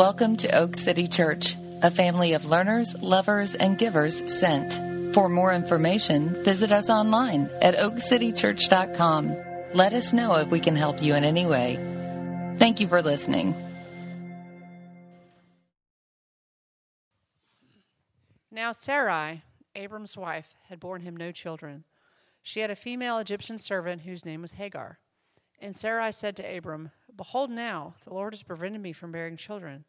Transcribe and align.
Welcome 0.00 0.36
to 0.38 0.58
Oak 0.58 0.76
City 0.76 1.06
Church, 1.08 1.56
a 1.82 1.90
family 1.90 2.32
of 2.32 2.46
learners, 2.46 2.98
lovers, 3.02 3.54
and 3.54 3.76
givers 3.76 4.32
sent. 4.32 4.72
For 5.14 5.28
more 5.28 5.52
information, 5.52 6.42
visit 6.42 6.72
us 6.72 6.88
online 6.88 7.50
at 7.60 7.76
oakcitychurch.com. 7.76 9.36
Let 9.74 9.92
us 9.92 10.14
know 10.14 10.36
if 10.36 10.48
we 10.48 10.58
can 10.58 10.74
help 10.74 11.02
you 11.02 11.14
in 11.14 11.22
any 11.22 11.44
way. 11.44 11.76
Thank 12.56 12.80
you 12.80 12.88
for 12.88 13.02
listening. 13.02 13.54
Now 18.50 18.72
Sarai, 18.72 19.42
Abram's 19.76 20.16
wife, 20.16 20.54
had 20.70 20.80
borne 20.80 21.02
him 21.02 21.14
no 21.14 21.30
children. 21.30 21.84
She 22.42 22.60
had 22.60 22.70
a 22.70 22.74
female 22.74 23.18
Egyptian 23.18 23.58
servant 23.58 24.00
whose 24.00 24.24
name 24.24 24.40
was 24.40 24.52
Hagar. 24.52 24.98
And 25.60 25.76
Sarai 25.76 26.12
said 26.12 26.36
to 26.36 26.56
Abram, 26.56 26.90
Behold, 27.14 27.50
now 27.50 27.94
the 28.04 28.14
Lord 28.14 28.32
has 28.32 28.42
prevented 28.42 28.80
me 28.80 28.92
from 28.92 29.12
bearing 29.12 29.36
children. 29.36 29.84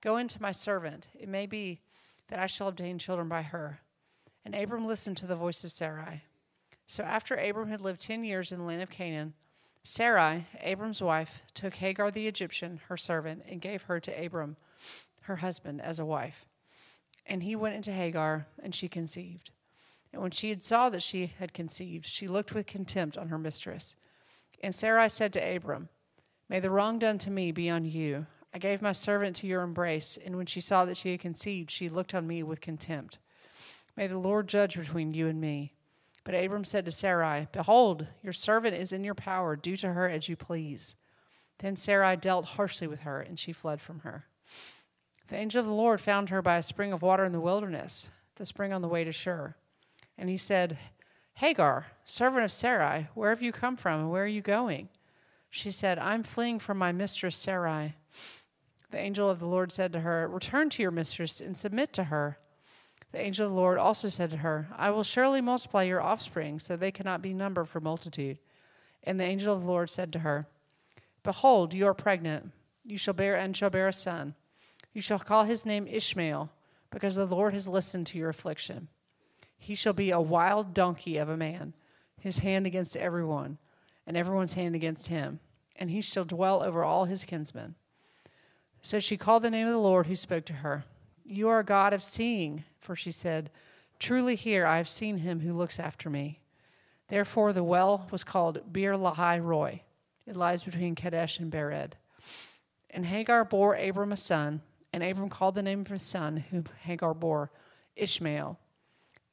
Go 0.00 0.16
in 0.16 0.28
to 0.28 0.42
my 0.42 0.52
servant. 0.52 1.08
It 1.18 1.28
may 1.28 1.46
be 1.46 1.80
that 2.28 2.38
I 2.38 2.46
shall 2.46 2.68
obtain 2.68 2.98
children 2.98 3.28
by 3.28 3.42
her. 3.42 3.80
And 4.44 4.54
Abram 4.54 4.86
listened 4.86 5.16
to 5.18 5.26
the 5.26 5.34
voice 5.34 5.64
of 5.64 5.72
Sarai. 5.72 6.22
So 6.86 7.02
after 7.02 7.34
Abram 7.34 7.68
had 7.68 7.80
lived 7.80 8.00
ten 8.00 8.22
years 8.24 8.52
in 8.52 8.58
the 8.58 8.64
land 8.64 8.82
of 8.82 8.90
Canaan, 8.90 9.34
Sarai, 9.82 10.46
Abram's 10.60 11.02
wife, 11.02 11.42
took 11.54 11.76
Hagar 11.76 12.10
the 12.10 12.28
Egyptian, 12.28 12.80
her 12.88 12.96
servant, 12.96 13.42
and 13.48 13.60
gave 13.60 13.82
her 13.82 13.98
to 14.00 14.24
Abram, 14.24 14.56
her 15.22 15.36
husband, 15.36 15.80
as 15.80 15.98
a 15.98 16.04
wife. 16.04 16.46
And 17.26 17.42
he 17.42 17.56
went 17.56 17.74
into 17.74 17.92
Hagar, 17.92 18.46
and 18.62 18.74
she 18.74 18.88
conceived. 18.88 19.50
And 20.12 20.22
when 20.22 20.30
she 20.30 20.50
had 20.50 20.62
saw 20.62 20.88
that 20.90 21.02
she 21.02 21.32
had 21.38 21.52
conceived, 21.52 22.06
she 22.06 22.28
looked 22.28 22.54
with 22.54 22.66
contempt 22.66 23.18
on 23.18 23.28
her 23.28 23.38
mistress. 23.38 23.96
And 24.62 24.74
Sarai 24.74 25.08
said 25.08 25.32
to 25.34 25.56
Abram, 25.56 25.88
May 26.48 26.60
the 26.60 26.70
wrong 26.70 26.98
done 26.98 27.18
to 27.18 27.30
me 27.30 27.52
be 27.52 27.68
on 27.70 27.84
you. 27.84 28.26
I 28.52 28.58
gave 28.58 28.80
my 28.80 28.92
servant 28.92 29.36
to 29.36 29.46
your 29.46 29.62
embrace, 29.62 30.18
and 30.24 30.36
when 30.36 30.46
she 30.46 30.60
saw 30.60 30.84
that 30.84 30.96
she 30.96 31.12
had 31.12 31.20
conceived, 31.20 31.70
she 31.70 31.88
looked 31.88 32.14
on 32.14 32.26
me 32.26 32.42
with 32.42 32.60
contempt. 32.60 33.18
May 33.96 34.06
the 34.06 34.18
Lord 34.18 34.48
judge 34.48 34.76
between 34.76 35.12
you 35.12 35.28
and 35.28 35.40
me. 35.40 35.74
But 36.24 36.34
Abram 36.34 36.64
said 36.64 36.84
to 36.84 36.90
Sarai, 36.90 37.48
Behold, 37.52 38.06
your 38.22 38.32
servant 38.32 38.74
is 38.74 38.92
in 38.92 39.04
your 39.04 39.14
power. 39.14 39.56
Do 39.56 39.76
to 39.76 39.92
her 39.92 40.08
as 40.08 40.28
you 40.28 40.36
please. 40.36 40.94
Then 41.58 41.76
Sarai 41.76 42.16
dealt 42.16 42.44
harshly 42.44 42.86
with 42.86 43.00
her, 43.00 43.20
and 43.20 43.38
she 43.38 43.52
fled 43.52 43.80
from 43.80 44.00
her. 44.00 44.26
The 45.28 45.36
angel 45.36 45.60
of 45.60 45.66
the 45.66 45.72
Lord 45.72 46.00
found 46.00 46.30
her 46.30 46.40
by 46.40 46.56
a 46.56 46.62
spring 46.62 46.92
of 46.92 47.02
water 47.02 47.24
in 47.24 47.32
the 47.32 47.40
wilderness, 47.40 48.10
the 48.36 48.46
spring 48.46 48.72
on 48.72 48.82
the 48.82 48.88
way 48.88 49.04
to 49.04 49.12
Shur. 49.12 49.54
And 50.16 50.28
he 50.28 50.36
said, 50.36 50.78
Hagar, 51.38 51.86
servant 52.04 52.44
of 52.44 52.50
Sarai, 52.50 53.06
where 53.14 53.30
have 53.30 53.40
you 53.40 53.52
come 53.52 53.76
from 53.76 54.00
and 54.00 54.10
where 54.10 54.24
are 54.24 54.26
you 54.26 54.40
going? 54.40 54.88
She 55.48 55.70
said, 55.70 55.96
I'm 55.96 56.24
fleeing 56.24 56.58
from 56.58 56.78
my 56.78 56.90
mistress 56.90 57.36
Sarai. 57.36 57.94
The 58.90 58.98
angel 58.98 59.30
of 59.30 59.38
the 59.38 59.46
Lord 59.46 59.70
said 59.70 59.92
to 59.92 60.00
her, 60.00 60.26
Return 60.26 60.68
to 60.70 60.82
your 60.82 60.90
mistress 60.90 61.40
and 61.40 61.56
submit 61.56 61.92
to 61.92 62.04
her. 62.04 62.38
The 63.12 63.20
angel 63.20 63.46
of 63.46 63.52
the 63.52 63.56
Lord 63.56 63.78
also 63.78 64.08
said 64.08 64.30
to 64.30 64.38
her, 64.38 64.66
I 64.76 64.90
will 64.90 65.04
surely 65.04 65.40
multiply 65.40 65.84
your 65.84 66.02
offspring, 66.02 66.58
so 66.58 66.74
they 66.74 66.90
cannot 66.90 67.22
be 67.22 67.32
numbered 67.32 67.68
for 67.68 67.78
multitude. 67.78 68.38
And 69.04 69.20
the 69.20 69.24
angel 69.24 69.54
of 69.54 69.60
the 69.60 69.68
Lord 69.68 69.90
said 69.90 70.12
to 70.14 70.18
her, 70.18 70.48
Behold, 71.22 71.72
you 71.72 71.86
are 71.86 71.94
pregnant. 71.94 72.50
You 72.84 72.98
shall 72.98 73.14
bear 73.14 73.36
and 73.36 73.56
shall 73.56 73.70
bear 73.70 73.86
a 73.86 73.92
son. 73.92 74.34
You 74.92 75.00
shall 75.00 75.20
call 75.20 75.44
his 75.44 75.64
name 75.64 75.86
Ishmael, 75.86 76.50
because 76.90 77.14
the 77.14 77.26
Lord 77.26 77.54
has 77.54 77.68
listened 77.68 78.08
to 78.08 78.18
your 78.18 78.28
affliction. 78.28 78.88
He 79.58 79.74
shall 79.74 79.92
be 79.92 80.10
a 80.10 80.20
wild 80.20 80.72
donkey 80.72 81.18
of 81.18 81.28
a 81.28 81.36
man, 81.36 81.74
his 82.20 82.38
hand 82.38 82.66
against 82.66 82.96
everyone, 82.96 83.58
and 84.06 84.16
everyone's 84.16 84.54
hand 84.54 84.74
against 84.74 85.08
him, 85.08 85.40
and 85.76 85.90
he 85.90 86.00
shall 86.00 86.24
dwell 86.24 86.62
over 86.62 86.82
all 86.82 87.04
his 87.04 87.24
kinsmen. 87.24 87.74
So 88.80 89.00
she 89.00 89.16
called 89.16 89.42
the 89.42 89.50
name 89.50 89.66
of 89.66 89.72
the 89.72 89.78
Lord 89.78 90.06
who 90.06 90.16
spoke 90.16 90.44
to 90.46 90.54
her. 90.54 90.84
You 91.24 91.48
are 91.48 91.62
God 91.62 91.92
of 91.92 92.02
seeing, 92.02 92.64
for 92.80 92.96
she 92.96 93.10
said, 93.10 93.50
Truly 93.98 94.36
here 94.36 94.64
I 94.64 94.76
have 94.76 94.88
seen 94.88 95.18
him 95.18 95.40
who 95.40 95.52
looks 95.52 95.80
after 95.80 96.08
me. 96.08 96.40
Therefore 97.08 97.52
the 97.52 97.64
well 97.64 98.06
was 98.10 98.24
called 98.24 98.72
Beer 98.72 98.94
Lahai 98.94 99.42
Roi. 99.42 99.82
It 100.26 100.36
lies 100.36 100.62
between 100.62 100.94
Kadesh 100.94 101.38
and 101.38 101.50
Bered. 101.50 101.92
And 102.90 103.06
Hagar 103.06 103.44
bore 103.44 103.74
Abram 103.74 104.12
a 104.12 104.16
son, 104.16 104.62
and 104.92 105.02
Abram 105.02 105.28
called 105.28 105.54
the 105.54 105.62
name 105.62 105.80
of 105.80 105.88
his 105.88 106.02
son, 106.02 106.44
whom 106.50 106.64
Hagar 106.82 107.14
bore, 107.14 107.50
Ishmael. 107.96 108.58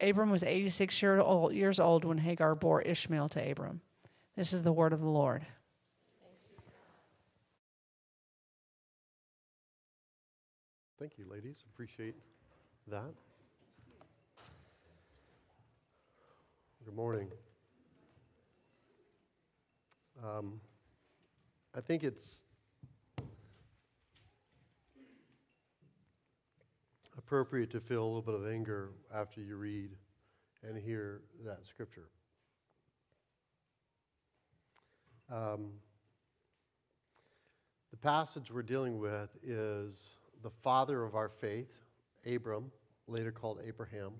Abram 0.01 0.29
was 0.29 0.44
86 0.44 1.01
years 1.01 1.79
old 1.79 2.06
when 2.06 2.17
Hagar 2.17 2.56
bore 2.56 2.81
Ishmael 2.81 3.29
to 3.29 3.51
Abram. 3.51 3.81
This 4.35 4.51
is 4.51 4.63
the 4.63 4.73
word 4.73 4.91
of 4.91 5.00
the 5.00 5.09
Lord. 5.09 5.45
Thank 11.00 11.17
you, 11.17 11.25
ladies. 11.29 11.57
Appreciate 11.73 12.16
that. 12.88 13.13
Good 16.84 16.95
morning. 16.95 17.28
Um, 20.23 20.59
I 21.75 21.81
think 21.81 22.03
it's 22.03 22.41
appropriate 27.25 27.72
to 27.72 27.80
feel 27.80 28.03
a 28.03 28.06
little 28.06 28.22
bit 28.22 28.36
of 28.36 28.47
anger 28.47 28.91
after 29.12 29.41
you 29.41 29.56
read 29.56 29.90
and 30.62 30.78
hear 30.78 31.22
that 31.44 31.66
scripture. 31.66 32.09
Um, 35.34 35.72
the 37.90 37.97
passage 37.97 38.52
we're 38.53 38.62
dealing 38.62 39.00
with 39.00 39.30
is 39.44 40.12
the 40.44 40.52
father 40.62 41.03
of 41.03 41.16
our 41.16 41.30
faith, 41.41 41.72
Abram, 42.31 42.72
later 43.08 43.31
called 43.31 43.59
Abraham, 43.66 44.12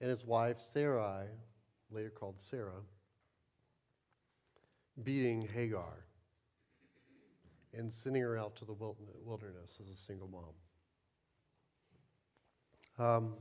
and 0.00 0.10
his 0.10 0.24
wife 0.24 0.56
Sarai, 0.72 1.26
later 1.92 2.10
called 2.10 2.40
Sarah, 2.40 2.82
beating 5.04 5.46
Hagar 5.54 6.06
and 7.72 7.92
sending 7.92 8.22
her 8.22 8.36
out 8.36 8.56
to 8.56 8.64
the 8.64 8.74
wilderness 9.24 9.78
as 9.80 9.88
a 9.88 9.96
single 9.96 10.26
mom. 10.26 10.54
Um, 12.98 13.34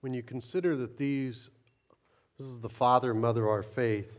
when 0.00 0.14
you 0.14 0.22
consider 0.22 0.76
that 0.76 0.96
these, 0.96 1.50
this 2.38 2.46
is 2.46 2.60
the 2.60 2.68
father 2.68 3.14
mother 3.14 3.48
our 3.48 3.62
faith, 3.62 4.18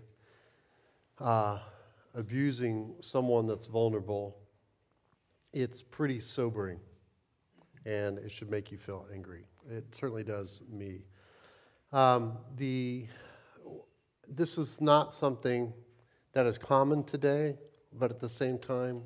uh, 1.19 1.59
abusing 2.13 2.95
someone 3.01 3.47
that's 3.47 3.67
vulnerable, 3.67 4.37
it's 5.53 5.81
pretty 5.81 6.19
sobering. 6.19 6.79
And 7.85 8.17
it 8.17 8.31
should 8.31 8.49
make 8.49 8.71
you 8.71 8.77
feel 8.77 9.05
angry. 9.13 9.45
It 9.69 9.85
certainly 9.93 10.23
does 10.23 10.59
me. 10.71 11.01
Um, 11.93 12.39
the, 12.57 13.05
this 14.27 14.57
is 14.57 14.81
not 14.81 15.13
something 15.13 15.71
that 16.33 16.45
is 16.45 16.57
common 16.57 17.03
today, 17.03 17.57
but 17.93 18.11
at 18.11 18.19
the 18.19 18.27
same 18.27 18.57
time, 18.57 19.01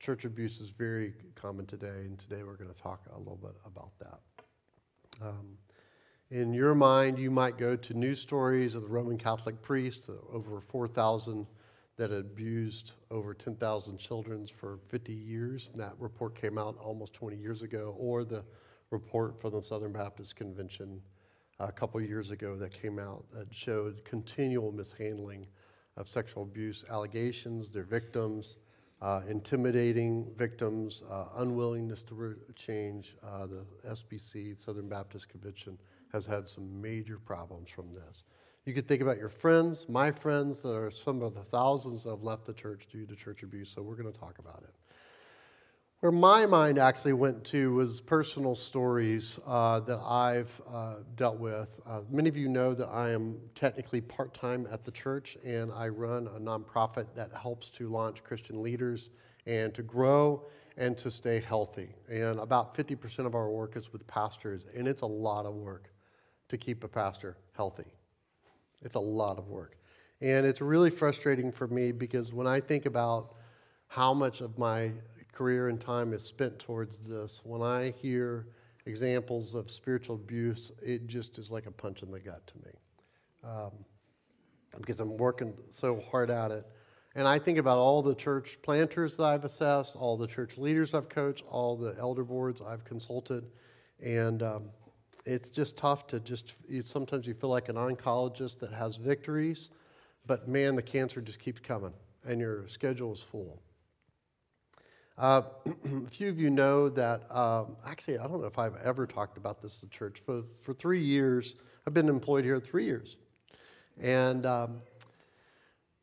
church 0.00 0.24
abuse 0.24 0.58
is 0.58 0.70
very 0.70 1.14
common 1.34 1.66
today, 1.66 2.06
and 2.06 2.18
today 2.18 2.42
we're 2.42 2.56
going 2.56 2.72
to 2.72 2.82
talk 2.82 3.02
a 3.14 3.18
little 3.18 3.36
bit 3.36 3.54
about 3.64 3.90
that. 4.00 4.18
Um, 5.20 5.58
in 6.30 6.52
your 6.52 6.74
mind, 6.74 7.18
you 7.18 7.30
might 7.30 7.56
go 7.56 7.74
to 7.74 7.94
news 7.94 8.20
stories 8.20 8.74
of 8.74 8.82
the 8.82 8.88
Roman 8.88 9.18
Catholic 9.18 9.60
priest, 9.62 10.08
uh, 10.08 10.12
over 10.34 10.60
4,000 10.60 11.46
that 11.96 12.12
abused 12.12 12.92
over 13.10 13.34
10,000 13.34 13.98
children 13.98 14.46
for 14.46 14.78
50 14.88 15.12
years. 15.12 15.70
And 15.72 15.80
that 15.80 15.94
report 15.98 16.34
came 16.34 16.56
out 16.56 16.76
almost 16.78 17.14
20 17.14 17.36
years 17.36 17.62
ago, 17.62 17.96
or 17.98 18.22
the 18.24 18.44
report 18.90 19.40
from 19.40 19.52
the 19.52 19.62
Southern 19.62 19.92
Baptist 19.92 20.36
Convention 20.36 21.00
a 21.58 21.72
couple 21.72 22.00
years 22.00 22.30
ago 22.30 22.56
that 22.56 22.70
came 22.70 23.00
out 23.00 23.24
that 23.32 23.52
showed 23.52 24.04
continual 24.04 24.70
mishandling 24.70 25.46
of 25.96 26.08
sexual 26.08 26.44
abuse 26.44 26.84
allegations, 26.88 27.70
their 27.70 27.82
victims, 27.82 28.56
uh, 29.00 29.22
intimidating 29.28 30.26
victims, 30.36 31.02
uh, 31.10 31.26
unwillingness 31.36 32.02
to 32.02 32.36
change. 32.54 33.16
Uh, 33.24 33.46
the 33.46 33.64
SBC, 33.88 34.60
Southern 34.60 34.88
Baptist 34.88 35.28
Convention, 35.28 35.78
has 36.12 36.26
had 36.26 36.48
some 36.48 36.80
major 36.80 37.18
problems 37.18 37.70
from 37.70 37.92
this. 37.92 38.24
You 38.64 38.74
could 38.74 38.88
think 38.88 39.00
about 39.00 39.18
your 39.18 39.28
friends, 39.28 39.88
my 39.88 40.10
friends, 40.10 40.60
that 40.60 40.74
are 40.74 40.90
some 40.90 41.22
of 41.22 41.34
the 41.34 41.44
thousands 41.44 42.04
that 42.04 42.10
have 42.10 42.22
left 42.22 42.44
the 42.44 42.52
church 42.52 42.86
due 42.90 43.06
to 43.06 43.16
church 43.16 43.42
abuse, 43.42 43.72
so 43.74 43.82
we're 43.82 43.96
going 43.96 44.12
to 44.12 44.18
talk 44.18 44.38
about 44.38 44.62
it. 44.64 44.74
Where 46.00 46.12
my 46.12 46.46
mind 46.46 46.78
actually 46.78 47.14
went 47.14 47.42
to 47.46 47.74
was 47.74 48.00
personal 48.00 48.54
stories 48.54 49.40
uh, 49.44 49.80
that 49.80 49.98
I've 49.98 50.62
uh, 50.72 50.94
dealt 51.16 51.40
with. 51.40 51.68
Uh, 51.84 52.02
many 52.08 52.28
of 52.28 52.36
you 52.36 52.48
know 52.48 52.72
that 52.72 52.86
I 52.86 53.10
am 53.10 53.40
technically 53.56 54.00
part 54.00 54.32
time 54.32 54.68
at 54.70 54.84
the 54.84 54.92
church, 54.92 55.36
and 55.44 55.72
I 55.72 55.88
run 55.88 56.28
a 56.28 56.38
nonprofit 56.38 57.06
that 57.16 57.32
helps 57.34 57.68
to 57.70 57.88
launch 57.88 58.22
Christian 58.22 58.62
leaders 58.62 59.10
and 59.44 59.74
to 59.74 59.82
grow 59.82 60.46
and 60.76 60.96
to 60.98 61.10
stay 61.10 61.40
healthy. 61.40 61.88
And 62.08 62.38
about 62.38 62.76
50% 62.76 63.26
of 63.26 63.34
our 63.34 63.50
work 63.50 63.76
is 63.76 63.92
with 63.92 64.06
pastors, 64.06 64.66
and 64.76 64.86
it's 64.86 65.02
a 65.02 65.06
lot 65.06 65.46
of 65.46 65.54
work 65.54 65.90
to 66.48 66.56
keep 66.56 66.84
a 66.84 66.88
pastor 66.88 67.36
healthy. 67.56 67.92
It's 68.82 68.94
a 68.94 69.00
lot 69.00 69.36
of 69.36 69.48
work. 69.48 69.76
And 70.20 70.46
it's 70.46 70.60
really 70.60 70.90
frustrating 70.90 71.50
for 71.50 71.66
me 71.66 71.90
because 71.90 72.32
when 72.32 72.46
I 72.46 72.60
think 72.60 72.86
about 72.86 73.34
how 73.88 74.14
much 74.14 74.42
of 74.42 74.58
my 74.58 74.92
career 75.38 75.68
and 75.68 75.80
time 75.80 76.12
is 76.12 76.24
spent 76.24 76.58
towards 76.58 76.98
this. 76.98 77.40
When 77.44 77.62
I 77.62 77.94
hear 78.02 78.48
examples 78.86 79.54
of 79.54 79.70
spiritual 79.70 80.16
abuse, 80.16 80.72
it 80.82 81.06
just 81.06 81.38
is 81.38 81.48
like 81.48 81.66
a 81.66 81.70
punch 81.70 82.02
in 82.02 82.10
the 82.10 82.18
gut 82.18 82.44
to 82.48 82.54
me. 82.66 82.72
Um, 83.44 83.70
because 84.80 84.98
I'm 84.98 85.16
working 85.16 85.54
so 85.70 86.02
hard 86.10 86.30
at 86.30 86.50
it. 86.50 86.66
And 87.14 87.28
I 87.28 87.38
think 87.38 87.56
about 87.56 87.78
all 87.78 88.02
the 88.02 88.16
church 88.16 88.58
planters 88.62 89.16
that 89.16 89.22
I've 89.22 89.44
assessed, 89.44 89.94
all 89.94 90.16
the 90.16 90.26
church 90.26 90.58
leaders 90.58 90.92
I've 90.92 91.08
coached, 91.08 91.44
all 91.48 91.76
the 91.76 91.94
elder 92.00 92.24
boards 92.24 92.60
I've 92.60 92.84
consulted. 92.84 93.44
And 94.02 94.42
um, 94.42 94.64
it's 95.24 95.50
just 95.50 95.76
tough 95.76 96.08
to 96.08 96.18
just, 96.18 96.54
you, 96.68 96.82
sometimes 96.84 97.28
you 97.28 97.34
feel 97.34 97.50
like 97.50 97.68
an 97.68 97.76
oncologist 97.76 98.58
that 98.58 98.72
has 98.72 98.96
victories, 98.96 99.70
but 100.26 100.48
man, 100.48 100.74
the 100.74 100.82
cancer 100.82 101.20
just 101.20 101.38
keeps 101.38 101.60
coming 101.60 101.92
and 102.26 102.40
your 102.40 102.66
schedule 102.66 103.12
is 103.12 103.20
full. 103.20 103.62
Uh, 105.18 105.42
a 105.66 106.10
few 106.10 106.28
of 106.28 106.38
you 106.38 106.48
know 106.48 106.88
that, 106.88 107.22
um, 107.34 107.76
actually, 107.84 108.18
I 108.18 108.28
don't 108.28 108.40
know 108.40 108.46
if 108.46 108.58
I've 108.58 108.76
ever 108.84 109.04
talked 109.04 109.36
about 109.36 109.60
this 109.60 109.82
at 109.82 109.90
church. 109.90 110.22
For, 110.24 110.44
for 110.62 110.72
three 110.72 111.00
years, 111.00 111.56
I've 111.86 111.94
been 111.94 112.08
employed 112.08 112.44
here 112.44 112.60
three 112.60 112.84
years. 112.84 113.16
And 114.00 114.46
um, 114.46 114.80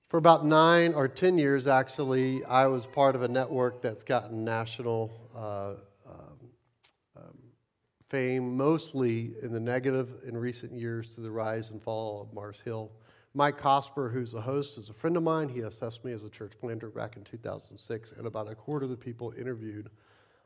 for 0.09 0.17
about 0.17 0.45
nine 0.45 0.94
or 0.94 1.07
ten 1.07 1.38
years, 1.38 1.65
actually, 1.65 2.44
I 2.44 2.67
was 2.67 2.85
part 2.85 3.15
of 3.15 3.21
a 3.21 3.27
network 3.29 3.81
that's 3.81 4.03
gotten 4.03 4.44
national 4.44 5.17
uh, 5.33 5.75
um, 6.06 6.50
um, 7.15 7.38
fame, 8.09 8.57
mostly 8.57 9.31
in 9.41 9.53
the 9.53 9.62
negative 9.62 10.09
in 10.27 10.35
recent 10.35 10.73
years 10.73 11.12
through 11.12 11.23
the 11.23 11.31
rise 11.31 11.69
and 11.69 11.81
fall 11.81 12.21
of 12.21 12.33
Mars 12.33 12.57
Hill. 12.65 12.91
Mike 13.35 13.59
Cosper, 13.59 14.11
who's 14.11 14.31
the 14.31 14.41
host, 14.41 14.79
is 14.79 14.89
a 14.89 14.93
friend 14.93 15.15
of 15.15 15.21
mine. 15.21 15.49
He 15.49 15.59
assessed 15.59 16.03
me 16.03 16.11
as 16.13 16.25
a 16.25 16.29
church 16.29 16.53
planter 16.59 16.89
back 16.89 17.17
in 17.17 17.23
2006, 17.23 18.13
and 18.17 18.25
about 18.25 18.49
a 18.49 18.55
quarter 18.55 18.85
of 18.85 18.89
the 18.89 18.97
people 18.97 19.33
interviewed 19.37 19.91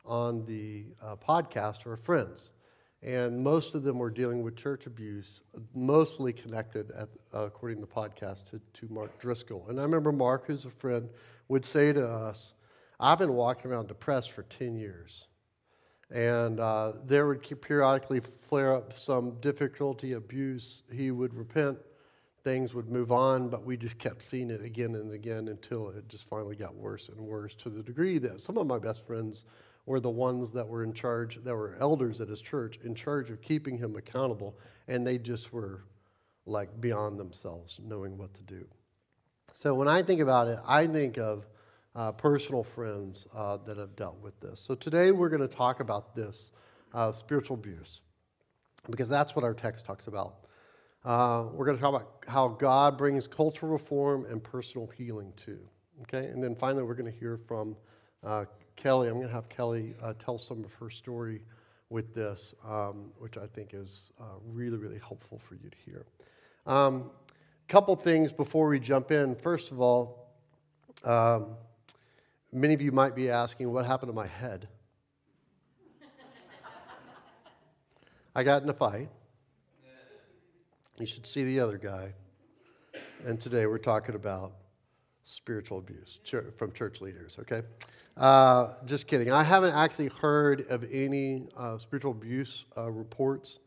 on 0.05 0.45
the 0.45 0.87
uh, 1.01 1.15
podcast 1.15 1.85
are 1.85 1.95
friends 1.95 2.51
and 3.01 3.41
most 3.41 3.75
of 3.75 3.83
them 3.83 3.97
were 3.97 4.09
dealing 4.09 4.43
with 4.43 4.55
church 4.55 4.85
abuse, 4.85 5.41
mostly 5.73 6.33
connected, 6.33 6.91
at, 6.91 7.07
uh, 7.33 7.45
according 7.45 7.77
to 7.77 7.81
the 7.81 7.87
podcast, 7.87 8.49
to, 8.49 8.59
to 8.73 8.93
Mark 8.93 9.17
Driscoll. 9.19 9.65
And 9.69 9.79
I 9.79 9.83
remember 9.83 10.11
Mark, 10.11 10.47
who's 10.47 10.65
a 10.65 10.69
friend, 10.69 11.09
would 11.47 11.63
say 11.63 11.93
to 11.93 12.05
us, 12.05 12.53
I've 12.99 13.19
been 13.19 13.33
walking 13.33 13.71
around 13.71 13.87
depressed 13.87 14.31
for 14.31 14.43
10 14.43 14.75
years. 14.75 15.27
And 16.11 16.59
uh, 16.59 16.93
there 17.05 17.27
would 17.27 17.41
periodically 17.61 18.21
flare 18.49 18.73
up 18.73 18.97
some 18.97 19.39
difficulty, 19.39 20.13
abuse. 20.13 20.83
He 20.91 21.11
would 21.11 21.33
repent, 21.33 21.77
things 22.49 22.73
would 22.73 22.89
move 22.89 23.11
on, 23.11 23.47
but 23.47 23.63
we 23.63 23.77
just 23.77 23.99
kept 23.99 24.23
seeing 24.23 24.49
it 24.49 24.63
again 24.63 24.95
and 24.95 25.13
again 25.13 25.49
until 25.49 25.89
it 25.89 26.09
just 26.09 26.27
finally 26.27 26.55
got 26.55 26.73
worse 26.73 27.09
and 27.09 27.19
worse 27.19 27.53
to 27.53 27.69
the 27.69 27.83
degree 27.83 28.17
that 28.17 28.41
some 28.41 28.57
of 28.57 28.65
my 28.65 28.79
best 28.79 29.05
friends 29.05 29.45
were 29.85 29.99
the 29.99 30.09
ones 30.09 30.49
that 30.49 30.67
were 30.67 30.83
in 30.83 30.91
charge, 30.91 31.37
that 31.43 31.55
were 31.55 31.75
elders 31.79 32.19
at 32.21 32.27
his 32.27 32.41
church, 32.41 32.79
in 32.83 32.95
charge 32.95 33.29
of 33.29 33.39
keeping 33.39 33.77
him 33.77 33.95
accountable, 33.95 34.57
and 34.87 35.05
they 35.05 35.19
just 35.19 35.53
were 35.53 35.83
like 36.47 36.69
beyond 36.81 37.19
themselves, 37.19 37.79
knowing 37.83 38.17
what 38.17 38.33
to 38.33 38.41
do. 38.41 38.65
So 39.53 39.75
when 39.75 39.87
I 39.87 40.01
think 40.01 40.19
about 40.19 40.47
it, 40.47 40.59
I 40.65 40.87
think 40.87 41.19
of 41.19 41.45
uh, 41.95 42.13
personal 42.13 42.63
friends 42.63 43.27
uh, 43.35 43.57
that 43.65 43.77
have 43.77 43.95
dealt 43.95 44.19
with 44.23 44.39
this. 44.39 44.59
So 44.59 44.73
today 44.73 45.11
we're 45.11 45.29
going 45.29 45.47
to 45.47 45.55
talk 45.55 45.81
about 45.81 46.15
this 46.15 46.51
uh, 46.95 47.11
spiritual 47.11 47.57
abuse, 47.57 48.01
because 48.89 49.07
that's 49.07 49.35
what 49.35 49.45
our 49.45 49.53
text 49.53 49.85
talks 49.85 50.07
about. 50.07 50.48
Uh, 51.05 51.45
we're 51.53 51.65
going 51.65 51.77
to 51.77 51.81
talk 51.81 51.95
about 51.95 52.25
how 52.27 52.49
God 52.49 52.97
brings 52.97 53.27
cultural 53.27 53.71
reform 53.71 54.25
and 54.25 54.43
personal 54.43 54.87
healing 54.87 55.31
too. 55.37 55.59
Okay, 56.01 56.27
and 56.27 56.43
then 56.43 56.55
finally 56.55 56.83
we're 56.83 56.95
going 56.95 57.11
to 57.11 57.17
hear 57.17 57.39
from 57.47 57.75
uh, 58.23 58.45
Kelly, 58.75 59.07
I'm 59.07 59.15
going 59.15 59.27
to 59.27 59.33
have 59.33 59.49
Kelly 59.49 59.95
uh, 60.01 60.13
tell 60.23 60.37
some 60.37 60.63
of 60.63 60.73
her 60.73 60.89
story 60.89 61.41
with 61.89 62.13
this, 62.13 62.53
um, 62.67 63.11
which 63.17 63.37
I 63.37 63.47
think 63.47 63.73
is 63.73 64.11
uh, 64.19 64.23
really, 64.45 64.77
really 64.77 64.99
helpful 64.99 65.39
for 65.39 65.55
you 65.55 65.69
to 65.69 65.77
hear. 65.85 66.05
A 66.65 66.71
um, 66.71 67.11
couple 67.67 67.95
things 67.95 68.31
before 68.31 68.67
we 68.67 68.79
jump 68.79 69.11
in. 69.11 69.35
First 69.35 69.71
of 69.71 69.81
all, 69.81 70.29
um, 71.03 71.55
many 72.51 72.73
of 72.73 72.81
you 72.81 72.91
might 72.91 73.15
be 73.15 73.29
asking, 73.29 73.71
what 73.71 73.85
happened 73.85 74.09
to 74.09 74.15
my 74.15 74.27
head? 74.27 74.67
I 78.35 78.43
got 78.43 78.63
in 78.63 78.69
a 78.69 78.73
fight. 78.73 79.09
You 80.99 81.05
should 81.05 81.25
see 81.25 81.45
the 81.45 81.61
other 81.61 81.77
guy. 81.77 82.11
And 83.25 83.39
today 83.39 83.65
we're 83.67 83.77
talking 83.77 84.15
about 84.15 84.51
spiritual 85.23 85.77
abuse 85.77 86.19
from 86.57 86.73
church 86.73 86.99
leaders, 86.99 87.37
okay? 87.39 87.61
Uh, 88.17 88.73
just 88.85 89.07
kidding. 89.07 89.31
I 89.31 89.43
haven't 89.43 89.73
actually 89.73 90.09
heard 90.09 90.67
of 90.69 90.85
any 90.91 91.47
uh, 91.55 91.77
spiritual 91.77 92.11
abuse 92.11 92.65
uh, 92.75 92.91
reports 92.91 93.59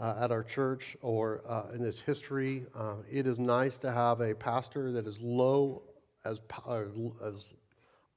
uh, 0.00 0.18
at 0.20 0.32
our 0.32 0.42
church 0.42 0.96
or 1.02 1.42
uh, 1.48 1.66
in 1.72 1.84
its 1.84 2.00
history. 2.00 2.66
Uh, 2.74 2.94
it 3.08 3.28
is 3.28 3.38
nice 3.38 3.78
to 3.78 3.92
have 3.92 4.20
a 4.20 4.34
pastor 4.34 4.90
that 4.90 5.06
is 5.06 5.20
low 5.20 5.82
as, 6.24 6.40
as 7.24 7.46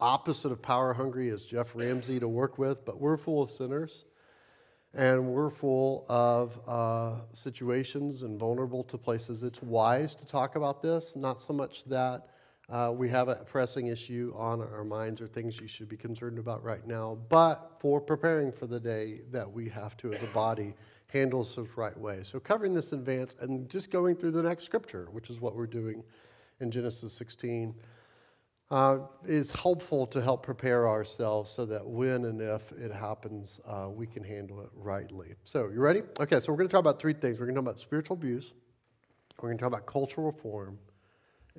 opposite 0.01 0.51
of 0.51 0.59
power 0.59 0.91
hungry 0.91 1.29
as 1.29 1.45
Jeff 1.45 1.75
Ramsey 1.75 2.19
to 2.19 2.27
work 2.27 2.57
with, 2.57 2.83
but 2.83 2.99
we're 2.99 3.17
full 3.17 3.43
of 3.43 3.51
sinners 3.51 4.05
and 4.93 5.23
we're 5.25 5.49
full 5.49 6.05
of 6.09 6.59
situations 7.33 8.23
and 8.23 8.39
vulnerable 8.39 8.83
to 8.85 8.97
places. 8.97 9.43
It's 9.43 9.61
wise 9.61 10.15
to 10.15 10.25
talk 10.25 10.55
about 10.55 10.81
this, 10.81 11.15
not 11.15 11.41
so 11.41 11.53
much 11.53 11.85
that 11.85 12.27
uh, 12.69 12.93
we 12.95 13.09
have 13.09 13.29
a 13.29 13.35
pressing 13.35 13.87
issue 13.87 14.31
on 14.35 14.61
our 14.61 14.83
minds 14.83 15.21
or 15.21 15.27
things 15.27 15.59
you 15.59 15.67
should 15.67 15.89
be 15.89 15.97
concerned 15.97 16.37
about 16.37 16.63
right 16.63 16.85
now, 16.85 17.17
but 17.27 17.71
for 17.79 17.99
preparing 17.99 18.51
for 18.51 18.67
the 18.67 18.79
day 18.79 19.21
that 19.31 19.51
we 19.51 19.67
have 19.67 19.97
to, 19.97 20.13
as 20.13 20.21
a 20.21 20.27
body, 20.27 20.75
handle 21.07 21.43
this 21.43 21.57
right 21.75 21.97
way. 21.97 22.19
So, 22.21 22.39
covering 22.39 22.75
this 22.75 22.91
in 22.91 22.99
advance 22.99 23.35
and 23.39 23.67
just 23.67 23.89
going 23.89 24.15
through 24.15 24.31
the 24.31 24.43
next 24.43 24.65
scripture, 24.65 25.07
which 25.11 25.31
is 25.31 25.41
what 25.41 25.55
we're 25.55 25.65
doing 25.65 26.03
in 26.59 26.69
Genesis 26.69 27.11
16, 27.13 27.73
uh, 28.71 28.99
is 29.25 29.51
helpful 29.51 30.05
to 30.05 30.21
help 30.21 30.43
prepare 30.43 30.87
ourselves 30.87 31.51
so 31.51 31.65
that 31.65 31.85
when 31.85 32.25
and 32.25 32.39
if 32.39 32.71
it 32.73 32.91
happens, 32.91 33.59
uh, 33.65 33.87
we 33.89 34.05
can 34.05 34.23
handle 34.23 34.61
it 34.61 34.69
rightly. 34.75 35.33
So, 35.43 35.69
you 35.69 35.79
ready? 35.79 36.01
Okay, 36.19 36.39
so 36.39 36.51
we're 36.51 36.57
going 36.57 36.67
to 36.67 36.71
talk 36.71 36.81
about 36.81 36.99
three 36.99 37.13
things. 37.13 37.39
We're 37.39 37.47
going 37.47 37.55
to 37.55 37.61
talk 37.61 37.69
about 37.69 37.79
spiritual 37.79 38.15
abuse, 38.15 38.53
we're 39.41 39.49
going 39.49 39.57
to 39.57 39.63
talk 39.63 39.73
about 39.73 39.85
cultural 39.85 40.27
reform 40.27 40.77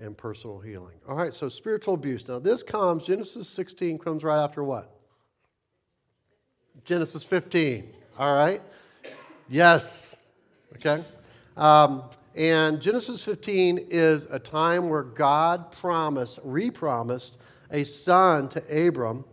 and 0.00 0.16
personal 0.16 0.60
healing. 0.60 0.96
All 1.08 1.16
right, 1.16 1.34
so 1.34 1.48
spiritual 1.48 1.94
abuse. 1.94 2.26
Now, 2.28 2.38
this 2.38 2.62
comes, 2.62 3.06
Genesis 3.06 3.48
16 3.48 3.98
comes 3.98 4.22
right 4.22 4.42
after 4.42 4.62
what? 4.62 4.94
Genesis 6.84 7.22
15. 7.22 7.92
All 8.18 8.34
right? 8.34 8.62
Yes. 9.48 10.14
Okay? 10.76 11.02
Um, 11.56 12.04
and 12.34 12.80
Genesis 12.80 13.24
15 13.24 13.88
is 13.90 14.26
a 14.30 14.38
time 14.38 14.88
where 14.88 15.02
God 15.02 15.72
promised, 15.72 16.38
repromised, 16.46 17.32
a 17.70 17.84
son 17.84 18.48
to 18.50 18.86
Abram. 18.88 19.24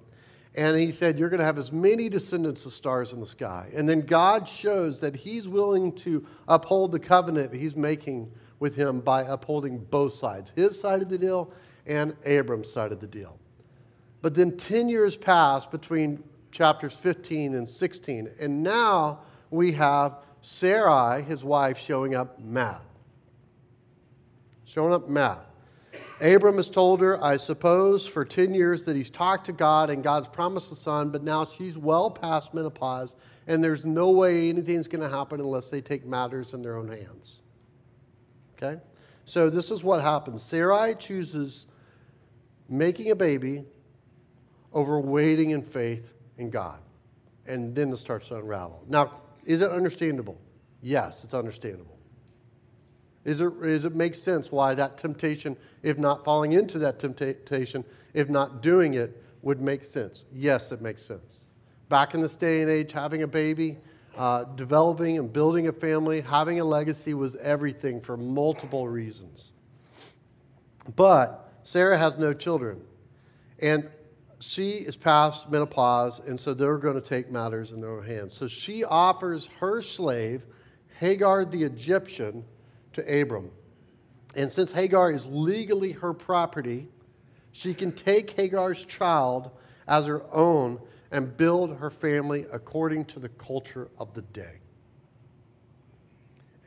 And 0.56 0.76
he 0.76 0.92
said, 0.92 1.20
You're 1.20 1.30
going 1.30 1.40
to 1.40 1.46
have 1.46 1.60
as 1.60 1.72
many 1.72 2.10
descendants 2.10 2.66
as 2.66 2.74
stars 2.74 3.14
in 3.14 3.20
the 3.20 3.28
sky. 3.28 3.70
And 3.76 3.88
then 3.88 4.02
God 4.02 4.48
shows 4.48 5.00
that 5.02 5.16
he's 5.16 5.48
willing 5.48 5.92
to 5.98 6.26
uphold 6.48 6.92
the 6.92 7.00
covenant 7.00 7.54
he's 7.54 7.76
making 7.76 8.32
with 8.60 8.76
him 8.76 9.02
by 9.02 9.22
upholding 9.22 9.78
both 9.78 10.14
sides 10.14 10.52
his 10.56 10.80
side 10.80 11.04
of 11.04 11.10
the 11.10 11.18
deal 11.18 11.52
and 11.86 12.16
Abram's 12.26 12.72
side 12.72 12.92
of 12.92 13.00
the 13.00 13.08
deal. 13.08 13.38
But 14.22 14.34
then 14.34 14.58
10 14.58 14.90
years 14.90 15.16
pass 15.16 15.66
between 15.66 16.24
chapters 16.52 16.94
15 16.94 17.54
and 17.54 17.70
16, 17.70 18.32
and 18.40 18.64
now 18.64 19.20
we 19.52 19.74
have 19.74 20.18
Sarai, 20.42 21.22
his 21.22 21.44
wife, 21.44 21.78
showing 21.78 22.16
up 22.16 22.40
mad. 22.40 22.82
Showing 24.68 24.94
up 24.94 25.08
mad. 25.08 25.40
Abram 26.20 26.58
has 26.58 26.70
told 26.70 27.00
her, 27.00 27.24
I 27.24 27.38
suppose, 27.38 28.06
for 28.06 28.26
10 28.26 28.54
years 28.54 28.84
that 28.84 28.98
he's 28.98 29.10
talked 29.10 29.46
to 29.46 29.54
God 29.54 29.90
and 29.90 30.04
God's 30.04 30.28
promised 30.28 30.72
a 30.72 30.76
son, 30.76 31.10
but 31.10 31.24
now 31.24 31.46
she's 31.46 31.78
well 31.78 32.12
past 32.12 32.54
menopause, 32.54 33.16
and 33.48 33.64
there's 33.64 33.86
no 33.86 34.12
way 34.12 34.50
anything's 34.50 34.88
going 34.88 35.10
to 35.10 35.16
happen 35.16 35.40
unless 35.40 35.70
they 35.70 35.80
take 35.80 36.06
matters 36.06 36.54
in 36.54 36.62
their 36.62 36.76
own 36.76 36.90
hands. 36.90 37.42
Okay? 38.58 38.82
So 39.26 39.50
this 39.50 39.72
is 39.72 39.84
what 39.84 40.02
happens. 40.02 40.44
Sarai 40.44 40.96
chooses 40.96 41.66
making 42.68 43.12
a 43.12 43.16
baby 43.16 43.66
over 44.74 45.00
waiting 45.00 45.52
in 45.52 45.62
faith 45.62 46.14
in 46.38 46.50
God. 46.50 46.80
And 47.46 47.74
then 47.74 47.94
it 47.94 47.98
starts 47.98 48.28
to 48.30 48.36
unravel. 48.36 48.84
Now, 48.90 49.22
is 49.46 49.62
it 49.62 49.72
understandable? 49.72 50.38
Yes, 50.82 51.24
it's 51.24 51.34
understandable. 51.34 51.97
Is 53.28 53.42
it, 53.42 53.52
is 53.62 53.84
it 53.84 53.94
make 53.94 54.16
sense 54.16 54.54
why 54.54 54.74
that 54.76 54.98
temptation, 54.98 55.58
if 55.84 55.98
not 55.98 56.24
falling 56.24 56.54
into 56.54 56.80
that 56.80 56.98
temptation, 56.98 57.84
if 58.14 58.30
not 58.30 58.62
doing 58.62 58.94
it, 58.94 59.22
would 59.42 59.60
make 59.60 59.84
sense? 59.84 60.24
Yes, 60.34 60.72
it 60.72 60.82
makes 60.82 61.04
sense. 61.04 61.42
Back 61.90 62.14
in 62.14 62.22
this 62.22 62.38
day 62.38 62.62
and 62.62 62.72
age, 62.72 62.94
having 62.94 63.24
a 63.24 63.28
baby 63.28 63.80
uh, 64.16 64.46
developing 64.56 65.18
and 65.18 65.32
building 65.32 65.68
a 65.68 65.74
family, 65.74 66.22
having 66.22 66.62
a 66.62 66.64
legacy 66.64 67.14
was 67.14 67.36
everything 67.36 68.00
for 68.00 68.16
multiple 68.16 68.88
reasons. 68.88 69.52
But 70.96 71.52
Sarah 71.64 71.98
has 71.98 72.18
no 72.18 72.34
children. 72.34 72.80
And 73.60 73.90
she 74.40 74.70
is 74.70 74.96
past 74.96 75.52
menopause, 75.52 76.20
and 76.20 76.40
so 76.40 76.54
they're 76.54 76.78
going 76.78 76.96
to 76.96 77.06
take 77.06 77.30
matters 77.30 77.72
in 77.72 77.82
their 77.82 77.90
own 77.90 78.06
hands. 78.06 78.36
So 78.36 78.48
she 78.48 78.86
offers 78.86 79.50
her 79.60 79.82
slave, 79.82 80.44
Hagar 81.02 81.44
the 81.44 81.64
Egyptian, 81.64 82.46
to 82.98 83.22
Abram. 83.22 83.50
And 84.36 84.52
since 84.52 84.72
Hagar 84.72 85.12
is 85.12 85.26
legally 85.26 85.94
her 85.94 86.14
property, 86.14 86.90
she 87.52 87.74
can 87.74 87.92
take 87.92 88.32
Hagar's 88.32 88.84
child 88.84 89.52
as 89.88 90.06
her 90.06 90.22
own 90.34 90.80
and 91.12 91.36
build 91.38 91.78
her 91.78 91.90
family 91.90 92.46
according 92.52 93.06
to 93.06 93.20
the 93.20 93.30
culture 93.30 93.88
of 93.98 94.14
the 94.14 94.22
day. 94.22 94.60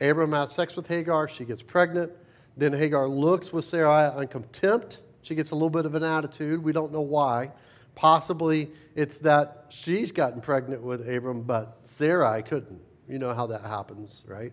Abram 0.01 0.31
has 0.31 0.51
sex 0.51 0.75
with 0.75 0.87
Hagar, 0.87 1.27
she 1.27 1.45
gets 1.45 1.61
pregnant. 1.61 2.11
Then 2.57 2.73
Hagar 2.73 3.07
looks 3.07 3.53
with 3.53 3.65
Sarai 3.65 4.07
on 4.07 4.27
contempt. 4.27 4.99
She 5.21 5.35
gets 5.35 5.51
a 5.51 5.53
little 5.53 5.69
bit 5.69 5.85
of 5.85 5.95
an 5.95 6.03
attitude. 6.03 6.63
We 6.63 6.73
don't 6.73 6.91
know 6.91 7.01
why. 7.01 7.51
Possibly 7.93 8.71
it's 8.95 9.17
that 9.19 9.67
she's 9.69 10.11
gotten 10.11 10.41
pregnant 10.41 10.81
with 10.81 11.07
Abram, 11.07 11.43
but 11.43 11.79
Sarai 11.83 12.41
couldn't. 12.41 12.81
You 13.07 13.19
know 13.19 13.33
how 13.33 13.47
that 13.47 13.61
happens, 13.61 14.23
right? 14.27 14.51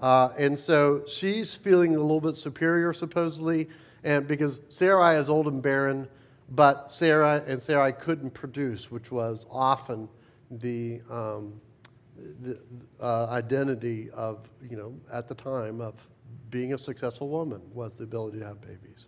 Uh, 0.00 0.30
and 0.36 0.58
so 0.58 1.04
she's 1.06 1.54
feeling 1.54 1.96
a 1.96 2.00
little 2.00 2.20
bit 2.20 2.36
superior, 2.36 2.92
supposedly, 2.92 3.68
and 4.04 4.28
because 4.28 4.60
Sarai 4.68 5.16
is 5.16 5.28
old 5.28 5.46
and 5.46 5.62
barren, 5.62 6.08
but 6.50 6.92
Sarah 6.92 7.42
and 7.46 7.60
Sarai 7.60 7.92
couldn't 7.92 8.30
produce, 8.30 8.90
which 8.90 9.10
was 9.10 9.46
often 9.50 10.08
the, 10.50 11.00
um, 11.10 11.60
the 12.42 12.60
uh, 13.00 13.26
identity 13.30 14.10
of, 14.10 14.48
you 14.68 14.76
know, 14.76 14.94
at 15.12 15.28
the 15.28 15.34
time 15.34 15.80
of 15.80 15.94
being 16.50 16.74
a 16.74 16.78
successful 16.78 17.28
woman 17.28 17.60
was 17.72 17.96
the 17.96 18.04
ability 18.04 18.38
to 18.38 18.46
have 18.46 18.60
babies. 18.60 19.06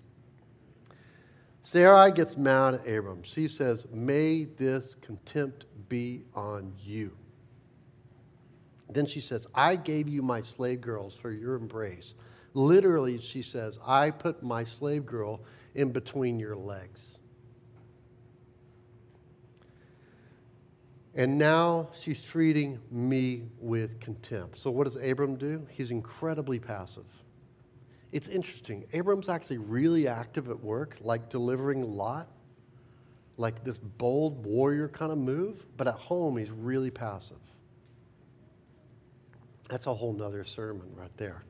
Sarai 1.62 2.10
gets 2.10 2.36
mad 2.36 2.74
at 2.74 2.80
Abram. 2.88 3.22
She 3.22 3.46
says, 3.46 3.86
May 3.92 4.44
this 4.44 4.94
contempt 4.96 5.66
be 5.88 6.22
on 6.34 6.72
you. 6.82 7.16
Then 8.90 9.06
she 9.06 9.20
says, 9.20 9.46
I 9.54 9.76
gave 9.76 10.08
you 10.08 10.22
my 10.22 10.40
slave 10.40 10.80
girls 10.80 11.14
for 11.14 11.30
your 11.30 11.54
embrace. 11.54 12.14
Literally, 12.54 13.20
she 13.20 13.42
says, 13.42 13.78
I 13.86 14.10
put 14.10 14.42
my 14.42 14.64
slave 14.64 15.04
girl 15.04 15.40
in 15.74 15.92
between 15.92 16.38
your 16.38 16.56
legs. 16.56 17.18
And 21.14 21.36
now 21.36 21.88
she's 21.94 22.22
treating 22.22 22.78
me 22.90 23.42
with 23.60 24.00
contempt. 24.00 24.58
So, 24.58 24.70
what 24.70 24.84
does 24.84 24.96
Abram 24.96 25.36
do? 25.36 25.66
He's 25.70 25.90
incredibly 25.90 26.58
passive. 26.58 27.06
It's 28.12 28.28
interesting. 28.28 28.84
Abram's 28.92 29.28
actually 29.28 29.58
really 29.58 30.08
active 30.08 30.48
at 30.48 30.62
work, 30.62 30.96
like 31.00 31.28
delivering 31.28 31.96
Lot, 31.96 32.28
like 33.36 33.64
this 33.64 33.78
bold 33.78 34.44
warrior 34.46 34.88
kind 34.88 35.12
of 35.12 35.18
move, 35.18 35.64
but 35.76 35.86
at 35.88 35.94
home, 35.94 36.36
he's 36.36 36.50
really 36.50 36.90
passive. 36.90 37.36
That's 39.68 39.86
a 39.86 39.94
whole 39.94 40.12
nother 40.12 40.44
sermon 40.44 40.88
right 40.94 41.14
there. 41.16 41.44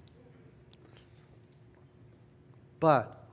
But 2.80 3.26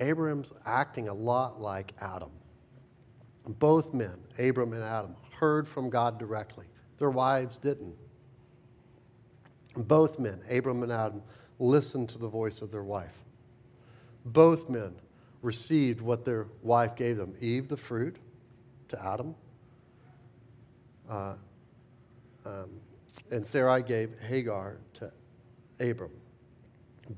Abram's 0.00 0.52
acting 0.66 1.08
a 1.08 1.14
lot 1.14 1.60
like 1.60 1.92
Adam. 2.00 2.30
Both 3.46 3.92
men, 3.94 4.14
Abram 4.38 4.72
and 4.72 4.82
Adam, 4.82 5.16
heard 5.38 5.68
from 5.68 5.90
God 5.90 6.18
directly. 6.18 6.66
Their 6.98 7.10
wives 7.10 7.58
didn't. 7.58 7.96
Both 9.74 10.18
men, 10.18 10.40
Abram 10.50 10.82
and 10.82 10.92
Adam, 10.92 11.22
listened 11.58 12.08
to 12.10 12.18
the 12.18 12.28
voice 12.28 12.62
of 12.62 12.70
their 12.70 12.84
wife. 12.84 13.16
Both 14.24 14.68
men 14.68 14.94
received 15.40 16.00
what 16.00 16.24
their 16.24 16.46
wife 16.62 16.94
gave 16.94 17.16
them 17.16 17.34
Eve, 17.40 17.68
the 17.68 17.76
fruit, 17.76 18.16
to 18.88 19.04
Adam. 19.04 19.34
Uh, 21.08 21.34
um, 22.46 22.70
and 23.30 23.46
Sarai 23.46 23.82
gave 23.82 24.18
Hagar 24.20 24.78
to 24.94 25.12
Abram. 25.80 26.12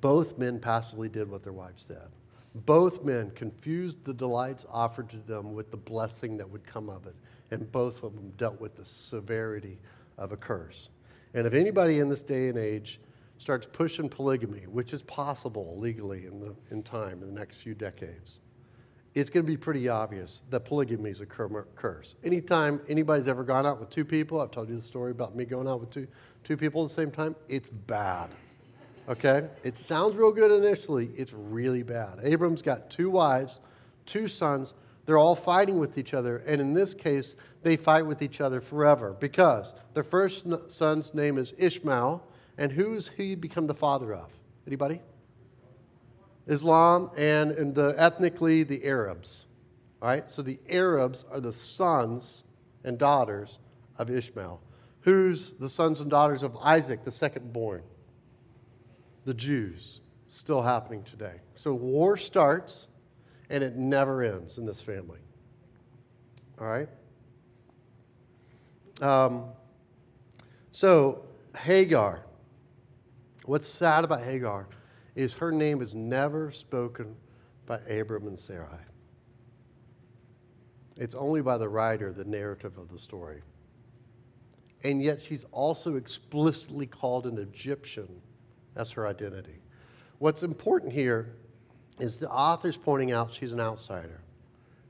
Both 0.00 0.38
men 0.38 0.58
passively 0.58 1.08
did 1.08 1.30
what 1.30 1.42
their 1.42 1.52
wives 1.52 1.84
said. 1.86 2.08
Both 2.54 3.04
men 3.04 3.30
confused 3.32 4.04
the 4.04 4.14
delights 4.14 4.64
offered 4.70 5.10
to 5.10 5.18
them 5.18 5.54
with 5.54 5.70
the 5.70 5.76
blessing 5.76 6.36
that 6.36 6.48
would 6.48 6.64
come 6.64 6.88
of 6.88 7.06
it. 7.06 7.16
And 7.50 7.70
both 7.70 8.02
of 8.02 8.14
them 8.14 8.32
dealt 8.36 8.60
with 8.60 8.76
the 8.76 8.84
severity 8.84 9.78
of 10.18 10.32
a 10.32 10.36
curse. 10.36 10.88
And 11.34 11.46
if 11.46 11.52
anybody 11.52 11.98
in 11.98 12.08
this 12.08 12.22
day 12.22 12.48
and 12.48 12.56
age 12.56 13.00
starts 13.38 13.66
pushing 13.70 14.08
polygamy, 14.08 14.66
which 14.68 14.92
is 14.92 15.02
possible 15.02 15.78
legally 15.78 16.26
in, 16.26 16.40
the, 16.40 16.54
in 16.70 16.82
time 16.82 17.22
in 17.22 17.34
the 17.34 17.38
next 17.38 17.56
few 17.56 17.74
decades, 17.74 18.38
it's 19.14 19.30
going 19.30 19.47
to 19.47 19.50
be 19.50 19.56
pretty 19.56 19.88
obvious 19.88 20.42
that 20.50 20.61
polygamy 20.61 21.11
is 21.11 21.21
a 21.21 21.26
curse. 21.26 22.16
Anytime 22.25 22.80
anybody's 22.88 23.28
ever 23.28 23.44
gone 23.44 23.64
out 23.64 23.78
with 23.78 23.88
two 23.88 24.04
people, 24.04 24.40
I've 24.40 24.50
told 24.50 24.68
you 24.68 24.75
the 24.75 24.83
story 24.83 25.12
about 25.12 25.37
me 25.37 25.44
going 25.44 25.68
out 25.68 25.80
with 25.80 25.90
two, 25.90 26.09
two 26.42 26.56
people 26.56 26.83
at 26.83 26.88
the 26.88 26.94
same 26.94 27.11
time, 27.11 27.37
it's 27.49 27.68
bad. 27.68 28.30
Okay? 29.09 29.49
It 29.62 29.78
sounds 29.78 30.16
real 30.16 30.33
good 30.33 30.50
initially, 30.50 31.11
it's 31.16 31.33
really 31.33 31.85
bad. 31.85 32.18
Abram's 32.25 32.62
got 32.62 32.90
two 32.90 33.09
wives, 33.09 33.61
two 34.04 34.26
sons. 34.26 34.75
They're 35.06 35.18
all 35.18 35.37
fighting 35.37 35.78
with 35.78 35.97
each 35.97 36.12
other, 36.14 36.38
and 36.38 36.61
in 36.61 36.73
this 36.73 36.94
case, 36.94 37.37
they 37.62 37.76
fight 37.76 38.06
with 38.06 38.21
each 38.21 38.40
other 38.40 38.61
forever 38.61 39.14
because 39.21 39.75
their 39.92 40.02
first 40.02 40.47
son's 40.68 41.14
name 41.14 41.38
is 41.38 41.52
Ishmael, 41.56 42.26
and 42.59 42.73
who's 42.73 43.06
who 43.06 43.23
he 43.23 43.35
become 43.35 43.66
the 43.66 43.75
father 43.75 44.12
of? 44.14 44.30
Anybody? 44.66 45.00
Islam 46.46 47.10
and, 47.16 47.52
and 47.52 47.74
the, 47.74 47.94
ethnically 47.96 48.62
the 48.62 48.84
Arabs. 48.84 49.46
Right? 50.00 50.30
So 50.30 50.42
the 50.42 50.58
Arabs 50.68 51.24
are 51.30 51.40
the 51.40 51.52
sons 51.52 52.44
and 52.84 52.98
daughters 52.98 53.58
of 53.98 54.10
Ishmael. 54.10 54.60
Who's 55.00 55.52
the 55.52 55.68
sons 55.68 56.00
and 56.00 56.10
daughters 56.10 56.42
of 56.42 56.56
Isaac, 56.58 57.04
the 57.04 57.12
second 57.12 57.52
born? 57.52 57.82
The 59.24 59.34
Jews. 59.34 60.00
Still 60.28 60.62
happening 60.62 61.02
today. 61.04 61.40
So 61.54 61.74
war 61.74 62.16
starts 62.16 62.88
and 63.48 63.62
it 63.62 63.76
never 63.76 64.22
ends 64.22 64.58
in 64.58 64.66
this 64.66 64.80
family. 64.80 65.20
All 66.60 66.66
right? 66.66 66.88
Um, 69.00 69.46
so, 70.72 71.24
Hagar. 71.56 72.24
What's 73.44 73.68
sad 73.68 74.04
about 74.04 74.22
Hagar 74.22 74.66
is 75.14 75.33
her 75.35 75.52
name 75.52 75.80
is 75.80 75.94
never 75.94 76.50
spoken 76.50 77.14
by 77.66 77.78
Abram 77.88 78.26
and 78.26 78.38
Sarai. 78.38 78.78
It's 80.97 81.14
only 81.14 81.42
by 81.42 81.59
the 81.59 81.68
writer, 81.68 82.12
the 82.12 82.25
narrative 82.25 82.78
of 82.78 82.90
the 82.90 82.99
story. 82.99 83.42
And 84.85 85.02
yet 85.02 85.21
she's 85.23 85.44
also 85.50 85.97
explicitly 85.97 86.87
called 86.87 87.26
an 87.26 87.38
Egyptian. 87.38 88.09
That's 88.75 88.92
her 88.92 89.06
identity. 89.06 89.61
What's 90.18 90.42
important 90.42 90.92
here 90.92 91.35
is 91.99 92.16
the 92.16 92.30
author's 92.30 92.76
pointing 92.76 93.12
out 93.12 93.33
she's 93.33 93.52
an 93.52 93.61
outsider. 93.61 94.21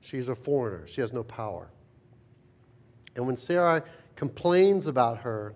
She's 0.01 0.29
a 0.29 0.35
foreigner. 0.35 0.87
She 0.87 1.01
has 1.01 1.13
no 1.13 1.23
power. 1.23 1.71
And 3.17 3.27
when 3.27 3.37
Sarai 3.37 3.83
complains 4.17 4.87
about 4.87 5.19
her, 5.19 5.55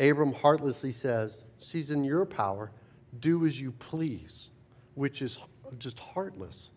Abram 0.00 0.32
heartlessly 0.32 0.92
says, 0.92 1.44
She's 1.60 1.90
in 1.90 2.02
your 2.02 2.24
power 2.24 2.72
do 3.20 3.46
as 3.46 3.60
you 3.60 3.72
please, 3.72 4.50
which 4.94 5.22
is 5.22 5.38
just 5.78 5.98
heartless. 5.98 6.70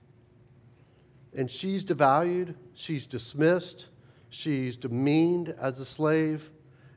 And 1.33 1.49
she's 1.49 1.83
devalued, 1.83 2.55
she's 2.73 3.05
dismissed, 3.05 3.87
she's 4.29 4.75
demeaned 4.75 5.55
as 5.59 5.79
a 5.79 5.85
slave. 5.85 6.49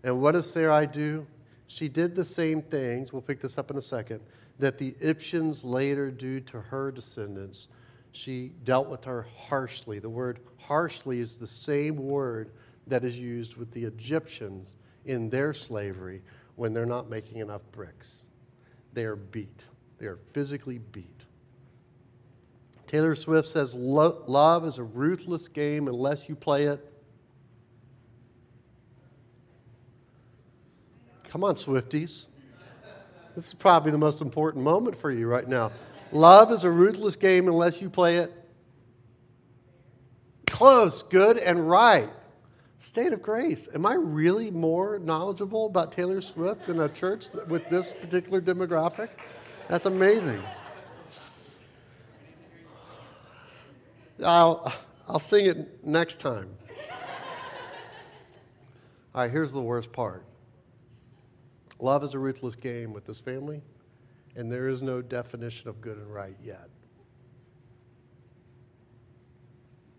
And 0.04 0.20
what 0.20 0.32
does 0.32 0.50
Sarai 0.50 0.86
do? 0.86 1.26
She 1.66 1.88
did 1.88 2.14
the 2.14 2.24
same 2.24 2.62
things, 2.62 3.12
we'll 3.12 3.22
pick 3.22 3.40
this 3.40 3.58
up 3.58 3.70
in 3.70 3.76
a 3.76 3.82
second, 3.82 4.20
that 4.58 4.78
the 4.78 4.88
Egyptians 5.00 5.64
later 5.64 6.10
do 6.10 6.40
to 6.40 6.60
her 6.60 6.90
descendants. 6.90 7.68
She 8.12 8.52
dealt 8.64 8.88
with 8.88 9.04
her 9.04 9.26
harshly. 9.36 9.98
The 9.98 10.08
word 10.08 10.40
harshly 10.56 11.20
is 11.20 11.36
the 11.36 11.46
same 11.46 11.96
word 11.96 12.50
that 12.86 13.04
is 13.04 13.18
used 13.18 13.56
with 13.56 13.70
the 13.72 13.84
Egyptians 13.84 14.76
in 15.04 15.28
their 15.28 15.52
slavery 15.52 16.22
when 16.56 16.72
they're 16.72 16.86
not 16.86 17.10
making 17.10 17.38
enough 17.38 17.62
bricks 17.70 18.18
they 18.98 19.04
are 19.04 19.14
beat. 19.14 19.62
They 19.98 20.06
are 20.06 20.18
physically 20.32 20.78
beat. 20.78 21.22
Taylor 22.88 23.14
Swift 23.14 23.46
says, 23.48 23.72
Love 23.72 24.66
is 24.66 24.78
a 24.78 24.82
ruthless 24.82 25.46
game 25.46 25.86
unless 25.86 26.28
you 26.28 26.34
play 26.34 26.64
it. 26.64 26.84
Come 31.28 31.44
on, 31.44 31.54
Swifties. 31.54 32.24
This 33.36 33.46
is 33.46 33.54
probably 33.54 33.92
the 33.92 33.98
most 33.98 34.20
important 34.20 34.64
moment 34.64 35.00
for 35.00 35.12
you 35.12 35.28
right 35.28 35.46
now. 35.46 35.70
Love 36.10 36.50
is 36.50 36.64
a 36.64 36.70
ruthless 36.70 37.14
game 37.14 37.46
unless 37.46 37.80
you 37.80 37.88
play 37.88 38.16
it. 38.16 38.32
Close, 40.48 41.04
good, 41.04 41.38
and 41.38 41.70
right. 41.70 42.10
State 42.78 43.12
of 43.12 43.22
grace. 43.22 43.68
Am 43.74 43.84
I 43.84 43.94
really 43.94 44.50
more 44.50 44.98
knowledgeable 45.00 45.66
about 45.66 45.92
Taylor 45.92 46.20
Swift 46.20 46.66
than 46.66 46.80
a 46.80 46.88
church 46.88 47.26
with 47.48 47.68
this 47.70 47.92
particular 48.00 48.40
demographic? 48.40 49.08
That's 49.68 49.86
amazing. 49.86 50.42
I'll, 54.24 54.72
I'll 55.08 55.18
sing 55.18 55.46
it 55.46 55.84
next 55.84 56.20
time. 56.20 56.50
All 59.14 59.22
right, 59.22 59.30
here's 59.30 59.52
the 59.52 59.62
worst 59.62 59.92
part 59.92 60.24
love 61.80 62.02
is 62.02 62.14
a 62.14 62.18
ruthless 62.18 62.56
game 62.56 62.92
with 62.92 63.06
this 63.06 63.20
family, 63.20 63.62
and 64.36 64.50
there 64.50 64.68
is 64.68 64.82
no 64.82 65.00
definition 65.00 65.68
of 65.68 65.80
good 65.80 65.96
and 65.96 66.12
right 66.12 66.36
yet. 66.42 66.68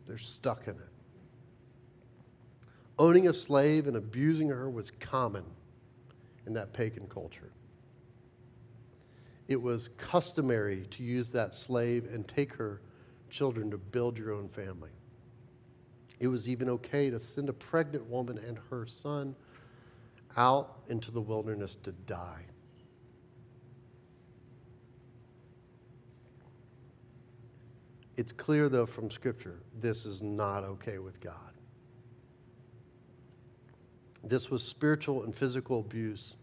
They're 0.08 0.18
stuck 0.18 0.68
in 0.68 0.76
it. 0.76 0.99
Owning 3.00 3.30
a 3.30 3.34
slave 3.34 3.88
and 3.88 3.96
abusing 3.96 4.50
her 4.50 4.70
was 4.70 4.92
common 4.92 5.46
in 6.46 6.54
that 6.54 6.74
pagan 6.74 7.08
culture. 7.08 7.50
It 9.48 9.60
was 9.60 9.90
customary 9.98 10.86
to 10.92 11.02
use 11.02 11.32
that 11.32 11.56
slave 11.56 12.14
and 12.14 12.28
take 12.28 12.54
her 12.54 12.82
children 13.30 13.72
to 13.72 13.78
build 13.78 14.18
your 14.18 14.34
own 14.34 14.50
family. 14.50 14.92
It 16.20 16.28
was 16.28 16.50
even 16.50 16.70
okay 16.70 17.10
to 17.10 17.20
send 17.20 17.48
a 17.48 17.54
pregnant 17.54 18.06
woman 18.06 18.38
and 18.38 18.60
her 18.70 18.86
son 18.86 19.34
out 20.36 20.82
into 20.90 21.10
the 21.10 21.22
wilderness 21.22 21.78
to 21.84 21.94
die. 21.94 22.44
It's 28.18 28.34
clear, 28.34 28.68
though, 28.68 28.86
from 28.86 29.10
Scripture, 29.10 29.62
this 29.80 30.06
is 30.06 30.22
not 30.22 30.66
okay 30.66 30.98
with 30.98 31.22
God. 31.22 31.49
This 34.24 34.50
was 34.50 34.64
spiritual 34.64 35.24
and 35.24 35.36
physical 35.36 35.80
abuse, 35.80 36.36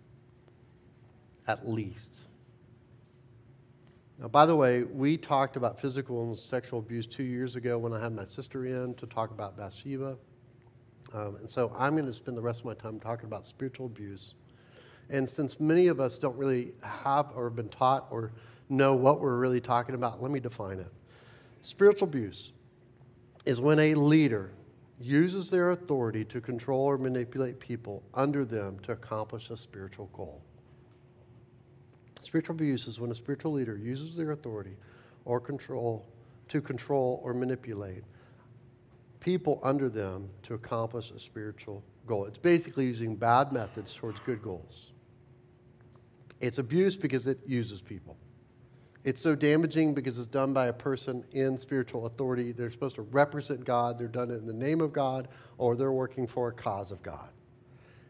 at 1.46 1.68
least. 1.68 2.10
Now, 4.18 4.28
by 4.28 4.46
the 4.46 4.56
way, 4.56 4.84
we 4.84 5.18
talked 5.18 5.56
about 5.56 5.78
physical 5.78 6.22
and 6.22 6.38
sexual 6.38 6.78
abuse 6.78 7.06
two 7.06 7.22
years 7.22 7.54
ago 7.54 7.78
when 7.78 7.92
I 7.92 8.00
had 8.00 8.14
my 8.14 8.24
sister 8.24 8.64
in 8.64 8.94
to 8.94 9.06
talk 9.06 9.30
about 9.30 9.58
Bathsheba. 9.58 10.16
Um, 11.12 11.36
and 11.36 11.50
so 11.50 11.72
I'm 11.76 11.94
going 11.94 12.06
to 12.06 12.14
spend 12.14 12.36
the 12.36 12.42
rest 12.42 12.60
of 12.60 12.66
my 12.66 12.74
time 12.74 12.98
talking 12.98 13.26
about 13.26 13.44
spiritual 13.44 13.86
abuse. 13.86 14.34
And 15.10 15.28
since 15.28 15.60
many 15.60 15.88
of 15.88 16.00
us 16.00 16.18
don't 16.18 16.36
really 16.36 16.72
have 16.82 17.30
or 17.34 17.44
have 17.44 17.56
been 17.56 17.68
taught 17.68 18.06
or 18.10 18.32
know 18.68 18.94
what 18.96 19.20
we're 19.20 19.36
really 19.36 19.60
talking 19.60 19.94
about, 19.94 20.22
let 20.22 20.32
me 20.32 20.40
define 20.40 20.80
it. 20.80 20.92
Spiritual 21.62 22.08
abuse 22.08 22.52
is 23.44 23.60
when 23.60 23.78
a 23.78 23.94
leader 23.94 24.50
uses 25.00 25.50
their 25.50 25.70
authority 25.70 26.24
to 26.24 26.40
control 26.40 26.80
or 26.80 26.98
manipulate 26.98 27.60
people 27.60 28.02
under 28.14 28.44
them 28.44 28.78
to 28.80 28.92
accomplish 28.92 29.50
a 29.50 29.56
spiritual 29.56 30.08
goal. 30.12 30.40
Spiritual 32.22 32.54
abuse 32.54 32.86
is 32.86 32.98
when 32.98 33.10
a 33.10 33.14
spiritual 33.14 33.52
leader 33.52 33.76
uses 33.76 34.16
their 34.16 34.32
authority 34.32 34.76
or 35.24 35.38
control 35.38 36.06
to 36.48 36.60
control 36.60 37.20
or 37.22 37.34
manipulate 37.34 38.02
people 39.20 39.60
under 39.62 39.88
them 39.88 40.28
to 40.42 40.54
accomplish 40.54 41.10
a 41.10 41.18
spiritual 41.18 41.82
goal. 42.06 42.24
It's 42.26 42.38
basically 42.38 42.86
using 42.86 43.16
bad 43.16 43.52
methods 43.52 43.92
towards 43.92 44.20
good 44.20 44.40
goals. 44.40 44.92
It's 46.40 46.58
abuse 46.58 46.96
because 46.96 47.26
it 47.26 47.38
uses 47.46 47.80
people. 47.80 48.16
It's 49.06 49.22
so 49.22 49.36
damaging 49.36 49.94
because 49.94 50.18
it's 50.18 50.26
done 50.26 50.52
by 50.52 50.66
a 50.66 50.72
person 50.72 51.24
in 51.30 51.58
spiritual 51.58 52.06
authority. 52.06 52.50
They're 52.50 52.72
supposed 52.72 52.96
to 52.96 53.02
represent 53.02 53.64
God, 53.64 54.00
they're 54.00 54.08
done 54.08 54.32
it 54.32 54.34
in 54.34 54.46
the 54.46 54.52
name 54.52 54.80
of 54.80 54.92
God, 54.92 55.28
or 55.58 55.76
they're 55.76 55.92
working 55.92 56.26
for 56.26 56.48
a 56.48 56.52
cause 56.52 56.90
of 56.90 57.04
God. 57.04 57.28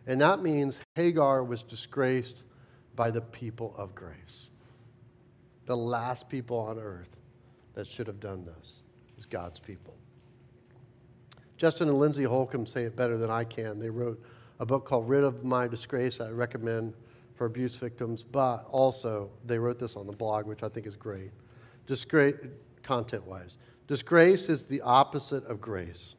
And 0.07 0.19
that 0.23 0.43
means 0.43 0.81
Hagar 0.95 1.45
was 1.45 1.63
disgraced 1.63 2.45
by 2.95 3.11
the 3.11 3.21
people 3.21 3.75
of 3.77 3.95
grace. 3.95 4.49
The 5.67 5.77
last 5.77 6.31
people 6.31 6.57
on 6.57 6.79
earth 6.79 7.15
that 7.75 7.87
should 7.87 8.07
have 8.07 8.19
done 8.19 8.47
this 8.47 8.83
is 9.19 9.27
God's 9.27 9.61
people. 9.61 9.95
Justin 11.59 11.91
and 11.91 11.99
Lindsay 11.99 12.25
Holcomb 12.25 12.65
say 12.65 12.85
it 12.85 12.97
better 12.97 13.19
than 13.19 13.31
I 13.31 13.45
can. 13.45 13.79
They 13.79 13.91
wrote 13.91 14.25
a 14.61 14.65
book 14.65 14.87
called 14.87 15.11
Rid 15.11 15.25
of 15.25 15.45
My 15.45 15.69
Disgrace, 15.69 16.21
I 16.21 16.31
recommend 16.31 16.95
for 17.37 17.47
abuse 17.47 17.77
victims, 17.77 18.23
but 18.23 18.67
also 18.71 19.31
they 19.45 19.59
wrote 19.59 19.79
this 19.79 19.97
on 19.97 20.07
the 20.07 20.13
blog, 20.13 20.47
which 20.47 20.63
I 20.63 20.69
think 20.69 20.87
is 20.87 20.97
great. 20.97 21.31
Disgrace, 21.87 22.37
content 22.83 23.27
wise. 23.27 23.59
Disgrace 23.87 24.49
is 24.49 24.65
the 24.65 24.81
opposite 24.81 25.45
of 25.45 25.61
grace. 25.61 26.17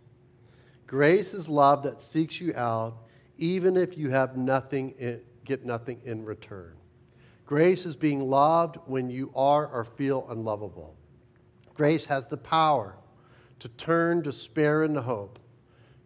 Grace 0.86 1.34
is 1.34 1.50
love 1.50 1.84
that 1.84 2.02
seeks 2.02 2.40
you 2.40 2.54
out 2.56 2.98
even 3.38 3.78
if 3.78 3.98
you 3.98 4.10
have 4.10 4.36
nothing 4.36 4.92
in, 4.98 5.22
get 5.46 5.66
nothing 5.66 6.00
in 6.06 6.26
return. 6.26 6.74
Grace 7.46 7.86
is 7.86 7.96
being 7.96 8.28
loved 8.30 8.78
when 8.86 9.10
you 9.10 9.32
are 9.36 9.68
or 9.68 9.86
feel 9.86 10.26
unlovable. 10.30 10.96
Grace 11.74 12.06
has 12.06 12.28
the 12.28 12.38
power 12.38 12.96
to 13.60 13.70
turn 13.70 14.22
despair 14.22 14.84
into 14.84 15.02
hope. 15.02 15.40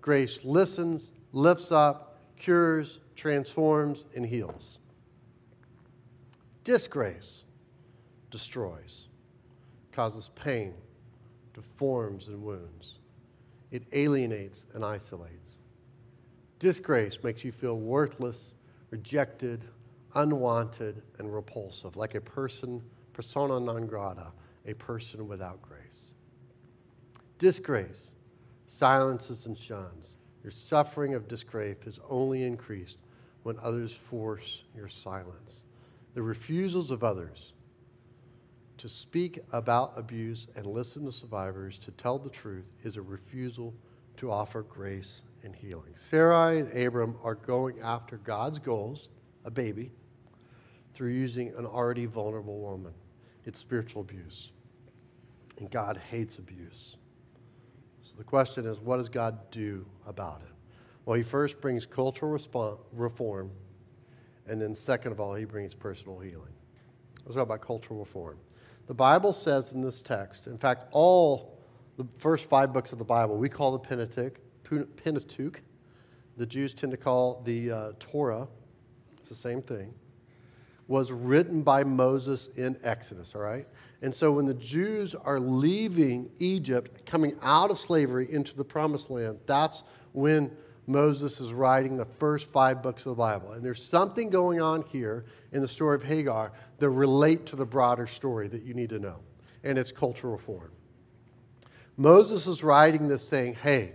Grace 0.02 0.44
listens, 0.44 1.12
lifts 1.32 1.72
up, 1.72 2.20
cures, 2.38 3.00
transforms, 3.16 4.06
and 4.16 4.26
heals. 4.26 4.80
Disgrace 6.64 7.44
destroys, 8.30 9.08
causes 9.92 10.30
pain, 10.36 10.74
deforms, 11.54 12.28
and 12.28 12.42
wounds. 12.42 13.00
It 13.72 13.84
alienates 13.94 14.66
and 14.74 14.86
isolates. 14.86 15.58
Disgrace 16.60 17.18
makes 17.24 17.44
you 17.44 17.52
feel 17.52 17.80
worthless 17.80 18.54
rejected, 18.92 19.64
unwanted, 20.16 21.02
and 21.18 21.34
repulsive, 21.34 21.96
like 21.96 22.14
a 22.16 22.22
person, 22.22 22.84
persona 23.14 23.60
non 23.60 23.88
grata, 23.88 24.28
a 24.68 24.74
person 24.76 25.28
without 25.28 25.62
grace. 25.62 26.12
Disgrace 27.40 28.12
silences 28.68 29.46
and 29.46 29.58
shuns. 29.58 30.18
Your 30.44 30.52
suffering 30.52 31.16
of 31.16 31.28
disgrace 31.28 31.78
is 31.86 32.00
only 32.10 32.44
increased 32.44 32.98
when 33.44 33.58
others 33.62 33.94
force 33.94 34.64
your 34.76 34.88
silence. 34.88 35.64
The 36.14 36.22
refusals 36.22 36.92
of 36.92 37.04
others 37.04 37.54
to 38.78 38.90
speak 38.90 39.40
about 39.52 39.94
abuse 39.96 40.48
and 40.56 40.66
listen 40.66 41.06
to 41.06 41.12
survivors 41.12 41.78
to 41.78 41.92
tell 41.92 42.18
the 42.18 42.30
truth 42.30 42.68
is 42.84 42.98
a 42.98 43.02
refusal 43.02 43.74
to 44.18 44.32
offer 44.32 44.64
grace 44.64 45.22
and 45.44 45.56
healing. 45.56 45.94
Sarai 45.96 46.60
and 46.60 46.78
Abram 46.78 47.16
are 47.24 47.36
going 47.36 47.80
after 47.82 48.18
God's 48.18 48.60
goals, 48.60 49.10
a 49.46 49.52
baby, 49.52 49.92
through 50.94 51.12
using 51.12 51.50
an 51.58 51.66
already 51.66 52.06
vulnerable 52.06 52.60
woman. 52.60 52.94
It's 53.46 53.60
spiritual 53.60 54.02
abuse. 54.02 54.50
And 55.60 55.70
God 55.70 56.02
hates 56.10 56.38
abuse. 56.38 56.98
So 58.04 58.14
the 58.18 58.24
question 58.24 58.66
is 58.66 58.80
what 58.80 58.98
does 58.98 59.10
God 59.10 59.40
do 59.52 59.86
about 60.08 60.42
it? 60.42 60.54
Well, 61.06 61.18
he 61.18 61.24
first 61.24 61.62
brings 61.62 61.86
cultural 61.86 62.40
reform, 62.94 63.52
and 64.48 64.62
then, 64.62 64.76
second 64.76 65.12
of 65.12 65.20
all, 65.20 65.34
he 65.34 65.46
brings 65.46 65.74
personal 65.74 66.20
healing. 66.20 66.54
Let's 67.26 67.36
talk 67.36 67.44
about 67.44 67.62
cultural 67.62 68.00
reform. 68.00 68.38
The 68.88 68.94
Bible 68.94 69.34
says 69.34 69.74
in 69.74 69.82
this 69.82 70.02
text, 70.02 70.48
in 70.48 70.58
fact, 70.58 70.86
all 70.92 71.58
the 71.98 72.06
first 72.18 72.50
five 72.50 72.74
books 72.74 72.92
of 72.92 72.98
the 72.98 73.06
Bible, 73.06 73.38
we 73.38 73.50
call 73.50 73.72
the 73.72 73.80
Pentateuch, 73.80 74.40
Pentateuch. 74.98 75.62
The 76.38 76.46
Jews 76.46 76.74
tend 76.74 76.92
to 76.92 76.98
call 76.98 77.42
the 77.46 77.72
uh, 77.72 77.92
Torah, 78.00 78.48
it's 79.20 79.30
the 79.30 79.36
same 79.36 79.62
thing, 79.62 79.94
was 80.88 81.12
written 81.12 81.62
by 81.62 81.84
Moses 81.84 82.50
in 82.56 82.78
Exodus, 82.84 83.36
all 83.36 83.42
right? 83.42 83.68
And 84.02 84.14
so 84.14 84.32
when 84.32 84.46
the 84.46 84.56
Jews 84.56 85.14
are 85.14 85.40
leaving 85.40 86.30
Egypt, 86.40 87.06
coming 87.06 87.36
out 87.42 87.70
of 87.70 87.78
slavery 87.78 88.32
into 88.32 88.56
the 88.56 88.66
promised 88.66 89.10
land, 89.10 89.40
that's 89.46 89.84
when 90.14 90.56
Moses 90.88 91.40
is 91.40 91.54
writing 91.54 91.96
the 91.96 92.06
first 92.06 92.48
five 92.52 92.82
books 92.82 93.06
of 93.06 93.12
the 93.12 93.16
Bible. 93.16 93.52
And 93.52 93.64
there's 93.64 93.84
something 93.84 94.30
going 94.30 94.62
on 94.62 94.84
here 94.92 95.26
in 95.52 95.62
the 95.62 95.68
story 95.68 95.96
of 95.96 96.04
Hagar 96.04 96.52
that 96.80 96.90
relate 96.90 97.46
to 97.48 97.56
the 97.56 97.66
broader 97.66 98.08
story 98.08 98.48
that 98.48 98.64
you 98.64 98.74
need 98.74 98.90
to 98.90 99.00
know, 99.00 99.20
and 99.64 99.78
it's 99.78 99.92
cultural 99.92 100.34
reform. 100.34 100.72
Moses 101.98 102.48
is 102.48 102.64
writing 102.64 103.08
this 103.08 103.28
saying, 103.28 103.56
hey, 103.62 103.94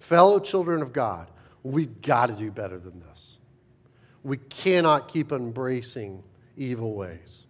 fellow 0.00 0.40
children 0.40 0.82
of 0.82 0.92
God, 0.92 1.30
we've 1.62 2.02
got 2.02 2.26
to 2.26 2.32
do 2.32 2.50
better 2.50 2.78
than 2.78 3.00
this. 3.00 3.38
We 4.22 4.38
cannot 4.38 5.08
keep 5.08 5.30
embracing 5.32 6.22
evil 6.56 6.94
ways. 6.94 7.46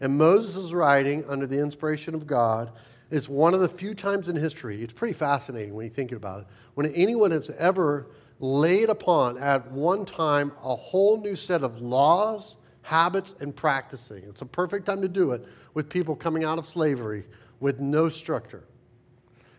And 0.00 0.18
Moses 0.18 0.56
is 0.56 0.74
writing 0.74 1.24
under 1.28 1.46
the 1.46 1.58
inspiration 1.58 2.14
of 2.14 2.26
God. 2.26 2.72
It's 3.14 3.28
one 3.28 3.54
of 3.54 3.60
the 3.60 3.68
few 3.68 3.94
times 3.94 4.28
in 4.28 4.34
history, 4.34 4.82
it's 4.82 4.92
pretty 4.92 5.14
fascinating 5.14 5.72
when 5.72 5.84
you 5.84 5.90
think 5.92 6.10
about 6.10 6.40
it, 6.40 6.46
when 6.74 6.92
anyone 6.94 7.30
has 7.30 7.48
ever 7.50 8.08
laid 8.40 8.90
upon 8.90 9.38
at 9.38 9.70
one 9.70 10.04
time 10.04 10.50
a 10.64 10.74
whole 10.74 11.20
new 11.20 11.36
set 11.36 11.62
of 11.62 11.80
laws, 11.80 12.56
habits, 12.82 13.36
and 13.38 13.54
practicing. 13.54 14.24
It's 14.24 14.42
a 14.42 14.46
perfect 14.46 14.86
time 14.86 15.00
to 15.00 15.06
do 15.06 15.30
it 15.30 15.46
with 15.74 15.88
people 15.88 16.16
coming 16.16 16.42
out 16.42 16.58
of 16.58 16.66
slavery 16.66 17.22
with 17.60 17.78
no 17.78 18.08
structure. 18.08 18.64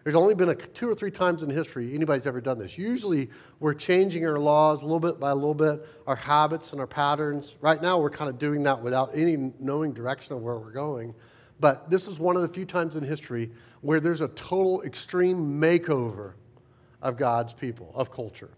There's 0.03 0.15
only 0.15 0.35
been 0.35 0.49
a, 0.49 0.55
two 0.55 0.89
or 0.89 0.93
three 0.93 1.09
times 1.09 1.41
in 1.41 1.49
history 1.49 1.95
anybody's 1.95 2.27
ever 2.27 2.41
done 2.41 2.59
this. 2.59 2.77
Usually, 2.77 3.29
we're 3.61 3.73
changing 3.73 4.27
our 4.27 4.37
laws 4.37 4.81
a 4.81 4.83
little 4.83 4.99
bit 4.99 5.17
by 5.17 5.31
a 5.31 5.35
little 5.35 5.53
bit, 5.53 5.87
our 6.07 6.17
habits 6.17 6.73
and 6.73 6.81
our 6.81 6.87
patterns. 6.87 7.55
Right 7.61 7.81
now, 7.81 8.01
we're 8.01 8.09
kind 8.09 8.29
of 8.29 8.37
doing 8.37 8.63
that 8.63 8.81
without 8.81 9.11
any 9.13 9.53
knowing 9.61 9.93
direction 9.93 10.33
of 10.33 10.41
where 10.41 10.57
we're 10.57 10.73
going. 10.73 11.15
But 11.59 11.89
this 11.89 12.07
is 12.07 12.19
one 12.19 12.35
of 12.35 12.41
the 12.41 12.49
few 12.49 12.65
times 12.65 12.95
in 12.95 13.03
history 13.03 13.51
where 13.81 13.99
there's 13.99 14.21
a 14.21 14.27
total 14.29 14.81
extreme 14.83 15.59
makeover 15.59 16.33
of 17.01 17.17
God's 17.17 17.53
people, 17.53 17.91
of 17.95 18.11
culture. 18.11 18.51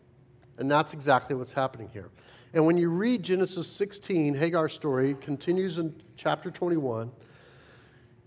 And 0.57 0.71
that's 0.71 0.93
exactly 0.93 1.35
what's 1.35 1.51
happening 1.51 1.89
here. 1.93 2.09
And 2.53 2.65
when 2.65 2.77
you 2.77 2.89
read 2.89 3.23
Genesis 3.23 3.67
16, 3.67 4.33
Hagar's 4.33 4.73
story 4.73 5.15
continues 5.21 5.77
in 5.77 5.93
chapter 6.15 6.49
21, 6.49 7.11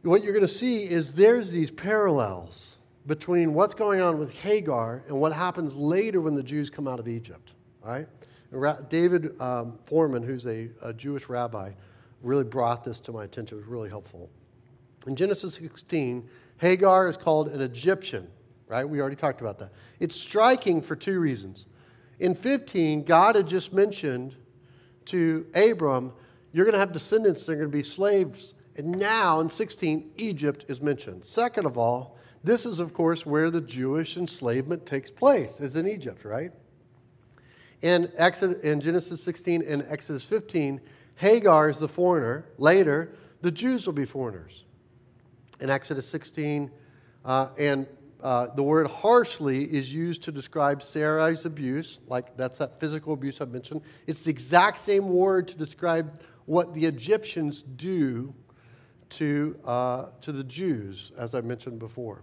what 0.02 0.22
you're 0.22 0.32
going 0.32 0.46
to 0.46 0.48
see 0.48 0.84
is 0.84 1.14
there's 1.14 1.50
these 1.50 1.70
parallels 1.70 2.76
between 3.06 3.54
what's 3.54 3.74
going 3.74 4.00
on 4.00 4.18
with 4.18 4.30
Hagar 4.30 5.02
and 5.08 5.18
what 5.18 5.32
happens 5.32 5.74
later 5.74 6.20
when 6.20 6.34
the 6.34 6.42
Jews 6.42 6.70
come 6.70 6.86
out 6.86 7.00
of 7.00 7.08
Egypt. 7.08 7.52
Right? 7.82 8.06
David 8.88 9.40
um, 9.40 9.78
Fohrman, 9.90 10.24
who's 10.24 10.46
a, 10.46 10.68
a 10.82 10.92
Jewish 10.92 11.28
rabbi, 11.28 11.72
really 12.22 12.44
brought 12.44 12.84
this 12.84 13.00
to 13.00 13.12
my 13.12 13.24
attention. 13.24 13.56
It 13.56 13.60
was 13.60 13.68
really 13.68 13.88
helpful. 13.88 14.28
In 15.06 15.16
Genesis 15.16 15.54
16, 15.54 16.28
Hagar 16.58 17.08
is 17.08 17.16
called 17.16 17.48
an 17.48 17.60
Egyptian, 17.60 18.28
right? 18.68 18.84
We 18.84 19.00
already 19.00 19.16
talked 19.16 19.40
about 19.40 19.58
that. 19.58 19.72
It's 19.98 20.14
striking 20.14 20.82
for 20.82 20.94
two 20.94 21.20
reasons. 21.20 21.66
In 22.18 22.34
15, 22.34 23.04
God 23.04 23.34
had 23.34 23.48
just 23.48 23.72
mentioned 23.72 24.36
to 25.06 25.46
Abram, 25.54 26.12
you're 26.52 26.66
going 26.66 26.74
to 26.74 26.80
have 26.80 26.92
descendants, 26.92 27.46
they're 27.46 27.56
going 27.56 27.70
to 27.70 27.76
be 27.76 27.82
slaves. 27.82 28.54
And 28.76 28.92
now 28.92 29.40
in 29.40 29.48
16, 29.48 30.12
Egypt 30.16 30.66
is 30.68 30.82
mentioned. 30.82 31.24
Second 31.24 31.64
of 31.64 31.78
all, 31.78 32.18
this 32.44 32.64
is, 32.64 32.78
of 32.78 32.92
course, 32.92 33.26
where 33.26 33.50
the 33.50 33.60
Jewish 33.60 34.16
enslavement 34.16 34.86
takes 34.86 35.10
place, 35.10 35.60
is 35.60 35.76
in 35.76 35.86
Egypt, 35.86 36.24
right? 36.24 36.52
In, 37.82 38.10
Exodus, 38.16 38.62
in 38.62 38.80
Genesis 38.80 39.22
16 39.22 39.62
and 39.62 39.84
Exodus 39.88 40.24
15, 40.24 40.80
Hagar 41.16 41.68
is 41.68 41.78
the 41.78 41.88
foreigner. 41.88 42.46
Later, 42.58 43.14
the 43.40 43.50
Jews 43.50 43.86
will 43.86 43.94
be 43.94 44.04
foreigners. 44.04 44.64
In 45.60 45.70
Exodus 45.70 46.08
16, 46.08 46.70
uh, 47.24 47.48
and 47.58 47.86
uh, 48.22 48.48
the 48.54 48.62
word 48.62 48.86
harshly 48.86 49.64
is 49.64 49.92
used 49.92 50.22
to 50.22 50.32
describe 50.32 50.80
Sarai's 50.80 51.44
abuse, 51.44 51.98
like 52.06 52.36
that's 52.36 52.58
that 52.58 52.78
physical 52.80 53.14
abuse 53.14 53.40
I 53.40 53.46
mentioned. 53.46 53.82
It's 54.06 54.22
the 54.22 54.30
exact 54.30 54.78
same 54.78 55.08
word 55.08 55.48
to 55.48 55.56
describe 55.56 56.20
what 56.46 56.74
the 56.74 56.84
Egyptians 56.84 57.62
do 57.76 58.34
to, 59.10 59.58
uh, 59.64 60.06
to 60.20 60.32
the 60.32 60.44
Jews, 60.44 61.12
as 61.16 61.34
I 61.34 61.40
mentioned 61.40 61.78
before. 61.78 62.22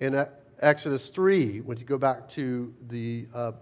In 0.00 0.26
Exodus 0.60 1.10
3, 1.10 1.60
when 1.60 1.78
you 1.78 1.84
go 1.84 1.98
back 1.98 2.28
to 2.30 2.72
the 2.88 3.26
uh, 3.34 3.52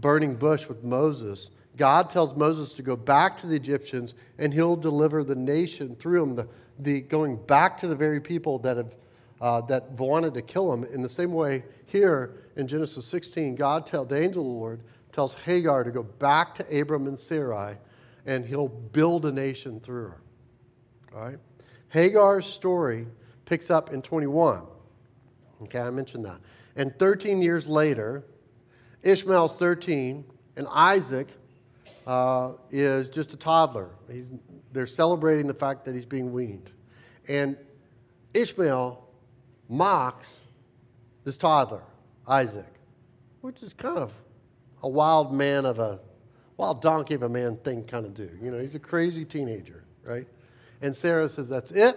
burning 0.00 0.34
bush 0.34 0.66
with 0.66 0.84
Moses, 0.84 1.50
God 1.76 2.10
tells 2.10 2.36
Moses 2.36 2.72
to 2.74 2.82
go 2.82 2.96
back 2.96 3.36
to 3.38 3.46
the 3.46 3.54
Egyptians 3.54 4.14
and 4.38 4.52
he'll 4.52 4.76
deliver 4.76 5.22
the 5.24 5.34
nation 5.34 5.94
through 5.96 6.20
them, 6.20 6.34
the, 6.34 6.48
the, 6.78 7.00
going 7.02 7.36
back 7.36 7.78
to 7.78 7.88
the 7.88 7.96
very 7.96 8.20
people 8.20 8.58
that, 8.60 8.76
have, 8.76 8.94
uh, 9.40 9.60
that 9.62 9.90
wanted 9.92 10.34
to 10.34 10.42
kill 10.42 10.72
him. 10.72 10.84
In 10.84 11.02
the 11.02 11.08
same 11.08 11.32
way, 11.32 11.64
here 11.86 12.44
in 12.56 12.66
Genesis 12.66 13.04
16, 13.06 13.54
God 13.54 13.86
tells 13.86 14.08
the 14.08 14.20
angel 14.20 14.42
of 14.42 14.48
the 14.48 14.54
Lord 14.54 14.80
tells 15.12 15.34
Hagar 15.34 15.84
to 15.84 15.90
go 15.90 16.02
back 16.02 16.54
to 16.54 16.80
Abram 16.80 17.06
and 17.06 17.18
Sarai 17.18 17.76
and 18.26 18.44
he'll 18.44 18.68
build 18.68 19.24
a 19.26 19.32
nation 19.32 19.80
through 19.80 20.08
her. 20.08 20.20
All 21.14 21.24
right? 21.24 21.38
Hagar's 21.88 22.46
story 22.46 23.06
picks 23.46 23.70
up 23.70 23.92
in 23.92 24.02
21. 24.02 24.64
Okay, 25.62 25.80
I 25.80 25.90
mentioned 25.90 26.24
that. 26.26 26.38
And 26.76 26.96
13 26.98 27.40
years 27.40 27.66
later, 27.66 28.24
Ishmael's 29.02 29.56
13, 29.56 30.24
and 30.56 30.66
Isaac 30.70 31.28
uh, 32.06 32.52
is 32.70 33.08
just 33.08 33.32
a 33.32 33.36
toddler. 33.36 33.90
He's, 34.10 34.26
they're 34.72 34.86
celebrating 34.86 35.46
the 35.46 35.54
fact 35.54 35.84
that 35.84 35.94
he's 35.94 36.06
being 36.06 36.32
weaned. 36.32 36.70
And 37.28 37.56
Ishmael 38.34 39.04
mocks 39.68 40.28
this 41.24 41.36
toddler, 41.36 41.82
Isaac, 42.26 42.72
which 43.40 43.62
is 43.62 43.74
kind 43.74 43.98
of 43.98 44.12
a 44.82 44.88
wild 44.88 45.34
man 45.34 45.66
of 45.66 45.78
a, 45.78 46.00
wild 46.56 46.82
donkey 46.82 47.14
of 47.14 47.22
a 47.22 47.28
man 47.28 47.56
thing 47.58 47.84
kind 47.84 48.04
of 48.04 48.14
do. 48.14 48.30
You 48.42 48.50
know, 48.50 48.58
he's 48.58 48.74
a 48.74 48.80
crazy 48.80 49.24
teenager, 49.24 49.84
right? 50.04 50.26
And 50.82 50.94
Sarah 50.94 51.28
says, 51.28 51.48
That's 51.48 51.70
it. 51.70 51.96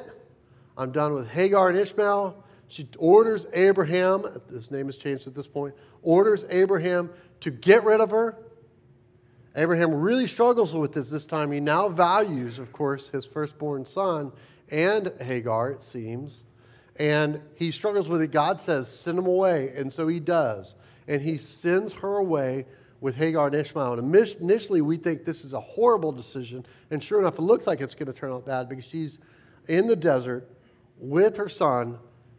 I'm 0.78 0.92
done 0.92 1.14
with 1.14 1.30
Hagar 1.30 1.70
and 1.70 1.78
Ishmael. 1.78 2.44
She 2.68 2.88
orders 2.98 3.46
Abraham, 3.54 4.42
his 4.50 4.72
name 4.72 4.86
has 4.86 4.98
changed 4.98 5.28
at 5.28 5.36
this 5.36 5.48
point, 5.48 5.76
orders 6.02 6.46
Abraham 6.50 7.10
to 7.42 7.52
get 7.52 7.84
rid 7.84 8.00
of 8.00 8.12
her. 8.12 8.38
Abraham 9.56 9.94
really 9.94 10.28
struggles 10.28 10.74
with 10.74 10.94
this 10.94 11.10
this 11.10 11.26
time. 11.26 11.52
He 11.52 11.60
now 11.60 11.90
values, 11.90 12.60
of 12.60 12.72
course, 12.72 13.10
his 13.10 13.26
firstborn 13.26 13.86
son 13.86 14.32
and 14.70 15.12
Hagar, 15.20 15.72
it 15.72 15.84
seems. 15.84 16.46
And 16.98 17.42
he 17.56 17.72
struggles 17.72 18.08
with 18.08 18.22
it. 18.22 18.32
God 18.32 18.62
says, 18.62 18.88
send 18.88 19.18
him 19.18 19.26
away. 19.26 19.74
And 19.76 19.92
so 19.92 20.08
he 20.08 20.20
does. 20.20 20.76
And 21.08 21.22
he 21.22 21.38
sends 21.38 21.94
her 21.94 22.18
away 22.18 22.66
with 23.02 23.16
Hagar 23.16 23.48
and 23.48 23.56
Ishmael. 23.56 24.00
And 24.00 24.16
initially, 24.40 24.82
we 24.82 24.98
think 24.98 25.26
this 25.26 25.44
is 25.44 25.54
a 25.54 25.60
horrible 25.60 26.12
decision. 26.12 26.66
And 26.90 27.04
sure 27.04 27.20
enough, 27.20 27.38
it 27.40 27.42
looks 27.42 27.68
like 27.68 27.82
it's 27.82 27.96
going 27.96 28.08
to 28.08 28.14
turn 28.14 28.32
out 28.32 28.46
bad 28.46 28.70
because 28.70 28.86
she's 28.86 29.20
in 29.68 29.88
the 29.88 29.96
desert 29.96 30.50
with 31.00 31.36
her 31.38 31.50
son 31.50 31.98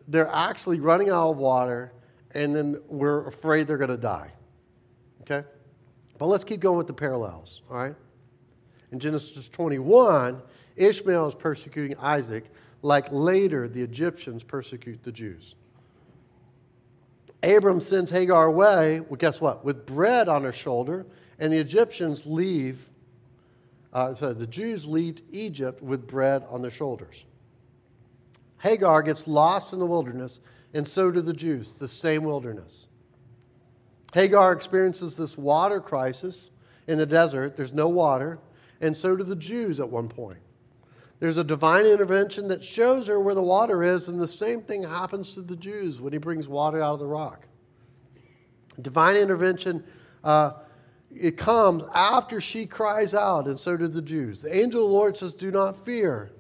they're 0.09 0.29
actually 0.29 0.81
running 0.81 1.11
out 1.11 1.31
of 1.31 1.37
water, 1.38 1.92
and 2.33 2.55
then 2.55 2.81
we're 2.88 3.27
afraid 3.27 3.66
they're 3.66 3.79
going 3.79 3.90
to 3.90 3.96
die. 3.96 4.31
Okay? 5.22 5.46
But 6.22 6.28
let's 6.28 6.44
keep 6.44 6.61
going 6.61 6.78
with 6.78 6.87
the 6.87 6.94
parallels, 6.94 7.62
all 7.68 7.78
right? 7.78 7.96
In 8.92 9.00
Genesis 9.00 9.48
21, 9.48 10.40
Ishmael 10.76 11.26
is 11.26 11.35
persecuting 11.35 11.96
Isaac, 11.98 12.44
like 12.82 13.08
later 13.11 13.66
the 13.66 13.82
Egyptians 13.82 14.44
persecute 14.44 15.02
the 15.02 15.11
Jews. 15.11 15.56
Abram 17.42 17.80
sends 17.80 18.08
Hagar 18.12 18.46
away, 18.46 19.00
well, 19.00 19.16
guess 19.16 19.40
what? 19.40 19.64
With 19.64 19.85
bread 19.85 20.28
on 20.28 20.44
her 20.44 20.52
shoulder, 20.52 21.06
and 21.40 21.52
the 21.52 21.58
Egyptians 21.58 22.24
leave, 22.24 22.78
uh, 23.92 24.14
so 24.14 24.32
the 24.32 24.46
Jews 24.46 24.85
leave 24.85 25.22
Egypt 25.32 25.82
with 25.82 26.06
bread 26.06 26.44
on 26.48 26.62
their 26.62 26.70
shoulders. 26.70 27.24
Hagar 28.61 29.02
gets 29.02 29.26
lost 29.26 29.72
in 29.72 29.80
the 29.80 29.87
wilderness, 29.87 30.38
and 30.72 30.87
so 30.87 31.11
do 31.11 31.20
the 31.20 31.32
Jews, 31.32 31.72
the 31.72 31.88
same 31.88 32.22
wilderness. 32.22 32.87
Hagar 34.12 34.53
experiences 34.53 35.16
this 35.16 35.37
water 35.37 35.81
crisis 35.81 36.51
in 36.87 36.98
the 36.98 37.07
desert. 37.07 37.57
There's 37.57 37.72
no 37.72 37.88
water, 37.88 38.38
and 38.81 38.96
so 38.96 39.16
do 39.16 39.25
the 39.25 39.37
Jews 39.37 39.81
at 39.81 39.88
one 39.88 40.09
point. 40.09 40.38
There's 41.18 41.37
a 41.37 41.44
divine 41.44 41.87
intervention 41.87 42.48
that 42.48 42.64
shows 42.64 43.07
her 43.07 43.20
where 43.20 43.35
the 43.35 43.42
water 43.42 43.85
is, 43.85 44.09
and 44.09 44.20
the 44.20 44.29
same 44.29 44.61
thing 44.61 44.83
happens 44.83 45.35
to 45.35 45.42
the 45.42 45.57
Jews 45.57 46.01
when 46.01 46.12
he 46.12 46.18
brings 46.18 46.48
water 46.48 46.83
out 46.83 46.94
of 46.94 46.98
the 46.98 47.07
rock. 47.07 47.46
Divine 48.81 49.16
intervention, 49.16 49.85
uh, 50.25 50.55
it 51.11 51.37
comes 51.37 51.85
after 51.94 52.40
she 52.40 52.66
cries 52.66 53.14
out, 53.14 53.46
and 53.46 53.59
so 53.59 53.77
do 53.77 53.87
the 53.87 54.03
Jews. 54.03 54.42
The 54.42 54.55
angel 54.55 54.85
of 54.85 54.90
the 54.90 54.94
Lord 54.94 55.16
says, 55.16 55.35
Do 55.35 55.51
not 55.51 55.85
fear. 55.85 56.33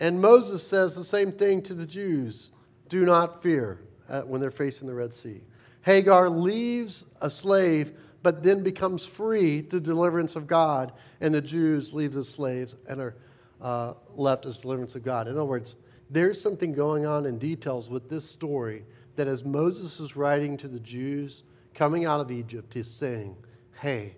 And 0.00 0.20
Moses 0.20 0.66
says 0.66 0.96
the 0.96 1.04
same 1.04 1.30
thing 1.30 1.62
to 1.62 1.74
the 1.74 1.86
Jews 1.86 2.50
do 2.88 3.04
not 3.04 3.42
fear 3.42 3.80
when 4.26 4.40
they're 4.40 4.50
facing 4.50 4.88
the 4.88 4.94
Red 4.94 5.14
Sea. 5.14 5.42
Hagar 5.82 6.30
leaves 6.30 7.06
a 7.20 7.28
slave, 7.28 7.92
but 8.22 8.42
then 8.42 8.62
becomes 8.62 9.04
free 9.04 9.62
through 9.62 9.80
deliverance 9.80 10.36
of 10.36 10.46
God, 10.46 10.92
and 11.20 11.34
the 11.34 11.40
Jews 11.40 11.92
leave 11.92 12.16
as 12.16 12.28
slaves 12.28 12.76
and 12.88 13.00
are 13.00 13.16
uh, 13.60 13.94
left 14.14 14.46
as 14.46 14.58
deliverance 14.58 14.94
of 14.94 15.02
God. 15.04 15.28
In 15.28 15.34
other 15.34 15.44
words, 15.44 15.76
there's 16.10 16.40
something 16.40 16.72
going 16.72 17.06
on 17.06 17.26
in 17.26 17.38
details 17.38 17.90
with 17.90 18.08
this 18.08 18.28
story 18.28 18.84
that 19.16 19.28
as 19.28 19.44
Moses 19.44 20.00
is 20.00 20.16
writing 20.16 20.56
to 20.58 20.68
the 20.68 20.80
Jews 20.80 21.44
coming 21.74 22.04
out 22.04 22.20
of 22.20 22.30
Egypt, 22.30 22.74
he's 22.74 22.88
saying, 22.88 23.36
hey, 23.80 24.14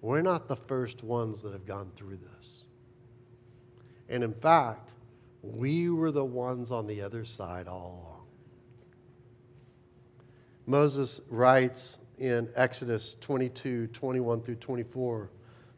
we're 0.00 0.22
not 0.22 0.48
the 0.48 0.56
first 0.56 1.02
ones 1.02 1.40
that 1.42 1.52
have 1.52 1.66
gone 1.66 1.90
through 1.96 2.18
this. 2.18 2.64
And 4.08 4.22
in 4.22 4.34
fact, 4.34 4.90
we 5.42 5.88
were 5.90 6.10
the 6.10 6.24
ones 6.24 6.70
on 6.70 6.86
the 6.86 7.00
other 7.00 7.24
side 7.24 7.68
all 7.68 8.02
along. 8.02 8.13
Moses 10.66 11.20
writes 11.28 11.98
in 12.18 12.48
Exodus 12.56 13.16
22 13.20 13.88
21 13.88 14.42
through 14.42 14.54
24 14.54 15.30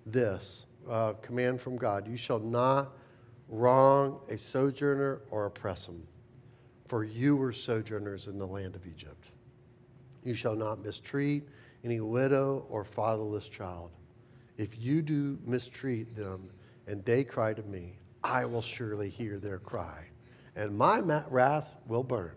this 0.05 0.67
uh, 0.89 1.15
command 1.15 1.61
from 1.61 1.77
God 1.77 2.07
You 2.07 2.17
shall 2.17 2.39
not 2.39 2.93
wrong 3.49 4.21
a 4.29 4.39
sojourner 4.39 5.23
or 5.31 5.47
oppress 5.47 5.87
him, 5.87 6.07
for 6.89 7.05
you 7.05 7.37
were 7.37 7.53
sojourners 7.53 8.29
in 8.29 8.39
the 8.39 8.47
land 8.47 8.77
of 8.77 8.87
Egypt. 8.87 9.27
You 10.23 10.35
shall 10.35 10.55
not 10.55 10.85
mistreat 10.85 11.49
any 11.85 12.01
widow 12.01 12.67
or 12.69 12.85
fatherless 12.85 13.49
child. 13.49 13.91
If 14.57 14.79
you 14.79 15.03
do 15.03 15.39
mistreat 15.45 16.17
them 16.17 16.49
and 16.87 17.05
they 17.05 17.25
cry 17.25 17.55
to 17.55 17.63
me, 17.65 17.99
I 18.23 18.45
will 18.45 18.63
surely 18.63 19.09
hear 19.09 19.39
their 19.39 19.59
cry, 19.59 20.05
and 20.55 20.77
my 20.77 21.01
wrath 21.29 21.75
will 21.87 22.05
burn. 22.05 22.35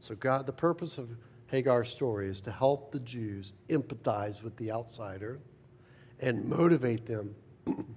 So, 0.00 0.14
God, 0.14 0.46
the 0.46 0.52
purpose 0.52 0.98
of 0.98 1.10
Hagar's 1.46 1.90
story 1.90 2.28
is 2.28 2.40
to 2.42 2.50
help 2.52 2.90
the 2.90 3.00
Jews 3.00 3.52
empathize 3.68 4.42
with 4.42 4.56
the 4.56 4.72
outsider 4.72 5.40
and 6.20 6.44
motivate 6.44 7.06
them 7.06 7.34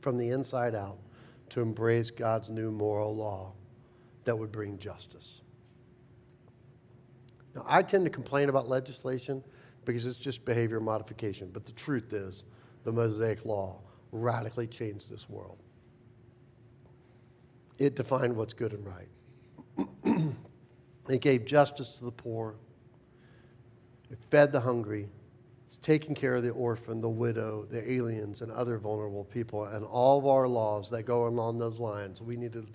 from 0.00 0.16
the 0.16 0.30
inside 0.30 0.74
out 0.74 0.98
to 1.50 1.60
embrace 1.60 2.10
God's 2.10 2.50
new 2.50 2.70
moral 2.70 3.14
law 3.14 3.52
that 4.24 4.38
would 4.38 4.52
bring 4.52 4.78
justice. 4.78 5.40
Now, 7.54 7.64
I 7.66 7.82
tend 7.82 8.04
to 8.04 8.10
complain 8.10 8.48
about 8.48 8.68
legislation 8.68 9.42
because 9.84 10.06
it's 10.06 10.18
just 10.18 10.44
behavior 10.44 10.80
modification, 10.80 11.50
but 11.52 11.66
the 11.66 11.72
truth 11.72 12.12
is, 12.12 12.44
the 12.84 12.92
Mosaic 12.92 13.44
Law 13.44 13.80
radically 14.12 14.66
changed 14.66 15.10
this 15.10 15.28
world. 15.28 15.58
It 17.78 17.96
defined 17.96 18.36
what's 18.36 18.54
good 18.54 18.72
and 18.72 18.86
right. 18.86 20.34
it 21.08 21.20
gave 21.20 21.44
justice 21.44 21.98
to 21.98 22.04
the 22.04 22.12
poor. 22.12 22.54
It 24.10 24.18
fed 24.30 24.52
the 24.52 24.60
hungry. 24.60 25.08
It's 25.66 25.76
taking 25.78 26.14
care 26.14 26.36
of 26.36 26.42
the 26.42 26.50
orphan, 26.50 27.00
the 27.00 27.08
widow, 27.08 27.66
the 27.70 27.90
aliens, 27.90 28.42
and 28.42 28.50
other 28.52 28.78
vulnerable 28.78 29.24
people. 29.24 29.64
And 29.64 29.84
all 29.84 30.18
of 30.18 30.26
our 30.26 30.48
laws 30.48 30.88
that 30.90 31.02
go 31.02 31.26
along 31.26 31.58
those 31.58 31.78
lines, 31.78 32.22
we 32.22 32.36
need 32.36 32.52
to 32.54 32.66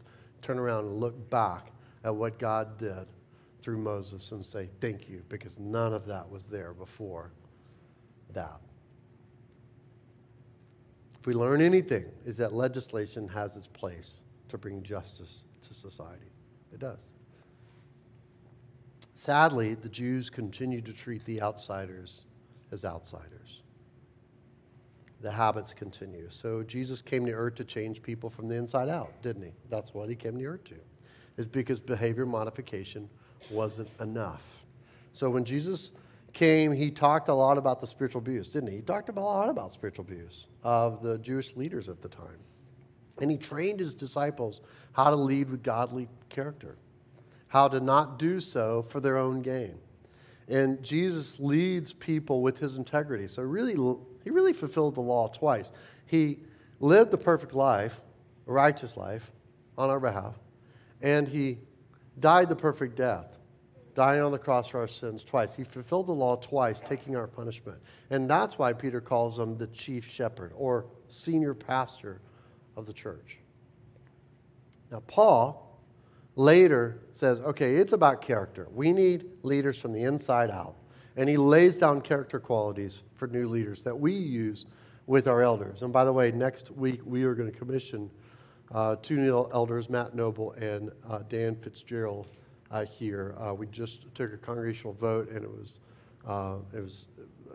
turn 0.41 0.59
around 0.59 0.85
and 0.85 0.95
look 0.95 1.29
back 1.29 1.71
at 2.03 2.13
what 2.13 2.37
God 2.37 2.77
did 2.77 3.07
through 3.61 3.77
Moses 3.77 4.31
and 4.31 4.45
say, 4.45 4.69
Thank 4.81 5.09
you, 5.09 5.23
because 5.29 5.57
none 5.57 5.93
of 5.93 6.05
that 6.05 6.29
was 6.29 6.45
there 6.45 6.73
before 6.73 7.31
that. 8.33 8.59
If 11.19 11.25
we 11.25 11.33
learn 11.33 11.61
anything, 11.61 12.05
is 12.25 12.35
that 12.37 12.53
legislation 12.53 13.27
has 13.29 13.55
its 13.55 13.67
place 13.67 14.19
to 14.49 14.57
bring 14.57 14.83
justice 14.83 15.45
to 15.67 15.73
society. 15.73 16.31
It 16.73 16.79
does. 16.79 17.12
Sadly, 19.23 19.75
the 19.75 19.87
Jews 19.87 20.29
continue 20.29 20.81
to 20.81 20.91
treat 20.91 21.23
the 21.23 21.41
outsiders 21.41 22.23
as 22.73 22.83
outsiders. 22.83 23.61
The 25.21 25.31
habits 25.31 25.71
continue. 25.73 26.27
So 26.29 26.61
Jesus 26.61 27.01
came 27.01 27.25
to 27.27 27.31
earth 27.31 27.55
to 27.55 27.63
change 27.63 28.01
people 28.01 28.29
from 28.29 28.49
the 28.49 28.55
inside 28.55 28.89
out, 28.89 29.13
didn't 29.21 29.43
he? 29.43 29.53
That's 29.69 29.93
what 29.93 30.09
he 30.09 30.15
came 30.15 30.37
to 30.39 30.45
earth 30.45 30.65
to. 30.65 30.75
Is 31.37 31.45
because 31.45 31.79
behavior 31.79 32.25
modification 32.25 33.09
wasn't 33.49 33.87
enough. 34.01 34.41
So 35.13 35.29
when 35.29 35.45
Jesus 35.45 35.93
came, 36.33 36.73
he 36.73 36.91
talked 36.91 37.29
a 37.29 37.33
lot 37.33 37.57
about 37.57 37.79
the 37.79 37.87
spiritual 37.87 38.19
abuse, 38.19 38.49
didn't 38.49 38.71
he? 38.71 38.75
He 38.75 38.81
talked 38.81 39.07
a 39.07 39.13
lot 39.13 39.47
about 39.47 39.71
spiritual 39.71 40.03
abuse 40.03 40.47
of 40.63 41.01
the 41.01 41.17
Jewish 41.19 41.55
leaders 41.55 41.87
at 41.87 42.01
the 42.01 42.09
time. 42.09 42.39
And 43.21 43.31
he 43.31 43.37
trained 43.37 43.79
his 43.79 43.95
disciples 43.95 44.59
how 44.91 45.11
to 45.11 45.15
lead 45.15 45.49
with 45.49 45.63
godly 45.63 46.09
character, 46.27 46.75
how 47.53 47.67
to 47.67 47.79
not 47.79 48.17
do 48.17 48.39
so 48.39 48.81
for 48.81 48.99
their 48.99 49.15
own 49.15 49.43
gain. 49.43 49.77
And 50.47 50.81
Jesus 50.81 51.39
leads 51.39 51.93
people 51.93 52.41
with 52.41 52.57
his 52.57 52.77
integrity. 52.77 53.27
So 53.27 53.43
really, 53.43 53.73
he 54.23 54.31
really 54.31 54.53
fulfilled 54.53 54.95
the 54.95 55.01
law 55.01 55.27
twice. 55.27 55.71
He 56.07 56.39
lived 56.79 57.11
the 57.11 57.17
perfect 57.19 57.53
life, 57.53 57.95
a 58.47 58.51
righteous 58.51 58.97
life, 58.97 59.31
on 59.77 59.91
our 59.91 59.99
behalf, 59.99 60.33
and 61.03 61.27
he 61.27 61.59
died 62.19 62.49
the 62.49 62.55
perfect 62.55 62.95
death, 62.95 63.37
dying 63.93 64.23
on 64.23 64.31
the 64.31 64.39
cross 64.39 64.69
for 64.69 64.79
our 64.79 64.87
sins 64.87 65.23
twice. 65.23 65.55
He 65.55 65.63
fulfilled 65.63 66.07
the 66.07 66.11
law 66.11 66.37
twice, 66.37 66.81
taking 66.83 67.15
our 67.15 67.27
punishment. 67.27 67.77
And 68.09 68.27
that's 68.27 68.57
why 68.57 68.73
Peter 68.73 68.99
calls 68.99 69.37
him 69.37 69.59
the 69.59 69.67
chief 69.67 70.09
shepherd 70.09 70.53
or 70.55 70.87
senior 71.07 71.53
pastor 71.53 72.19
of 72.75 72.87
the 72.87 72.93
church. 72.93 73.37
Now, 74.91 75.01
Paul 75.05 75.72
later 76.35 76.99
says, 77.11 77.39
okay, 77.39 77.75
it's 77.75 77.93
about 77.93 78.21
character. 78.21 78.67
We 78.73 78.91
need 78.91 79.29
leaders 79.43 79.79
from 79.79 79.93
the 79.93 80.03
inside 80.03 80.49
out. 80.49 80.75
And 81.15 81.29
he 81.29 81.37
lays 81.37 81.77
down 81.77 82.01
character 82.01 82.39
qualities 82.39 83.03
for 83.15 83.27
new 83.27 83.47
leaders 83.47 83.83
that 83.83 83.97
we 83.97 84.13
use 84.13 84.65
with 85.05 85.27
our 85.27 85.41
elders. 85.41 85.81
And 85.83 85.93
by 85.93 86.05
the 86.05 86.13
way, 86.13 86.31
next 86.31 86.71
week 86.71 87.01
we 87.05 87.23
are 87.23 87.35
going 87.35 87.51
to 87.51 87.57
commission 87.57 88.09
uh, 88.71 88.95
two 89.01 89.17
new 89.17 89.47
elders, 89.53 89.89
Matt 89.89 90.15
Noble 90.15 90.53
and 90.53 90.91
uh, 91.07 91.19
Dan 91.29 91.55
Fitzgerald, 91.55 92.27
uh, 92.71 92.85
here. 92.85 93.35
Uh, 93.37 93.53
we 93.53 93.67
just 93.67 94.13
took 94.15 94.33
a 94.33 94.37
congregational 94.37 94.93
vote, 94.93 95.29
and 95.29 95.43
it 95.43 95.49
was, 95.49 95.79
uh, 96.27 96.55
it 96.75 96.81
was 96.81 97.05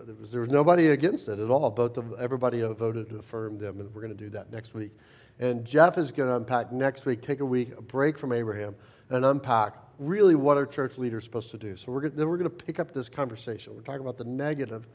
there 0.06 0.14
was, 0.14 0.30
there 0.30 0.40
was 0.40 0.50
nobody 0.50 0.88
against 0.88 1.28
it 1.28 1.40
at 1.40 1.50
all. 1.50 1.70
Both 1.70 1.96
of, 1.96 2.14
everybody 2.20 2.60
voted 2.62 3.08
to 3.10 3.18
affirm 3.18 3.58
them, 3.58 3.80
and 3.80 3.92
we're 3.92 4.00
going 4.00 4.16
to 4.16 4.24
do 4.24 4.30
that 4.30 4.52
next 4.52 4.74
week. 4.74 4.92
And 5.40 5.64
Jeff 5.64 5.98
is 5.98 6.10
going 6.10 6.28
to 6.28 6.36
unpack 6.36 6.72
next 6.72 7.04
week, 7.04 7.22
take 7.22 7.40
a 7.40 7.44
week, 7.44 7.76
a 7.76 7.82
break 7.82 8.18
from 8.18 8.32
Abraham, 8.32 8.74
and 9.10 9.24
unpack 9.24 9.74
really 9.98 10.34
what 10.34 10.56
our 10.56 10.66
church 10.66 10.98
leaders 10.98 11.22
are 11.22 11.24
supposed 11.24 11.50
to 11.50 11.58
do. 11.58 11.76
So 11.76 11.92
we're, 11.92 12.08
then 12.08 12.28
we're 12.28 12.36
going 12.36 12.50
to 12.50 12.64
pick 12.64 12.78
up 12.78 12.92
this 12.92 13.08
conversation. 13.08 13.74
We're 13.74 13.82
talking 13.82 14.00
about 14.00 14.16
the 14.16 14.24
negative 14.24 14.86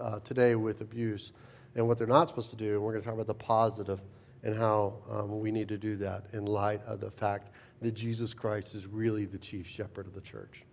uh, 0.00 0.20
today 0.20 0.54
with 0.54 0.80
abuse 0.80 1.32
and 1.74 1.86
what 1.86 1.98
they're 1.98 2.06
not 2.06 2.28
supposed 2.28 2.50
to 2.50 2.56
do, 2.56 2.74
and 2.74 2.82
we're 2.82 2.92
going 2.92 3.02
to 3.02 3.06
talk 3.06 3.14
about 3.14 3.26
the 3.26 3.34
positive 3.34 4.00
and 4.42 4.56
how 4.56 4.94
um, 5.10 5.40
we 5.40 5.50
need 5.50 5.68
to 5.68 5.78
do 5.78 5.96
that 5.96 6.26
in 6.32 6.46
light 6.46 6.80
of 6.86 7.00
the 7.00 7.10
fact 7.10 7.50
that 7.80 7.92
Jesus 7.92 8.34
Christ 8.34 8.74
is 8.74 8.86
really 8.86 9.24
the 9.24 9.38
chief 9.38 9.66
shepherd 9.66 10.06
of 10.06 10.14
the 10.14 10.20
church 10.20 10.64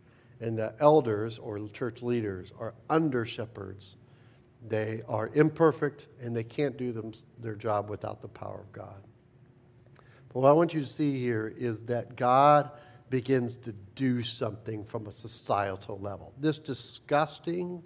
and 0.42 0.58
the 0.58 0.74
elders 0.80 1.40
or 1.40 1.60
church 1.70 2.02
leaders 2.02 2.52
are 2.60 2.74
under 2.90 3.26
shepherds. 3.26 3.96
They 4.68 5.02
are 5.08 5.30
imperfect 5.34 6.08
and 6.22 6.36
they 6.36 6.44
can't 6.44 6.78
do 6.78 6.92
them, 6.92 7.14
their 7.40 7.56
job 7.56 7.90
without 7.90 8.22
the 8.22 8.28
power 8.28 8.60
of 8.60 8.72
God. 8.72 9.02
But 10.30 10.40
what 10.42 10.50
I 10.50 10.54
want 10.54 10.74
you 10.74 10.82
to 10.82 10.88
see 10.88 11.20
here 11.20 11.54
is 11.56 11.82
that 11.84 12.16
God 12.16 12.72
begins 13.10 13.56
to 13.58 13.74
do 13.94 14.24
something 14.24 14.84
from 14.84 15.08
a 15.08 15.12
societal 15.12 16.00
level. 16.00 16.34
This 16.40 16.58
disgusting 16.58 17.84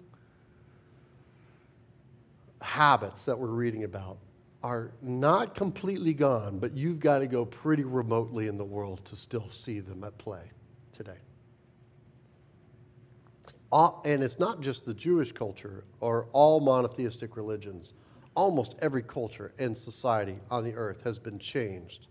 habits 2.62 3.22
that 3.22 3.38
we're 3.38 3.48
reading 3.48 3.84
about 3.84 4.18
are 4.62 4.92
not 5.00 5.54
completely 5.54 6.12
gone, 6.12 6.58
but 6.58 6.76
you've 6.76 7.00
got 7.00 7.20
to 7.20 7.26
go 7.26 7.44
pretty 7.44 7.84
remotely 7.84 8.48
in 8.48 8.58
the 8.58 8.64
world 8.64 9.04
to 9.06 9.16
still 9.16 9.50
see 9.50 9.80
them 9.80 10.04
at 10.04 10.16
play 10.18 10.42
today 10.92 11.16
and 13.72 14.22
it's 14.22 14.38
not 14.38 14.60
just 14.60 14.84
the 14.84 14.94
Jewish 14.94 15.32
culture 15.32 15.84
or 16.00 16.26
all 16.32 16.60
monotheistic 16.60 17.36
religions. 17.36 17.94
Almost 18.34 18.74
every 18.80 19.02
culture 19.02 19.52
and 19.58 19.76
society 19.76 20.38
on 20.50 20.64
the 20.64 20.74
earth 20.74 21.02
has 21.04 21.18
been 21.18 21.38
changed 21.38 22.08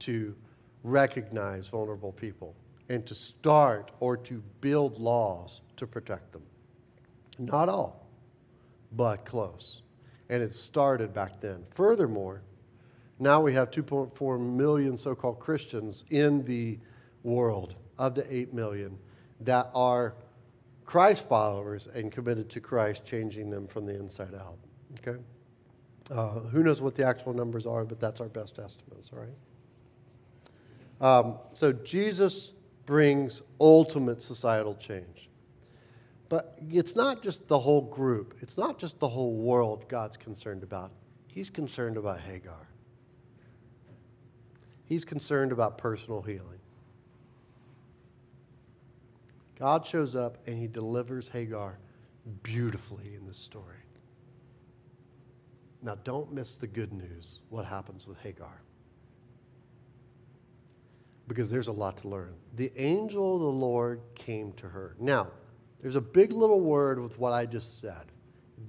to 0.00 0.34
recognize 0.82 1.68
vulnerable 1.68 2.12
people 2.12 2.54
and 2.88 3.04
to 3.06 3.14
start 3.14 3.90
or 4.00 4.16
to 4.16 4.42
build 4.60 4.98
laws 4.98 5.60
to 5.76 5.86
protect 5.86 6.32
them. 6.32 6.42
Not 7.38 7.68
all, 7.68 8.06
but 8.92 9.24
close. 9.24 9.82
And 10.28 10.42
it 10.42 10.54
started 10.54 11.12
back 11.12 11.40
then. 11.40 11.64
Furthermore, 11.74 12.42
now 13.18 13.40
we 13.40 13.52
have 13.54 13.70
2.4 13.70 14.40
million 14.40 14.96
so 14.96 15.14
called 15.14 15.40
Christians 15.40 16.04
in 16.10 16.44
the 16.44 16.78
world 17.22 17.74
of 17.98 18.14
the 18.14 18.32
8 18.32 18.54
million 18.54 18.96
that 19.40 19.70
are 19.74 20.14
Christ 20.88 21.28
followers 21.28 21.86
and 21.94 22.10
committed 22.10 22.48
to 22.48 22.60
Christ, 22.60 23.04
changing 23.04 23.50
them 23.50 23.66
from 23.66 23.84
the 23.84 23.94
inside 23.94 24.34
out. 24.34 24.56
Okay? 25.06 25.20
Uh, 26.10 26.40
who 26.40 26.62
knows 26.62 26.80
what 26.80 26.94
the 26.94 27.04
actual 27.04 27.34
numbers 27.34 27.66
are, 27.66 27.84
but 27.84 28.00
that's 28.00 28.22
our 28.22 28.30
best 28.30 28.58
estimates, 28.58 29.10
all 29.12 29.18
right? 29.18 31.18
Um, 31.18 31.38
so 31.52 31.74
Jesus 31.74 32.52
brings 32.86 33.42
ultimate 33.60 34.22
societal 34.22 34.74
change. 34.76 35.28
But 36.30 36.56
it's 36.70 36.96
not 36.96 37.22
just 37.22 37.46
the 37.48 37.58
whole 37.58 37.82
group, 37.82 38.38
it's 38.40 38.56
not 38.56 38.78
just 38.78 38.98
the 38.98 39.10
whole 39.10 39.34
world 39.34 39.86
God's 39.90 40.16
concerned 40.16 40.62
about. 40.62 40.90
He's 41.26 41.50
concerned 41.50 41.98
about 41.98 42.20
Hagar. 42.20 42.66
He's 44.86 45.04
concerned 45.04 45.52
about 45.52 45.76
personal 45.76 46.22
healing. 46.22 46.57
God 49.58 49.84
shows 49.84 50.14
up 50.14 50.38
and 50.46 50.56
he 50.56 50.68
delivers 50.68 51.28
Hagar 51.28 51.78
beautifully 52.42 53.14
in 53.16 53.26
this 53.26 53.38
story. 53.38 53.76
Now, 55.82 55.96
don't 56.04 56.32
miss 56.32 56.56
the 56.56 56.66
good 56.66 56.92
news 56.92 57.42
what 57.50 57.64
happens 57.64 58.06
with 58.06 58.18
Hagar. 58.18 58.62
Because 61.26 61.50
there's 61.50 61.68
a 61.68 61.72
lot 61.72 61.98
to 61.98 62.08
learn. 62.08 62.34
The 62.56 62.72
angel 62.76 63.36
of 63.36 63.40
the 63.42 63.46
Lord 63.46 64.00
came 64.14 64.52
to 64.54 64.68
her. 64.68 64.96
Now, 64.98 65.28
there's 65.80 65.96
a 65.96 66.00
big 66.00 66.32
little 66.32 66.60
word 66.60 67.00
with 67.00 67.18
what 67.18 67.32
I 67.32 67.46
just 67.46 67.80
said 67.80 68.12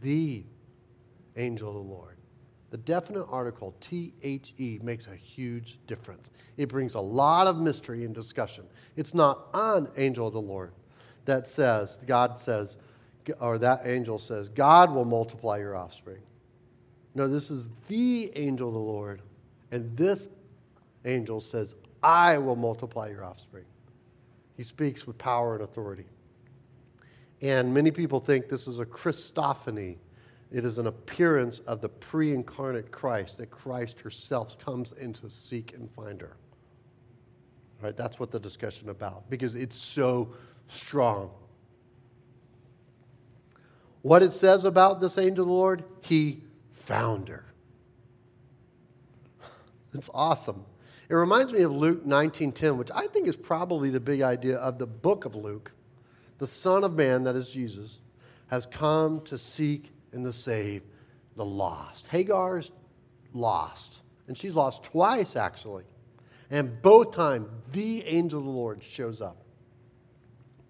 the 0.02 0.44
angel 1.36 1.70
of 1.70 1.76
the 1.76 1.82
Lord. 1.82 2.18
The 2.70 2.78
definite 2.78 3.26
article, 3.26 3.76
T 3.80 4.14
H 4.22 4.54
E, 4.58 4.80
makes 4.84 5.08
a 5.08 5.16
huge 5.16 5.80
difference. 5.88 6.30
It 6.58 6.70
brings 6.70 6.94
a 6.94 7.00
lot 7.00 7.48
of 7.48 7.60
mystery 7.60 8.06
and 8.06 8.14
discussion. 8.14 8.66
It's 8.96 9.16
not 9.16 9.48
an 9.56 9.88
angel 9.98 10.28
of 10.28 10.34
the 10.34 10.42
Lord 10.42 10.74
that 11.26 11.48
says, 11.48 11.98
God 12.08 12.40
says, 12.40 12.78
or 13.40 13.58
that 13.60 13.86
angel 13.86 14.18
says, 14.18 14.50
God 14.50 14.94
will 14.94 15.06
multiply 15.06 15.58
your 15.58 15.76
offspring. 15.76 16.22
No, 17.16 17.28
this 17.28 17.52
is 17.52 17.68
the 17.88 18.32
angel 18.36 18.70
of 18.70 18.74
the 18.74 18.80
Lord. 18.80 19.22
And 19.72 19.96
this 19.96 20.30
angel 21.06 21.42
says, 21.42 21.76
I 22.02 22.38
will 22.38 22.56
multiply 22.56 23.10
your 23.10 23.24
offspring. 23.24 23.66
He 24.58 24.64
speaks 24.64 25.06
with 25.06 25.18
power 25.18 25.56
and 25.56 25.64
authority. 25.64 26.06
And 27.42 27.74
many 27.74 27.92
people 27.92 28.20
think 28.20 28.50
this 28.50 28.68
is 28.68 28.80
a 28.80 28.86
Christophany, 28.86 29.98
It 30.52 30.66
is 30.66 30.78
an 30.78 30.88
appearance 30.88 31.60
of 31.60 31.80
the 31.82 31.90
pre 31.90 32.34
incarnate 32.34 32.92
Christ, 32.92 33.38
that 33.38 33.52
Christ 33.52 34.00
herself 34.00 34.58
comes 34.58 34.94
in 34.94 35.14
to 35.14 35.30
seek 35.30 35.74
and 35.74 35.90
find 35.92 36.20
her. 36.22 36.36
Right? 37.82 37.96
That's 37.96 38.20
what 38.20 38.32
the 38.32 38.40
discussion 38.40 38.90
about, 38.90 39.30
because 39.30 39.56
it's 39.56 39.78
so 39.78 40.34
strong. 40.70 41.32
What 44.02 44.24
it 44.24 44.32
says 44.32 44.64
about 44.64 45.02
this 45.02 45.18
angel 45.18 45.44
of 45.44 45.48
the 45.48 45.54
Lord, 45.54 45.84
he 46.02 46.44
found 46.72 47.28
her. 47.30 47.46
It's 49.94 50.10
awesome. 50.14 50.66
It 51.10 51.16
reminds 51.16 51.52
me 51.52 51.62
of 51.62 51.72
Luke 51.72 52.06
19:10, 52.06 52.78
which 52.78 52.92
I 52.94 53.08
think 53.08 53.28
is 53.28 53.36
probably 53.36 53.90
the 53.90 54.00
big 54.00 54.22
idea 54.22 54.58
of 54.58 54.78
the 54.78 54.86
book 54.86 55.26
of 55.26 55.36
Luke. 55.36 55.72
The 56.38 56.48
Son 56.48 56.84
of 56.84 56.94
Man, 56.94 57.24
that 57.24 57.36
is 57.36 57.50
Jesus, 57.50 57.98
has 58.48 58.66
come 58.68 59.22
to 59.22 59.38
seek 59.38 59.92
and 60.14 60.24
to 60.24 60.32
save 60.32 60.84
the 61.36 61.44
lost. 61.46 62.06
Hagar's 62.08 62.72
lost, 63.34 64.02
and 64.28 64.38
she's 64.38 64.54
lost 64.54 64.84
twice 64.84 65.36
actually. 65.36 65.84
And 66.52 66.82
both 66.82 67.12
times 67.12 67.48
the 67.72 68.04
angel 68.06 68.40
of 68.40 68.46
the 68.46 68.52
Lord 68.52 68.84
shows 68.84 69.22
up. 69.22 69.44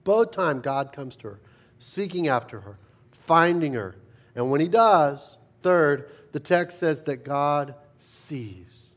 Both 0.10 0.32
times 0.32 0.64
God 0.64 0.92
comes 0.92 1.16
to 1.18 1.28
her, 1.28 1.40
seeking 1.78 2.30
after 2.30 2.62
her, 2.62 2.80
finding 3.12 3.74
her. 3.74 3.96
And 4.34 4.50
when 4.50 4.60
he 4.60 4.68
does, 4.68 5.38
third, 5.62 6.10
the 6.32 6.40
text 6.40 6.80
says 6.80 7.04
that 7.04 7.24
God 7.24 7.76
sees 8.00 8.96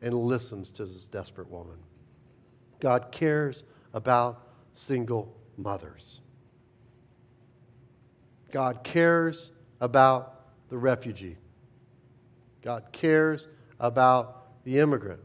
and 0.00 0.14
listens 0.14 0.70
to 0.70 0.84
this 0.84 1.06
desperate 1.06 1.50
woman. 1.50 1.78
God 2.78 3.10
cares 3.10 3.64
about 3.92 4.40
single 4.72 5.34
mothers. 5.56 6.20
God 8.52 8.84
cares 8.84 9.50
about 9.80 10.46
the 10.68 10.78
refugee. 10.78 11.38
God 12.62 12.84
cares 12.92 13.48
about 13.80 14.62
the 14.62 14.78
immigrant. 14.78 15.22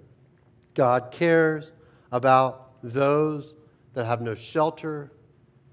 God 0.73 1.11
cares 1.11 1.71
about 2.11 2.71
those 2.81 3.53
that 3.93 4.05
have 4.05 4.21
no 4.21 4.35
shelter, 4.35 5.11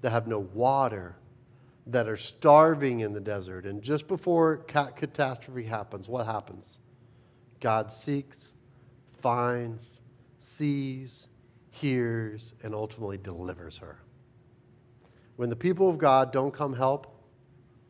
that 0.01 0.11
have 0.11 0.27
no 0.27 0.39
water, 0.39 1.15
that 1.87 2.07
are 2.07 2.17
starving 2.17 2.99
in 2.99 3.13
the 3.13 3.19
desert. 3.19 3.65
And 3.65 3.81
just 3.81 4.07
before 4.07 4.57
catastrophe 4.57 5.63
happens, 5.63 6.07
what 6.07 6.25
happens? 6.25 6.79
God 7.59 7.91
seeks, 7.91 8.53
finds, 9.21 9.99
sees, 10.39 11.27
hears, 11.71 12.53
and 12.63 12.73
ultimately 12.73 13.17
delivers 13.17 13.77
her. 13.77 13.99
When 15.35 15.49
the 15.49 15.55
people 15.55 15.89
of 15.89 15.97
God 15.97 16.31
don't 16.31 16.53
come 16.53 16.73
help, 16.73 17.15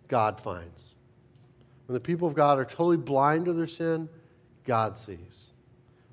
God 0.07 0.39
finds. 0.39 0.95
When 1.87 1.93
the 1.93 1.99
people 1.99 2.27
of 2.27 2.33
God 2.33 2.59
are 2.59 2.65
totally 2.65 2.97
blind 2.97 3.45
to 3.45 3.53
their 3.53 3.67
sin, 3.67 4.07
God 4.65 4.97
sees. 4.97 5.51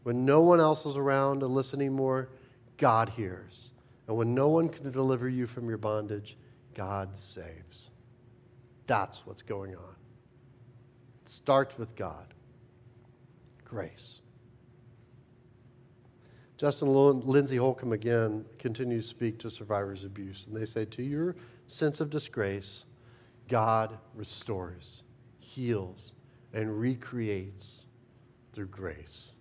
When 0.02 0.24
no 0.24 0.42
one 0.42 0.58
else 0.58 0.86
is 0.86 0.96
around 0.96 1.40
to 1.40 1.46
listen 1.46 1.80
anymore, 1.80 2.30
God 2.76 3.10
hears. 3.10 3.70
And 4.08 4.16
when 4.16 4.34
no 4.34 4.48
one 4.48 4.70
can 4.70 4.90
deliver 4.90 5.28
you 5.28 5.46
from 5.46 5.68
your 5.68 5.78
bondage, 5.78 6.36
God 6.74 7.16
saves. 7.16 7.90
That's 8.86 9.26
what's 9.26 9.42
going 9.42 9.76
on. 9.76 9.94
It 11.24 11.30
starts 11.30 11.76
with 11.76 11.94
God. 11.94 12.32
Grace. 13.64 14.22
Justin 16.56 16.88
Lindsey 16.88 17.56
Holcomb 17.56 17.92
again 17.92 18.46
continues 18.58 19.04
to 19.04 19.10
speak 19.10 19.38
to 19.40 19.50
survivors 19.50 20.02
of 20.02 20.10
abuse, 20.10 20.46
and 20.46 20.56
they 20.56 20.64
say, 20.64 20.86
To 20.86 21.02
your 21.02 21.36
sense 21.66 22.00
of 22.00 22.08
disgrace, 22.08 22.86
God 23.46 23.96
restores, 24.14 25.04
heals, 25.38 26.14
and 26.54 26.80
recreates 26.80 27.84
through 28.54 28.68
grace. 28.68 29.32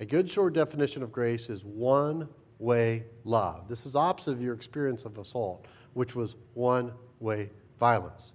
A 0.00 0.06
good 0.06 0.30
short 0.30 0.54
definition 0.54 1.02
of 1.02 1.12
grace 1.12 1.50
is 1.50 1.64
one 1.64 2.28
way 2.58 3.04
love. 3.24 3.68
This 3.68 3.86
is 3.86 3.96
opposite 3.96 4.32
of 4.32 4.42
your 4.42 4.54
experience 4.54 5.04
of 5.04 5.18
assault, 5.18 5.66
which 5.94 6.14
was 6.14 6.36
one 6.54 6.92
way 7.20 7.50
violence. 7.78 8.32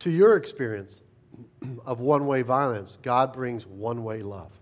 To 0.00 0.10
your 0.10 0.36
experience 0.36 1.02
of 1.86 2.00
one 2.00 2.26
way 2.26 2.42
violence, 2.42 2.98
God 3.02 3.32
brings 3.32 3.66
one 3.66 4.04
way 4.04 4.22
love. 4.22 4.52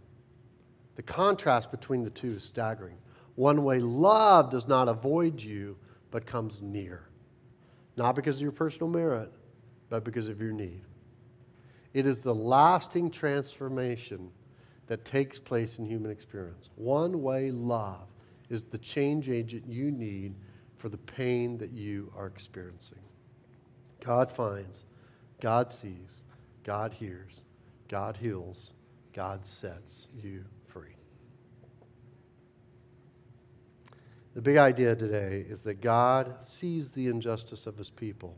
The 0.96 1.02
contrast 1.02 1.70
between 1.70 2.04
the 2.04 2.10
two 2.10 2.32
is 2.32 2.42
staggering. 2.42 2.98
One 3.36 3.64
way 3.64 3.78
love 3.78 4.50
does 4.50 4.68
not 4.68 4.88
avoid 4.88 5.40
you, 5.40 5.76
but 6.10 6.26
comes 6.26 6.60
near. 6.60 7.08
Not 7.96 8.14
because 8.14 8.36
of 8.36 8.42
your 8.42 8.52
personal 8.52 8.88
merit, 8.88 9.32
but 9.88 10.04
because 10.04 10.28
of 10.28 10.40
your 10.40 10.52
need. 10.52 10.82
It 11.94 12.06
is 12.06 12.20
the 12.20 12.34
lasting 12.34 13.10
transformation 13.10 14.30
that 14.90 15.04
takes 15.04 15.38
place 15.38 15.78
in 15.78 15.86
human 15.86 16.10
experience. 16.10 16.68
One 16.74 17.22
way 17.22 17.52
love 17.52 18.08
is 18.48 18.64
the 18.64 18.78
change 18.78 19.30
agent 19.30 19.62
you 19.68 19.92
need 19.92 20.34
for 20.78 20.88
the 20.88 20.96
pain 20.96 21.56
that 21.58 21.70
you 21.70 22.12
are 22.16 22.26
experiencing. 22.26 22.98
God 24.04 24.32
finds, 24.32 24.86
God 25.40 25.70
sees, 25.70 26.24
God 26.64 26.92
hears, 26.92 27.44
God 27.86 28.16
heals, 28.16 28.72
God 29.12 29.46
sets 29.46 30.08
you 30.20 30.44
free. 30.66 30.96
The 34.34 34.42
big 34.42 34.56
idea 34.56 34.96
today 34.96 35.46
is 35.48 35.60
that 35.60 35.80
God 35.80 36.34
sees 36.44 36.90
the 36.90 37.06
injustice 37.06 37.68
of 37.68 37.78
his 37.78 37.90
people, 37.90 38.34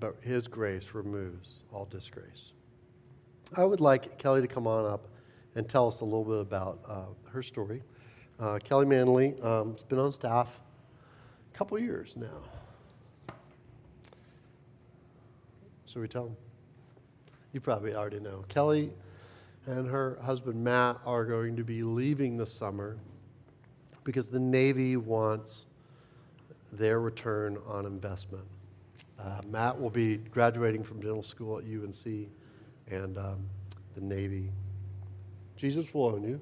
but 0.00 0.16
his 0.22 0.48
grace 0.48 0.88
removes 0.92 1.62
all 1.72 1.84
disgrace. 1.84 2.50
I 3.54 3.64
would 3.64 3.80
like 3.80 4.18
Kelly 4.18 4.40
to 4.40 4.46
come 4.48 4.66
on 4.66 4.90
up 4.90 5.08
and 5.54 5.68
tell 5.68 5.88
us 5.88 6.00
a 6.00 6.04
little 6.04 6.24
bit 6.24 6.40
about 6.40 6.78
uh, 6.88 7.30
her 7.30 7.42
story. 7.42 7.82
Uh, 8.40 8.58
Kelly 8.64 8.86
Manley 8.86 9.34
um, 9.42 9.72
has 9.72 9.82
been 9.82 9.98
on 9.98 10.10
staff 10.12 10.48
a 11.52 11.58
couple 11.58 11.78
years 11.78 12.14
now. 12.16 13.34
Should 15.86 16.00
we 16.00 16.08
tell 16.08 16.24
them? 16.24 16.36
You 17.52 17.60
probably 17.60 17.94
already 17.94 18.20
know. 18.20 18.44
Kelly 18.48 18.90
and 19.66 19.86
her 19.86 20.18
husband 20.22 20.62
Matt 20.64 20.98
are 21.04 21.26
going 21.26 21.54
to 21.56 21.64
be 21.64 21.82
leaving 21.82 22.38
this 22.38 22.50
summer 22.50 22.96
because 24.02 24.28
the 24.28 24.40
Navy 24.40 24.96
wants 24.96 25.66
their 26.72 27.00
return 27.00 27.58
on 27.66 27.84
investment. 27.84 28.44
Uh, 29.18 29.42
Matt 29.46 29.78
will 29.78 29.90
be 29.90 30.16
graduating 30.16 30.82
from 30.82 31.00
dental 31.00 31.22
school 31.22 31.58
at 31.58 31.64
UNC, 31.64 32.28
and 32.90 33.16
um, 33.18 33.38
the 33.94 34.00
Navy 34.00 34.50
Jesus 35.56 35.92
will 35.94 36.06
own 36.06 36.24
you. 36.24 36.40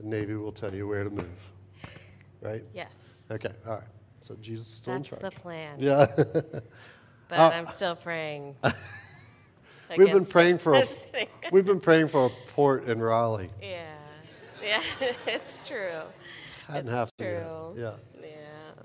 The 0.00 0.06
Navy 0.06 0.34
will 0.34 0.52
tell 0.52 0.74
you 0.74 0.88
where 0.88 1.04
to 1.04 1.10
move. 1.10 1.28
Right? 2.40 2.64
Yes. 2.74 3.24
Okay, 3.30 3.52
all 3.66 3.74
right. 3.74 3.82
So 4.20 4.36
Jesus 4.40 4.66
is 4.68 4.74
still 4.74 4.94
That's 4.94 5.12
in 5.12 5.18
charge. 5.20 5.34
the 5.34 5.40
plan. 5.40 5.76
Yeah. 5.78 6.06
But 7.28 7.38
Uh, 7.38 7.50
I'm 7.54 7.66
still 7.66 7.96
praying. 7.96 8.56
We've 9.96 10.12
been 10.12 10.26
praying 10.26 10.58
for 10.58 10.74
a, 10.74 10.78
I'm 10.80 10.84
just 10.84 11.10
kidding. 11.12 11.28
we've 11.50 11.64
been 11.64 11.80
praying 11.80 12.08
for 12.08 12.26
a 12.26 12.30
port 12.52 12.84
in 12.88 13.00
Raleigh. 13.00 13.50
yeah. 13.60 13.94
Yeah, 14.62 14.80
it's 15.26 15.66
true. 15.66 16.00
Hadn't 16.68 16.88
it's 16.92 17.10
happened 17.10 17.30
yet. 17.30 17.42
true. 17.42 17.74
Yeah. 17.76 17.92
Yeah. 18.22 18.82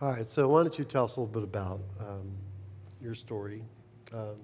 All 0.00 0.10
right. 0.10 0.26
So 0.26 0.48
why 0.48 0.62
don't 0.62 0.78
you 0.78 0.84
tell 0.84 1.04
us 1.04 1.16
a 1.16 1.20
little 1.20 1.32
bit 1.32 1.42
about 1.44 1.80
um, 2.00 2.30
your 3.02 3.14
story, 3.14 3.62
um, 4.12 4.36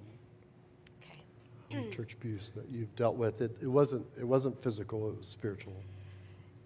Okay. 1.79 1.91
church 1.91 2.15
abuse 2.15 2.53
that 2.55 2.65
you've 2.71 2.95
dealt 2.97 3.17
with? 3.17 3.41
It, 3.41 3.57
it 3.61 3.67
wasn't 3.67 4.07
it 4.19 4.25
wasn't 4.25 4.63
physical. 4.63 5.09
It 5.09 5.19
was 5.19 5.27
spiritual. 5.27 5.75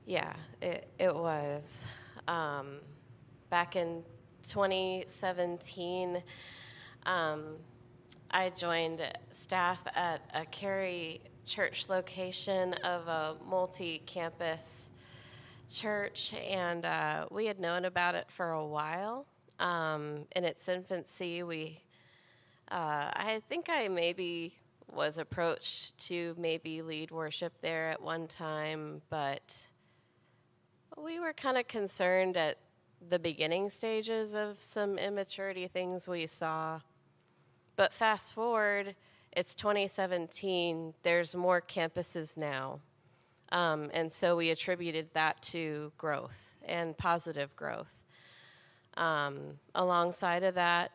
Yeah, 0.06 0.32
it, 0.62 0.88
it 0.98 1.14
was. 1.14 1.86
Um, 2.26 2.78
back 3.50 3.76
in 3.76 4.02
2017, 4.46 6.22
um, 7.04 7.42
I 8.30 8.50
joined 8.50 9.02
staff 9.30 9.82
at 9.94 10.22
a 10.32 10.46
Cary 10.46 11.20
church 11.44 11.88
location 11.88 12.74
of 12.84 13.08
a 13.08 13.36
multi 13.48 14.02
campus 14.06 14.90
church, 15.70 16.34
and 16.34 16.84
uh, 16.84 17.26
we 17.30 17.46
had 17.46 17.60
known 17.60 17.84
about 17.84 18.14
it 18.14 18.30
for 18.30 18.52
a 18.52 18.66
while. 18.66 19.26
Um, 19.58 20.26
in 20.36 20.44
its 20.44 20.68
infancy, 20.68 21.42
we, 21.42 21.80
uh, 22.70 23.10
I 23.12 23.42
think 23.48 23.66
I 23.68 23.88
maybe 23.88 24.54
was 24.92 25.18
approached 25.18 25.96
to 26.06 26.34
maybe 26.38 26.82
lead 26.82 27.10
worship 27.10 27.60
there 27.60 27.90
at 27.90 28.02
one 28.02 28.26
time, 28.26 29.02
but 29.10 29.68
we 30.96 31.20
were 31.20 31.32
kind 31.32 31.58
of 31.58 31.68
concerned 31.68 32.36
at 32.36 32.58
the 33.06 33.18
beginning 33.18 33.70
stages 33.70 34.34
of 34.34 34.62
some 34.62 34.98
immaturity 34.98 35.68
things 35.68 36.08
we 36.08 36.26
saw. 36.26 36.80
But 37.76 37.94
fast 37.94 38.34
forward, 38.34 38.96
it's 39.32 39.54
2017, 39.54 40.94
there's 41.02 41.36
more 41.36 41.60
campuses 41.60 42.36
now. 42.36 42.80
Um, 43.52 43.90
and 43.94 44.12
so 44.12 44.36
we 44.36 44.50
attributed 44.50 45.14
that 45.14 45.40
to 45.42 45.92
growth 45.96 46.56
and 46.64 46.96
positive 46.98 47.54
growth. 47.56 48.02
Um, 48.96 49.58
alongside 49.74 50.42
of 50.42 50.54
that, 50.56 50.90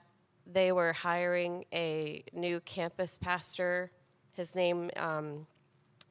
they 0.46 0.72
were 0.72 0.94
hiring 0.94 1.66
a 1.74 2.24
new 2.34 2.60
campus 2.62 3.18
pastor. 3.18 3.92
His 4.34 4.56
name 4.56 4.90
um, 4.98 5.48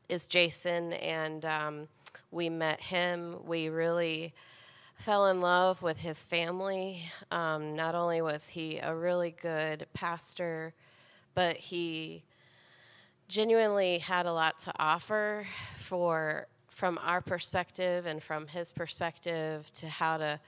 is 0.08 0.26
Jason, 0.26 0.92
and 0.94 1.44
um, 1.44 1.88
we 2.30 2.48
met 2.48 2.80
him. 2.80 3.36
We 3.44 3.68
really 3.68 4.34
fell 4.94 5.26
in 5.26 5.40
love 5.40 5.82
with 5.82 5.98
his 5.98 6.24
family. 6.24 7.04
Um, 7.30 7.74
not 7.74 7.94
only 7.94 8.22
was 8.22 8.48
he 8.48 8.78
a 8.78 8.94
really 8.94 9.30
good 9.30 9.86
pastor, 9.94 10.74
but 11.34 11.56
he 11.56 12.24
genuinely 13.28 13.98
had 13.98 14.26
a 14.26 14.32
lot 14.32 14.58
to 14.58 14.72
offer 14.78 15.46
for 15.76 16.46
from 16.68 16.98
our 17.02 17.20
perspective 17.20 18.06
and 18.06 18.22
from 18.22 18.46
his 18.46 18.72
perspective 18.72 19.70
to 19.72 19.88
how 19.88 20.16
to 20.16 20.40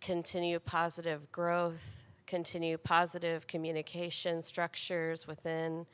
continue 0.00 0.58
positive 0.58 1.30
growth, 1.32 2.06
continue 2.30 2.78
positive 2.78 3.48
communication 3.48 4.40
structures 4.40 5.26
within 5.26 5.84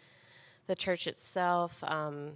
the 0.67 0.77
church 0.77 1.07
itself. 1.07 1.83
Um, 1.83 2.33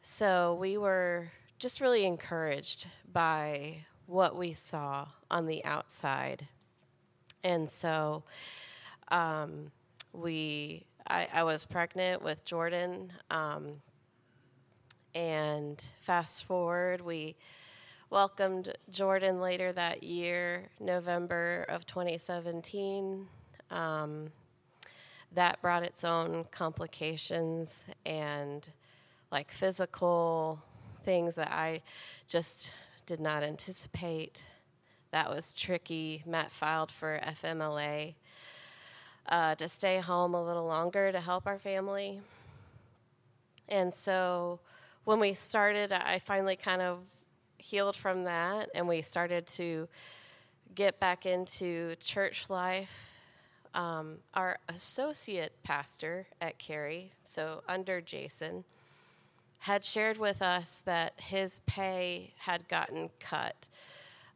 so 0.00 0.58
we 0.60 0.76
were 0.76 1.30
just 1.60 1.80
really 1.80 2.04
encouraged 2.04 2.88
by 3.10 3.76
what 4.06 4.36
we 4.36 4.52
saw 4.52 5.06
on 5.30 5.46
the 5.46 5.64
outside. 5.64 6.48
And 7.44 7.70
so 7.70 8.24
um, 9.12 9.70
we, 10.12 10.84
I, 11.06 11.28
I, 11.32 11.44
was 11.44 11.64
pregnant 11.64 12.20
with 12.20 12.44
Jordan. 12.44 13.12
Um, 13.30 13.80
and 15.14 15.80
fast 16.00 16.44
forward, 16.46 17.00
we 17.00 17.36
welcomed 18.12 18.76
Jordan 18.90 19.40
later 19.40 19.72
that 19.72 20.02
year, 20.02 20.68
November 20.78 21.64
of 21.70 21.86
2017. 21.86 23.26
Um, 23.70 24.30
that 25.34 25.62
brought 25.62 25.82
its 25.82 26.04
own 26.04 26.44
complications 26.50 27.86
and 28.04 28.68
like 29.30 29.50
physical 29.50 30.62
things 31.02 31.36
that 31.36 31.50
I 31.50 31.80
just 32.28 32.70
did 33.06 33.18
not 33.18 33.42
anticipate. 33.42 34.44
That 35.10 35.30
was 35.34 35.56
tricky. 35.56 36.22
Matt 36.26 36.52
filed 36.52 36.92
for 36.92 37.18
FMLA 37.24 38.12
uh, 39.26 39.54
to 39.54 39.66
stay 39.68 40.00
home 40.00 40.34
a 40.34 40.44
little 40.44 40.66
longer 40.66 41.12
to 41.12 41.20
help 41.20 41.46
our 41.46 41.58
family. 41.58 42.20
And 43.70 43.94
so 43.94 44.60
when 45.04 45.18
we 45.18 45.32
started, 45.32 45.92
I 45.92 46.18
finally 46.18 46.56
kind 46.56 46.82
of 46.82 46.98
healed 47.62 47.96
from 47.96 48.24
that 48.24 48.68
and 48.74 48.88
we 48.88 49.00
started 49.00 49.46
to 49.46 49.88
get 50.74 50.98
back 50.98 51.24
into 51.24 51.94
church 51.96 52.50
life. 52.50 53.08
Um, 53.74 54.18
our 54.34 54.58
associate 54.68 55.54
pastor 55.62 56.26
at 56.40 56.58
Cary, 56.58 57.12
so 57.24 57.62
under 57.68 58.02
Jason, 58.02 58.64
had 59.60 59.84
shared 59.84 60.18
with 60.18 60.42
us 60.42 60.82
that 60.84 61.14
his 61.16 61.60
pay 61.66 62.34
had 62.36 62.68
gotten 62.68 63.08
cut 63.18 63.68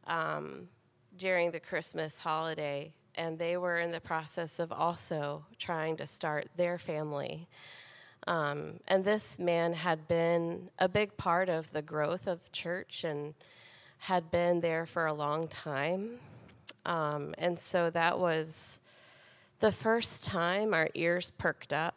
um, 0.07 0.69
during 1.17 1.51
the 1.51 1.59
Christmas 1.59 2.19
holiday, 2.19 2.93
and 3.13 3.37
they 3.37 3.57
were 3.57 3.77
in 3.77 3.91
the 3.91 3.99
process 3.99 4.57
of 4.57 4.71
also 4.71 5.45
trying 5.59 5.97
to 5.97 6.07
start 6.07 6.47
their 6.55 6.79
family. 6.79 7.47
Um, 8.27 8.81
and 8.87 9.05
this 9.05 9.39
man 9.39 9.73
had 9.73 10.07
been 10.07 10.69
a 10.77 10.89
big 10.89 11.15
part 11.15 11.47
of 11.47 11.71
the 11.71 11.81
growth 11.81 12.27
of 12.27 12.51
church 12.51 13.05
and 13.05 13.33
had 13.99 14.29
been 14.29 14.59
there 14.59 14.85
for 14.85 15.05
a 15.05 15.13
long 15.13 15.47
time. 15.47 16.19
Um, 16.85 17.33
and 17.37 17.57
so 17.57 17.89
that 17.89 18.19
was 18.19 18.81
the 19.59 19.71
first 19.71 20.23
time 20.23 20.73
our 20.73 20.89
ears 20.93 21.31
perked 21.31 21.71
up 21.71 21.95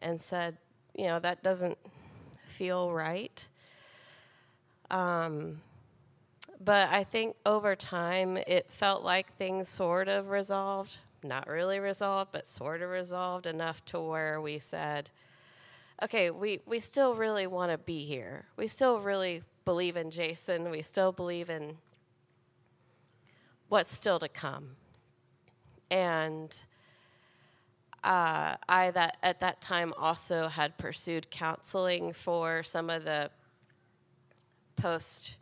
and 0.00 0.20
said, 0.20 0.56
you 0.96 1.06
know, 1.06 1.20
that 1.20 1.42
doesn't 1.42 1.78
feel 2.42 2.92
right. 2.92 3.48
Um, 4.90 5.60
but 6.62 6.88
I 6.90 7.04
think 7.04 7.36
over 7.46 7.76
time 7.76 8.36
it 8.36 8.66
felt 8.68 9.02
like 9.02 9.34
things 9.36 9.68
sort 9.68 10.08
of 10.08 10.30
resolved. 10.30 10.98
Not 11.22 11.46
really 11.46 11.78
resolved, 11.78 12.32
but 12.32 12.46
sort 12.46 12.82
of 12.82 12.90
resolved 12.90 13.46
enough 13.46 13.84
to 13.86 14.00
where 14.00 14.40
we 14.40 14.58
said, 14.58 15.10
okay, 16.02 16.30
we, 16.30 16.60
we 16.66 16.80
still 16.80 17.14
really 17.14 17.46
want 17.46 17.70
to 17.70 17.78
be 17.78 18.04
here. 18.04 18.46
We 18.56 18.66
still 18.66 19.00
really 19.00 19.42
believe 19.64 19.96
in 19.96 20.10
Jason. 20.10 20.70
We 20.70 20.82
still 20.82 21.12
believe 21.12 21.50
in 21.50 21.76
what's 23.68 23.92
still 23.92 24.18
to 24.18 24.28
come. 24.28 24.76
And 25.90 26.54
uh, 28.02 28.54
I 28.68 28.90
that 28.92 29.18
at 29.22 29.40
that 29.40 29.60
time 29.60 29.92
also 29.98 30.48
had 30.48 30.78
pursued 30.78 31.30
counseling 31.30 32.12
for 32.12 32.62
some 32.62 32.88
of 32.88 33.04
the 33.04 33.30
post. 34.76 35.36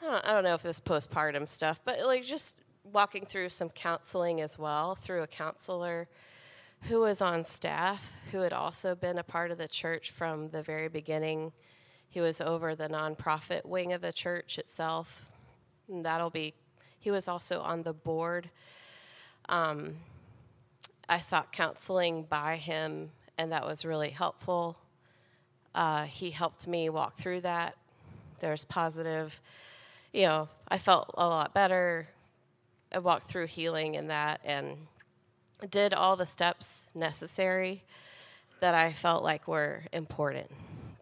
I 0.00 0.06
don't, 0.06 0.24
I 0.24 0.32
don't 0.32 0.44
know 0.44 0.54
if 0.54 0.64
it 0.64 0.68
was 0.68 0.80
postpartum 0.80 1.46
stuff, 1.46 1.80
but 1.84 2.00
like 2.06 2.24
just 2.24 2.58
walking 2.84 3.26
through 3.26 3.50
some 3.50 3.68
counseling 3.68 4.40
as 4.40 4.58
well 4.58 4.94
through 4.94 5.22
a 5.22 5.26
counselor 5.26 6.08
who 6.82 7.00
was 7.00 7.20
on 7.20 7.44
staff, 7.44 8.16
who 8.32 8.40
had 8.40 8.52
also 8.52 8.94
been 8.94 9.18
a 9.18 9.22
part 9.22 9.50
of 9.50 9.58
the 9.58 9.68
church 9.68 10.10
from 10.10 10.48
the 10.48 10.62
very 10.62 10.88
beginning. 10.88 11.52
He 12.08 12.20
was 12.20 12.40
over 12.40 12.74
the 12.74 12.88
nonprofit 12.88 13.64
wing 13.64 13.92
of 13.92 14.00
the 14.00 14.12
church 14.12 14.58
itself. 14.58 15.26
And 15.88 16.04
that'll 16.04 16.30
be, 16.30 16.54
he 16.98 17.10
was 17.10 17.28
also 17.28 17.60
on 17.60 17.82
the 17.82 17.92
board. 17.92 18.50
Um, 19.48 19.96
I 21.08 21.18
sought 21.18 21.52
counseling 21.52 22.22
by 22.22 22.56
him, 22.56 23.10
and 23.36 23.52
that 23.52 23.66
was 23.66 23.84
really 23.84 24.10
helpful. 24.10 24.78
Uh, 25.74 26.04
he 26.04 26.30
helped 26.30 26.66
me 26.66 26.88
walk 26.88 27.16
through 27.16 27.42
that. 27.42 27.76
There's 28.38 28.64
positive, 28.64 29.40
you 30.12 30.26
know, 30.26 30.48
I 30.68 30.78
felt 30.78 31.14
a 31.18 31.26
lot 31.26 31.52
better. 31.52 32.08
I 32.92 32.98
walked 32.98 33.26
through 33.28 33.46
healing 33.46 33.94
in 33.94 34.08
that, 34.08 34.40
and 34.44 34.76
did 35.68 35.92
all 35.92 36.16
the 36.16 36.26
steps 36.26 36.90
necessary 36.94 37.84
that 38.60 38.74
I 38.74 38.92
felt 38.92 39.22
like 39.22 39.48
were 39.48 39.84
important 39.92 40.50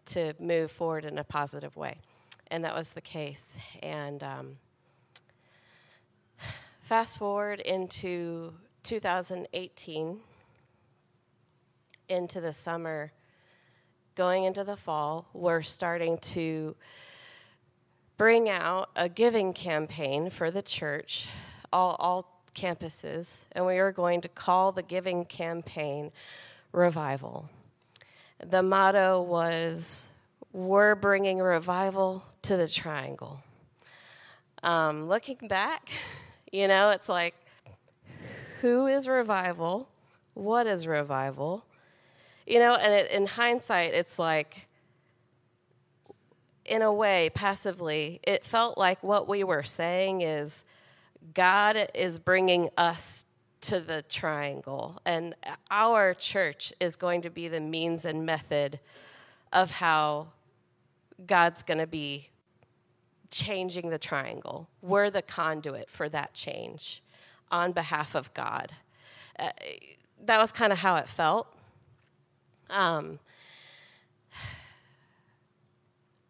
to 0.07 0.33
move 0.39 0.71
forward 0.71 1.05
in 1.05 1.17
a 1.17 1.23
positive 1.23 1.75
way. 1.75 1.97
And 2.47 2.63
that 2.63 2.75
was 2.75 2.91
the 2.91 3.01
case. 3.01 3.55
And 3.81 4.23
um, 4.23 4.57
fast 6.81 7.19
forward 7.19 7.59
into 7.59 8.53
2018, 8.83 10.19
into 12.07 12.41
the 12.41 12.53
summer, 12.53 13.11
going 14.15 14.45
into 14.45 14.63
the 14.63 14.75
fall, 14.75 15.27
we're 15.33 15.61
starting 15.61 16.17
to 16.17 16.75
bring 18.17 18.49
out 18.49 18.89
a 18.95 19.07
giving 19.07 19.53
campaign 19.53 20.29
for 20.29 20.49
the 20.49 20.61
church. 20.61 21.29
All, 21.71 21.95
all 21.99 22.38
campuses, 22.59 23.45
and 23.53 23.65
we 23.65 23.77
are 23.77 23.91
going 23.91 24.21
to 24.21 24.27
call 24.27 24.71
the 24.71 24.81
giving 24.81 25.25
campaign 25.25 26.11
Revival. 26.71 27.49
The 28.45 28.61
motto 28.61 29.21
was 29.21 30.09
We're 30.53 30.95
bringing 30.95 31.39
revival 31.39 32.23
to 32.43 32.57
the 32.57 32.67
triangle. 32.67 33.41
Um, 34.61 35.07
looking 35.07 35.47
back, 35.47 35.89
you 36.51 36.67
know, 36.67 36.89
it's 36.91 37.09
like, 37.09 37.33
who 38.61 38.87
is 38.87 39.07
revival? 39.07 39.89
What 40.33 40.67
is 40.67 40.85
revival? 40.85 41.65
You 42.45 42.59
know, 42.59 42.75
and 42.75 42.93
it, 42.93 43.11
in 43.11 43.25
hindsight, 43.25 43.93
it's 43.93 44.19
like, 44.19 44.67
in 46.65 46.81
a 46.81 46.93
way, 46.93 47.31
passively, 47.33 48.19
it 48.23 48.45
felt 48.45 48.77
like 48.77 49.01
what 49.01 49.27
we 49.27 49.43
were 49.43 49.63
saying 49.63 50.21
is 50.21 50.65
God 51.33 51.89
is 51.93 52.19
bringing 52.19 52.69
us 52.77 53.25
to 53.61 53.79
the 53.79 54.01
triangle, 54.03 55.01
and 55.05 55.35
our 55.69 56.13
church 56.13 56.71
is 56.79 56.95
going 56.95 57.21
to 57.23 57.29
be 57.29 57.47
the 57.47 57.59
means 57.59 58.05
and 58.05 58.25
method 58.25 58.79
of 59.51 59.71
how 59.71 60.27
God's 61.25 61.61
going 61.63 61.79
to 61.79 61.87
be 61.87 62.29
changing 63.31 63.89
the 63.89 63.99
triangle. 63.99 64.69
We're 64.81 65.09
the 65.09 65.21
conduit 65.21 65.89
for 65.89 66.07
that 66.09 66.33
change 66.33 67.03
on 67.51 67.73
behalf 67.73 68.15
of 68.15 68.33
God. 68.33 68.71
Uh, 69.37 69.49
that 70.23 70.39
was 70.39 70.51
kind 70.51 70.71
of 70.71 70.79
how 70.79 70.95
it 70.95 71.07
felt. 71.07 71.47
Um, 72.69 73.19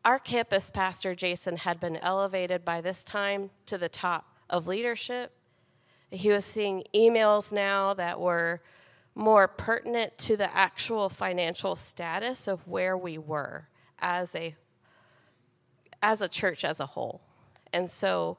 our 0.04 0.18
campus 0.18 0.72
pastor, 0.72 1.14
Jason, 1.14 1.58
had 1.58 1.80
been 1.80 1.97
elevated 1.97 2.66
by 2.66 2.82
this 2.82 3.04
time 3.04 3.52
to 3.68 3.78
the 3.78 3.89
top 3.89 4.39
of 4.50 4.68
leadership. 4.68 5.32
He 6.12 6.30
was 6.30 6.45
seeing 6.45 6.84
emails 6.93 7.52
now 7.52 7.93
that 7.93 8.20
were 8.20 8.62
more 9.16 9.47
pertinent 9.47 10.18
to 10.18 10.38
the 10.38 10.56
actual 10.56 11.10
financial 11.10 11.76
status 11.76 12.47
of 12.47 12.68
where 12.68 12.97
we 12.97 13.18
were 13.18 13.68
as 14.00 14.34
a 14.36 14.56
as 16.02 16.22
a 16.22 16.30
church 16.30 16.64
as 16.64 16.80
a 16.80 16.86
whole. 16.86 17.22
And 17.74 17.89
so 17.89 18.38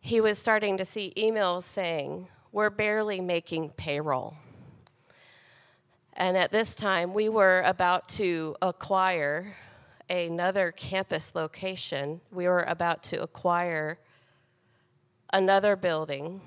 he 0.00 0.20
was 0.20 0.38
starting 0.38 0.78
to 0.78 0.84
see 0.84 1.12
emails 1.16 1.64
saying, 1.64 2.28
We're 2.52 2.70
barely 2.70 3.20
making 3.20 3.70
payroll. 3.70 4.36
And 6.14 6.36
at 6.36 6.50
this 6.50 6.74
time, 6.74 7.14
we 7.14 7.28
were 7.28 7.62
about 7.64 8.08
to 8.10 8.56
acquire 8.60 9.56
another 10.10 10.72
campus 10.72 11.34
location. 11.34 12.20
We 12.32 12.48
were 12.48 12.62
about 12.62 13.02
to 13.04 13.22
acquire 13.22 13.98
another 15.32 15.76
building 15.76 16.40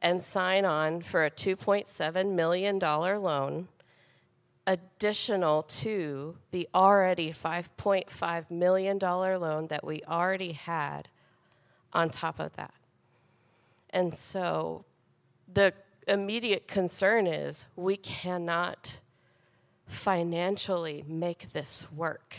and 0.00 0.22
sign 0.22 0.64
on 0.64 1.02
for 1.02 1.24
a 1.24 1.30
$2.7 1.30 2.34
million 2.34 2.78
loan 2.78 3.68
additional 4.66 5.62
to 5.62 6.36
the 6.50 6.68
already 6.74 7.32
$5.5 7.32 8.50
million 8.50 8.98
loan 8.98 9.66
that 9.68 9.82
we 9.84 10.02
already 10.06 10.52
had 10.52 11.08
on 11.92 12.10
top 12.10 12.38
of 12.38 12.54
that. 12.56 12.74
And 13.90 14.14
so 14.14 14.84
the 15.50 15.72
immediate 16.06 16.68
concern 16.68 17.26
is 17.26 17.66
we 17.76 17.96
cannot 17.96 19.00
financially 19.86 21.02
make 21.08 21.52
this 21.54 21.86
work. 21.90 22.36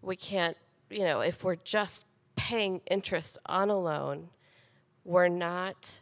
We 0.00 0.16
can't, 0.16 0.56
you 0.88 1.00
know, 1.00 1.20
if 1.20 1.44
we're 1.44 1.56
just 1.56 2.06
paying 2.34 2.80
interest 2.90 3.36
on 3.44 3.68
a 3.68 3.78
loan, 3.78 4.30
we're 5.04 5.28
not, 5.28 6.00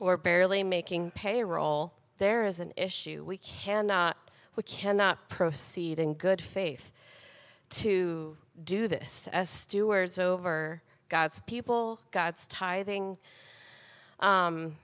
we're 0.00 0.16
barely 0.16 0.62
making 0.62 1.10
payroll. 1.12 1.94
There 2.18 2.44
is 2.44 2.60
an 2.60 2.72
issue. 2.76 3.24
We 3.24 3.38
cannot, 3.38 4.16
we 4.56 4.62
cannot 4.62 5.28
proceed 5.28 5.98
in 5.98 6.14
good 6.14 6.40
faith 6.40 6.92
to 7.70 8.36
do 8.62 8.88
this 8.88 9.28
as 9.32 9.50
stewards 9.50 10.18
over 10.18 10.82
God's 11.08 11.40
people, 11.40 12.00
God's 12.10 12.46
tithing. 12.46 13.18
Um, 14.20 14.76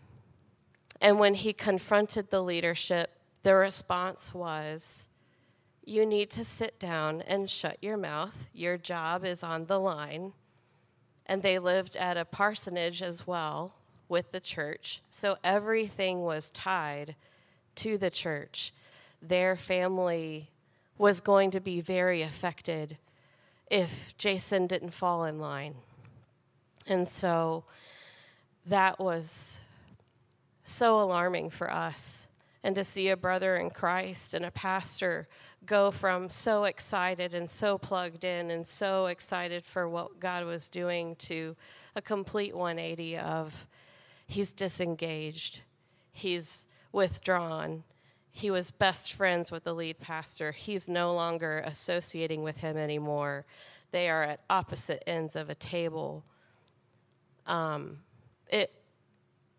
and 1.00 1.18
when 1.18 1.34
he 1.34 1.52
confronted 1.52 2.30
the 2.30 2.42
leadership, 2.42 3.10
the 3.42 3.54
response 3.54 4.34
was, 4.34 5.10
You 5.84 6.04
need 6.04 6.30
to 6.30 6.44
sit 6.44 6.78
down 6.78 7.22
and 7.22 7.48
shut 7.48 7.78
your 7.80 7.96
mouth. 7.96 8.48
Your 8.52 8.76
job 8.76 9.24
is 9.24 9.42
on 9.42 9.66
the 9.66 9.80
line. 9.80 10.32
And 11.30 11.42
they 11.42 11.60
lived 11.60 11.94
at 11.94 12.16
a 12.16 12.24
parsonage 12.24 13.02
as 13.02 13.24
well 13.24 13.74
with 14.08 14.32
the 14.32 14.40
church. 14.40 15.00
So 15.12 15.36
everything 15.44 16.22
was 16.22 16.50
tied 16.50 17.14
to 17.76 17.96
the 17.96 18.10
church. 18.10 18.74
Their 19.22 19.54
family 19.54 20.50
was 20.98 21.20
going 21.20 21.52
to 21.52 21.60
be 21.60 21.80
very 21.80 22.20
affected 22.20 22.98
if 23.70 24.12
Jason 24.18 24.66
didn't 24.66 24.90
fall 24.90 25.24
in 25.24 25.38
line. 25.38 25.76
And 26.88 27.06
so 27.06 27.62
that 28.66 28.98
was 28.98 29.60
so 30.64 31.00
alarming 31.00 31.50
for 31.50 31.70
us. 31.70 32.26
And 32.62 32.74
to 32.74 32.84
see 32.84 33.08
a 33.08 33.16
brother 33.16 33.56
in 33.56 33.70
Christ 33.70 34.34
and 34.34 34.44
a 34.44 34.50
pastor 34.50 35.28
go 35.64 35.90
from 35.90 36.28
so 36.28 36.64
excited 36.64 37.34
and 37.34 37.48
so 37.48 37.78
plugged 37.78 38.22
in 38.22 38.50
and 38.50 38.66
so 38.66 39.06
excited 39.06 39.64
for 39.64 39.88
what 39.88 40.20
God 40.20 40.44
was 40.44 40.68
doing 40.68 41.16
to 41.16 41.56
a 41.96 42.02
complete 42.02 42.54
180 42.54 43.16
of 43.16 43.66
he's 44.26 44.52
disengaged, 44.52 45.62
he's 46.12 46.68
withdrawn, 46.92 47.84
he 48.30 48.50
was 48.50 48.70
best 48.70 49.12
friends 49.12 49.50
with 49.50 49.64
the 49.64 49.74
lead 49.74 49.98
pastor, 49.98 50.52
he's 50.52 50.88
no 50.88 51.14
longer 51.14 51.62
associating 51.66 52.42
with 52.42 52.58
him 52.58 52.76
anymore. 52.76 53.44
They 53.90 54.08
are 54.08 54.22
at 54.22 54.40
opposite 54.48 55.02
ends 55.06 55.34
of 55.34 55.50
a 55.50 55.54
table. 55.54 56.24
Um, 57.46 57.98
it 58.48 58.72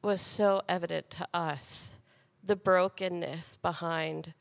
was 0.01 0.21
so 0.21 0.61
evident 0.69 1.09
to 1.11 1.27
us 1.33 1.95
the 2.43 2.55
brokenness 2.55 3.57
behind 3.61 4.33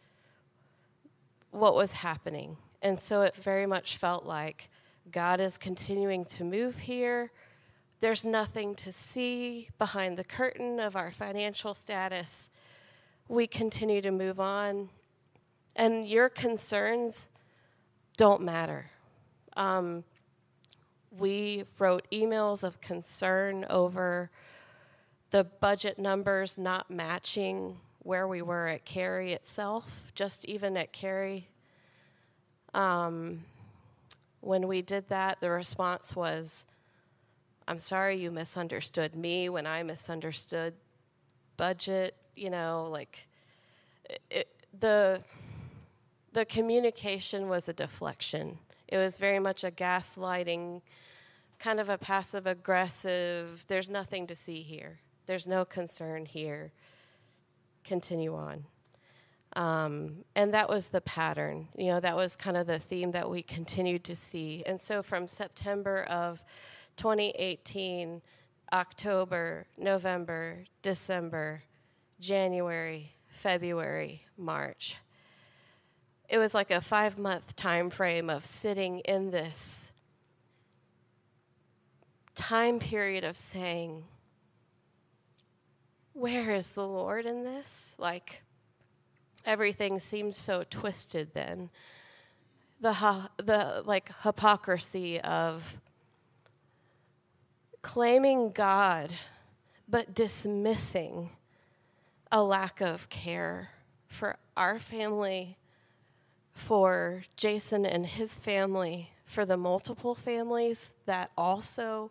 what 1.51 1.75
was 1.75 1.93
happening. 1.93 2.57
And 2.83 2.99
so 2.99 3.23
it 3.23 3.35
very 3.37 3.67
much 3.67 3.97
felt 3.97 4.25
like 4.25 4.71
God 5.11 5.41
is 5.41 5.59
continuing 5.59 6.25
to 6.27 6.45
move 6.45 6.81
here. 6.81 7.33
There's 8.01 8.25
nothing 8.25 8.75
to 8.77 8.93
see 8.93 9.69
behind 9.79 10.17
the 10.17 10.25
curtain 10.25 10.81
of 10.81 10.97
our 10.97 11.11
financial 11.11 11.75
status. 11.75 12.51
We 13.29 13.47
continue 13.47 14.01
to 14.01 14.11
move 14.11 14.41
on. 14.41 14.89
And 15.77 16.07
your 16.07 16.29
concerns 16.29 17.29
don't 18.17 18.43
matter. 18.43 18.91
Um, 19.57 20.05
we 21.17 21.65
wrote 21.79 22.07
emails 22.11 22.65
of 22.65 22.81
concern 22.81 23.67
over 23.69 24.31
the 25.31 25.45
budget 25.45 25.99
numbers 25.99 26.57
not 26.57 26.91
matching 26.91 27.79
where 28.01 28.27
we 28.27 28.43
were 28.43 28.67
at 28.67 28.85
Cary 28.85 29.33
itself, 29.33 30.13
just 30.15 30.45
even 30.47 30.77
at 30.77 30.93
Cary. 30.93 31.49
Um, 32.75 33.45
when 34.41 34.67
we 34.69 34.83
did 34.83 35.09
that, 35.09 35.41
the 35.41 35.51
response 35.51 36.17
was, 36.17 36.67
I'm 37.69 37.79
sorry 37.79 38.19
you 38.19 38.31
misunderstood 38.31 39.15
me 39.15 39.49
when 39.49 39.67
I 39.67 39.83
misunderstood 39.83 40.75
budget. 41.57 42.17
You 42.35 42.51
know, 42.51 42.89
like 42.91 43.29
it, 44.31 44.49
the, 44.79 45.23
the 46.33 46.45
communication 46.45 47.49
was 47.49 47.69
a 47.69 47.73
deflection. 47.73 48.59
It 48.89 48.97
was 48.97 49.19
very 49.19 49.39
much 49.39 49.63
a 49.63 49.71
gaslighting, 49.71 50.81
kind 51.61 51.79
of 51.79 51.89
a 51.89 51.99
passive 51.99 52.47
aggressive, 52.47 53.65
there's 53.69 53.89
nothing 53.89 54.27
to 54.27 54.35
see 54.35 54.63
here. 54.63 55.01
There's 55.27 55.47
no 55.47 55.65
concern 55.65 56.27
here. 56.27 56.73
Continue 57.85 58.35
on. 58.35 58.65
Um, 59.57 60.25
and 60.37 60.55
that 60.55 60.69
was 60.69 60.89
the 60.89 61.01
pattern. 61.01 61.69
You 61.77 61.93
know, 61.93 62.01
that 62.01 62.17
was 62.17 62.37
kind 62.37 62.57
of 62.57 62.67
the 62.67 62.79
theme 62.79 63.11
that 63.13 63.29
we 63.29 63.43
continued 63.43 64.05
to 64.05 64.15
see. 64.15 64.63
And 64.65 64.81
so 64.81 65.03
from 65.03 65.27
September 65.27 66.05
of 66.05 66.45
2018, 66.97 68.23
October, 68.73 69.67
November, 69.77 70.65
December, 70.83 71.63
January, 72.21 73.13
February, 73.29 74.23
March, 74.37 74.97
it 76.29 76.39
was 76.39 76.55
like 76.55 76.71
a 76.71 76.81
five 76.81 77.19
month 77.19 77.57
time 77.57 77.91
frame 77.91 78.31
of 78.31 78.47
sitting 78.47 79.01
in 79.01 79.33
this 79.33 79.93
time 82.37 82.79
period 82.79 83.25
of 83.25 83.37
saying, 83.37 84.05
Where 86.21 86.55
is 86.55 86.73
the 86.73 86.87
Lord 86.87 87.25
in 87.25 87.45
this? 87.45 87.95
Like, 87.97 88.43
everything 89.47 89.99
seemed 89.99 90.37
so 90.37 90.65
twisted 90.69 91.33
then. 91.33 91.71
The, 92.83 93.31
the 93.39 93.83
like 93.87 94.11
hypocrisy 94.23 95.19
of 95.19 95.81
claiming 97.81 98.51
God 98.51 99.15
but 99.89 100.15
dismissing 100.15 101.31
a 102.31 102.43
lack 102.43 102.83
of 102.83 103.09
care 103.09 103.71
for 104.07 104.37
our 104.59 104.79
family 104.79 105.57
for 106.53 107.23
Jason 107.35 107.87
and 107.87 108.05
his 108.05 108.39
family, 108.39 109.13
for 109.25 109.47
the 109.47 109.57
multiple 109.57 110.15
families 110.15 110.93
that 111.07 111.31
also 111.39 112.11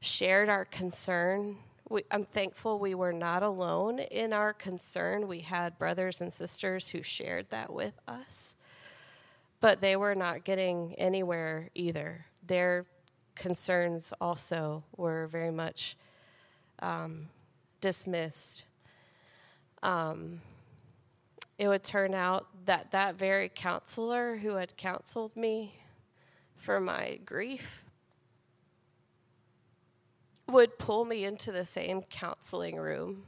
shared 0.00 0.48
our 0.48 0.64
concern. 0.64 1.58
We, 1.90 2.02
I'm 2.10 2.24
thankful 2.24 2.78
we 2.78 2.94
were 2.94 3.14
not 3.14 3.42
alone 3.42 3.98
in 3.98 4.34
our 4.34 4.52
concern. 4.52 5.26
We 5.26 5.40
had 5.40 5.78
brothers 5.78 6.20
and 6.20 6.30
sisters 6.32 6.88
who 6.88 7.02
shared 7.02 7.48
that 7.50 7.72
with 7.72 7.98
us, 8.06 8.56
but 9.60 9.80
they 9.80 9.96
were 9.96 10.14
not 10.14 10.44
getting 10.44 10.94
anywhere 10.96 11.70
either. 11.74 12.26
Their 12.46 12.84
concerns 13.34 14.12
also 14.20 14.84
were 14.96 15.28
very 15.28 15.50
much 15.50 15.96
um, 16.80 17.28
dismissed. 17.80 18.64
Um, 19.82 20.42
it 21.56 21.68
would 21.68 21.84
turn 21.84 22.12
out 22.12 22.46
that 22.66 22.90
that 22.90 23.14
very 23.14 23.48
counselor 23.48 24.36
who 24.36 24.56
had 24.56 24.76
counseled 24.76 25.34
me 25.36 25.72
for 26.54 26.80
my 26.80 27.18
grief 27.24 27.84
would 30.48 30.78
pull 30.78 31.04
me 31.04 31.24
into 31.24 31.52
the 31.52 31.64
same 31.64 32.02
counseling 32.02 32.76
room 32.76 33.24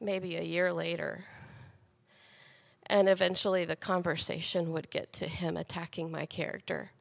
maybe 0.00 0.36
a 0.36 0.42
year 0.42 0.72
later. 0.72 1.24
And 2.86 3.08
eventually 3.08 3.64
the 3.64 3.76
conversation 3.76 4.72
would 4.72 4.90
get 4.90 5.12
to 5.14 5.28
him 5.28 5.56
attacking 5.56 6.10
my 6.10 6.24
character 6.24 6.92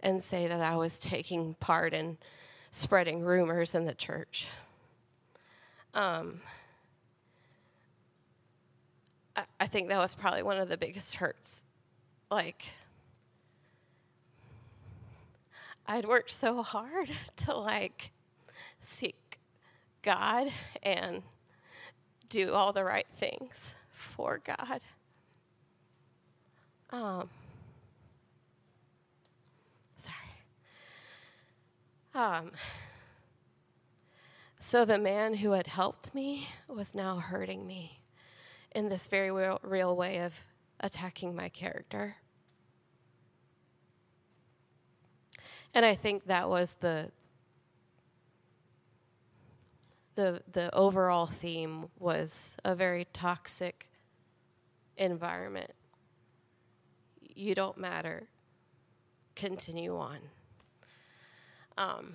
and 0.00 0.22
say 0.22 0.46
that 0.46 0.60
I 0.60 0.76
was 0.76 1.00
taking 1.00 1.54
part 1.54 1.94
in 1.94 2.18
spreading 2.70 3.22
rumors 3.22 3.74
in 3.74 3.86
the 3.86 3.94
church. 3.94 4.48
Um, 5.94 6.40
I, 9.60 9.66
think 9.66 9.88
that 9.88 9.98
was 9.98 10.14
probably 10.14 10.42
one 10.42 10.58
of 10.58 10.68
the 10.68 10.76
biggest 10.76 11.16
hurts. 11.16 11.64
Like, 12.30 12.64
I'd 15.86 16.06
worked 16.06 16.30
so 16.30 16.62
hard 16.62 17.10
to 17.36 17.54
like 17.54 18.10
seek 18.82 19.38
God 20.02 20.48
and 20.82 21.22
do 22.28 22.52
all 22.52 22.72
the 22.72 22.84
right 22.84 23.06
things 23.14 23.74
for 23.90 24.40
God. 24.44 24.82
Um, 26.90 27.30
sorry. 29.96 30.16
Um, 32.14 32.50
so 34.58 34.84
the 34.84 34.98
man 34.98 35.34
who 35.34 35.52
had 35.52 35.66
helped 35.66 36.14
me 36.14 36.48
was 36.68 36.94
now 36.94 37.16
hurting 37.16 37.66
me 37.66 38.00
in 38.74 38.88
this 38.88 39.08
very 39.08 39.30
real, 39.30 39.58
real 39.62 39.96
way 39.96 40.18
of 40.18 40.34
attacking 40.80 41.34
my 41.34 41.48
character. 41.48 42.16
And 45.74 45.86
I 45.86 45.94
think 45.94 46.26
that 46.26 46.48
was 46.48 46.74
the 46.80 47.10
the 50.14 50.42
the 50.50 50.74
overall 50.74 51.26
theme 51.26 51.86
was 51.98 52.56
a 52.64 52.74
very 52.74 53.06
toxic 53.12 53.88
environment. 54.96 55.72
You 57.20 57.54
don't 57.54 57.78
matter. 57.78 58.28
Continue 59.34 59.96
on. 59.96 60.18
Um, 61.78 62.12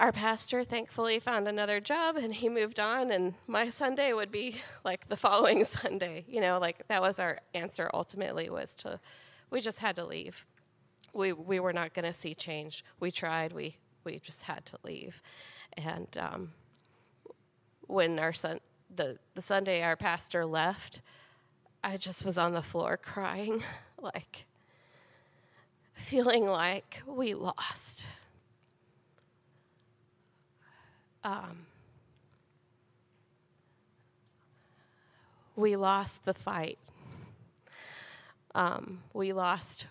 our 0.00 0.12
pastor 0.12 0.64
thankfully 0.64 1.20
found 1.20 1.46
another 1.46 1.78
job 1.78 2.16
and 2.16 2.34
he 2.34 2.48
moved 2.48 2.80
on 2.80 3.10
and 3.10 3.34
my 3.46 3.68
sunday 3.68 4.12
would 4.14 4.32
be 4.32 4.56
like 4.82 5.08
the 5.08 5.16
following 5.16 5.62
sunday 5.66 6.24
you 6.26 6.40
know 6.40 6.58
like 6.58 6.88
that 6.88 7.02
was 7.02 7.20
our 7.20 7.38
answer 7.54 7.90
ultimately 7.92 8.48
was 8.48 8.74
to 8.74 8.98
we 9.50 9.60
just 9.60 9.78
had 9.78 9.94
to 9.94 10.04
leave 10.04 10.46
we 11.14 11.32
we 11.32 11.60
were 11.60 11.72
not 11.72 11.92
going 11.92 12.04
to 12.04 12.14
see 12.14 12.34
change 12.34 12.82
we 12.98 13.10
tried 13.10 13.52
we 13.52 13.76
we 14.04 14.18
just 14.18 14.42
had 14.42 14.64
to 14.66 14.78
leave 14.84 15.22
and 15.74 16.16
um, 16.18 16.52
when 17.86 18.18
our 18.18 18.32
son 18.32 18.60
the 18.94 19.18
the 19.34 19.42
sunday 19.42 19.82
our 19.82 19.96
pastor 19.96 20.44
left 20.44 21.00
i 21.84 21.96
just 21.96 22.24
was 22.24 22.36
on 22.38 22.52
the 22.52 22.62
floor 22.62 22.96
crying 22.96 23.62
like 24.00 24.46
feeling 25.94 26.46
like 26.46 27.02
we 27.06 27.34
lost 27.34 28.04
um, 31.22 31.66
we 35.56 35.76
lost 35.76 36.24
the 36.24 36.34
fight. 36.34 36.78
Um, 38.54 39.02
we 39.12 39.32
lost 39.32 39.86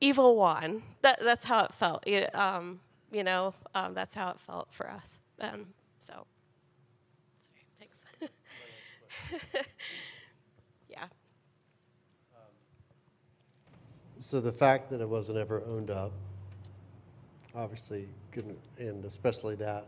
evil 0.00 0.36
one. 0.36 0.82
That, 1.02 1.20
that's 1.22 1.44
how 1.44 1.64
it 1.64 1.72
felt. 1.72 2.06
It, 2.06 2.34
um, 2.34 2.80
you 3.12 3.24
know, 3.24 3.54
um, 3.74 3.94
that's 3.94 4.14
how 4.14 4.30
it 4.30 4.40
felt 4.40 4.72
for 4.72 4.88
us. 4.90 5.20
Um, 5.40 5.66
so, 5.98 6.26
sorry, 7.40 7.66
thanks. 7.78 8.04
yeah. 10.88 11.06
So 14.18 14.40
the 14.40 14.52
fact 14.52 14.90
that 14.90 15.00
it 15.00 15.08
wasn't 15.08 15.38
ever 15.38 15.62
owned 15.66 15.90
up, 15.90 16.12
obviously, 17.54 18.08
couldn't, 18.32 18.58
and 18.78 19.04
especially 19.04 19.56
that 19.56 19.86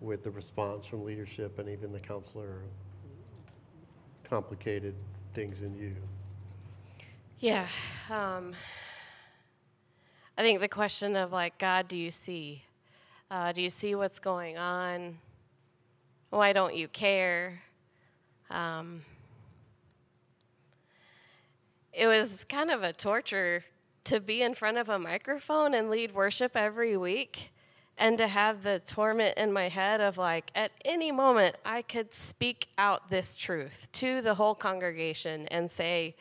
with 0.00 0.22
the 0.22 0.30
response 0.30 0.86
from 0.86 1.04
leadership 1.04 1.58
and 1.58 1.68
even 1.68 1.92
the 1.92 2.00
counselor, 2.00 2.60
complicated 4.24 4.94
things 5.34 5.62
in 5.62 5.74
you. 5.76 5.94
Yeah. 7.40 7.68
Um, 8.10 8.52
I 10.38 10.42
think 10.42 10.60
the 10.60 10.68
question 10.68 11.16
of, 11.16 11.32
like, 11.32 11.58
God, 11.58 11.88
do 11.88 11.96
you 11.96 12.10
see? 12.10 12.62
Uh, 13.30 13.52
do 13.52 13.62
you 13.62 13.70
see 13.70 13.94
what's 13.94 14.18
going 14.18 14.58
on? 14.58 15.18
Why 16.30 16.52
don't 16.52 16.76
you 16.76 16.88
care? 16.88 17.62
Um, 18.50 19.02
it 21.92 22.06
was 22.06 22.44
kind 22.44 22.70
of 22.70 22.82
a 22.82 22.92
torture 22.92 23.64
to 24.04 24.20
be 24.20 24.42
in 24.42 24.54
front 24.54 24.76
of 24.76 24.88
a 24.88 24.98
microphone 24.98 25.72
and 25.72 25.88
lead 25.88 26.12
worship 26.12 26.54
every 26.54 26.96
week 26.96 27.50
and 27.98 28.18
to 28.18 28.28
have 28.28 28.62
the 28.62 28.80
torment 28.86 29.38
in 29.38 29.52
my 29.52 29.68
head 29.68 30.00
of 30.00 30.18
like 30.18 30.50
at 30.54 30.70
any 30.84 31.10
moment 31.10 31.56
I 31.64 31.82
could 31.82 32.12
speak 32.12 32.68
out 32.76 33.08
this 33.08 33.36
truth 33.36 33.88
to 33.92 34.20
the 34.20 34.34
whole 34.34 34.54
congregation 34.54 35.48
and 35.48 35.70
say 35.70 36.14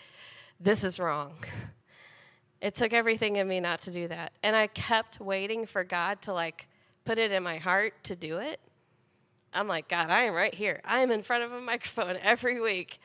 this 0.60 0.84
is 0.84 1.00
wrong. 1.00 1.34
It 2.66 2.74
took 2.74 2.94
everything 2.94 3.36
in 3.36 3.48
me 3.48 3.60
not 3.60 3.82
to 3.82 3.92
do 3.92 4.08
that. 4.08 4.32
And 4.42 4.56
I 4.56 4.66
kept 4.66 5.20
waiting 5.20 5.68
for 5.68 5.84
God 5.84 6.24
to 6.24 6.34
like 6.34 6.68
put 7.06 7.20
it 7.20 7.32
in 7.32 7.44
my 7.44 7.60
heart 7.60 7.94
to 8.06 8.16
do 8.16 8.40
it. 8.40 8.60
I'm 9.54 9.68
like, 9.68 9.88
God, 9.88 10.10
I 10.10 10.24
am 10.24 10.34
right 10.34 10.54
here. 10.54 10.82
I 10.84 11.02
am 11.02 11.12
in 11.12 11.22
front 11.22 11.44
of 11.44 11.52
a 11.52 11.62
microphone 11.72 12.18
every 12.24 12.60
week 12.60 13.00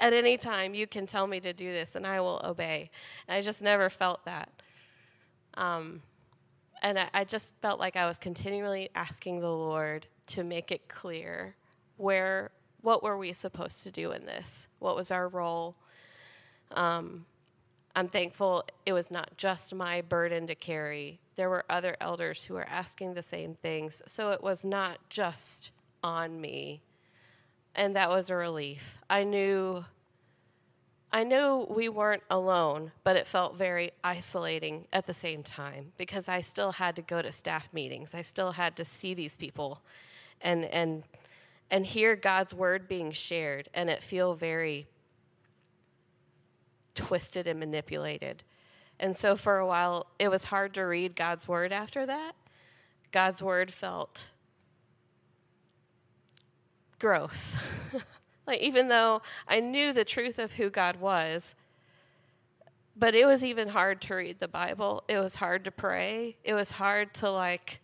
at 0.00 0.14
any 0.14 0.38
time 0.38 0.72
you 0.72 0.86
can 0.86 1.06
tell 1.06 1.26
me 1.26 1.40
to 1.40 1.52
do 1.52 1.70
this 1.70 1.94
and 1.94 2.06
I 2.06 2.22
will 2.22 2.40
obey. 2.42 2.90
And 3.28 3.36
I 3.36 3.42
just 3.42 3.60
never 3.60 3.90
felt 3.90 4.24
that. 4.24 4.48
Um, 5.58 6.00
and 6.80 6.98
I, 6.98 7.10
I 7.12 7.24
just 7.24 7.54
felt 7.60 7.78
like 7.78 7.96
I 7.96 8.06
was 8.06 8.16
continually 8.16 8.88
asking 8.94 9.40
the 9.40 9.52
Lord 9.52 10.06
to 10.28 10.42
make 10.42 10.72
it 10.72 10.88
clear 10.88 11.54
where, 11.98 12.50
what 12.80 13.02
were 13.02 13.18
we 13.18 13.34
supposed 13.34 13.82
to 13.82 13.90
do 13.90 14.12
in 14.12 14.24
this? 14.24 14.68
What 14.78 14.96
was 14.96 15.10
our 15.10 15.28
role? 15.28 15.76
Um, 16.70 17.26
I'm 17.94 18.08
thankful 18.08 18.64
it 18.86 18.92
was 18.92 19.10
not 19.10 19.36
just 19.36 19.74
my 19.74 20.00
burden 20.00 20.46
to 20.46 20.54
carry. 20.54 21.20
There 21.36 21.50
were 21.50 21.64
other 21.68 21.96
elders 22.00 22.44
who 22.44 22.54
were 22.54 22.68
asking 22.68 23.14
the 23.14 23.22
same 23.22 23.54
things. 23.54 24.02
So 24.06 24.30
it 24.30 24.42
was 24.42 24.64
not 24.64 24.98
just 25.10 25.70
on 26.02 26.40
me 26.40 26.82
and 27.74 27.96
that 27.96 28.10
was 28.10 28.30
a 28.30 28.36
relief. 28.36 29.00
I 29.08 29.24
knew 29.24 29.84
I 31.14 31.24
knew 31.24 31.66
we 31.68 31.90
weren't 31.90 32.22
alone, 32.30 32.92
but 33.04 33.16
it 33.16 33.26
felt 33.26 33.54
very 33.54 33.92
isolating 34.02 34.86
at 34.94 35.06
the 35.06 35.12
same 35.12 35.42
time 35.42 35.92
because 35.98 36.26
I 36.26 36.40
still 36.40 36.72
had 36.72 36.96
to 36.96 37.02
go 37.02 37.20
to 37.20 37.30
staff 37.30 37.70
meetings. 37.74 38.14
I 38.14 38.22
still 38.22 38.52
had 38.52 38.76
to 38.76 38.84
see 38.84 39.12
these 39.12 39.36
people 39.36 39.82
and 40.40 40.64
and 40.66 41.04
and 41.70 41.86
hear 41.86 42.16
God's 42.16 42.54
word 42.54 42.88
being 42.88 43.12
shared 43.12 43.68
and 43.74 43.90
it 43.90 44.02
feel 44.02 44.34
very 44.34 44.86
twisted 46.94 47.46
and 47.46 47.58
manipulated. 47.58 48.42
And 48.98 49.16
so 49.16 49.36
for 49.36 49.58
a 49.58 49.66
while 49.66 50.06
it 50.18 50.28
was 50.28 50.46
hard 50.46 50.74
to 50.74 50.82
read 50.82 51.16
God's 51.16 51.48
word 51.48 51.72
after 51.72 52.06
that. 52.06 52.32
God's 53.10 53.42
word 53.42 53.72
felt 53.72 54.30
gross. 56.98 57.56
like, 58.46 58.60
even 58.60 58.88
though 58.88 59.22
I 59.46 59.60
knew 59.60 59.92
the 59.92 60.04
truth 60.04 60.38
of 60.38 60.54
who 60.54 60.70
God 60.70 60.96
was, 60.96 61.56
but 62.96 63.14
it 63.14 63.26
was 63.26 63.44
even 63.44 63.68
hard 63.68 64.00
to 64.02 64.14
read 64.14 64.38
the 64.38 64.48
Bible. 64.48 65.02
It 65.08 65.18
was 65.18 65.36
hard 65.36 65.64
to 65.64 65.70
pray. 65.70 66.36
It 66.44 66.54
was 66.54 66.72
hard 66.72 67.12
to, 67.14 67.30
like, 67.30 67.80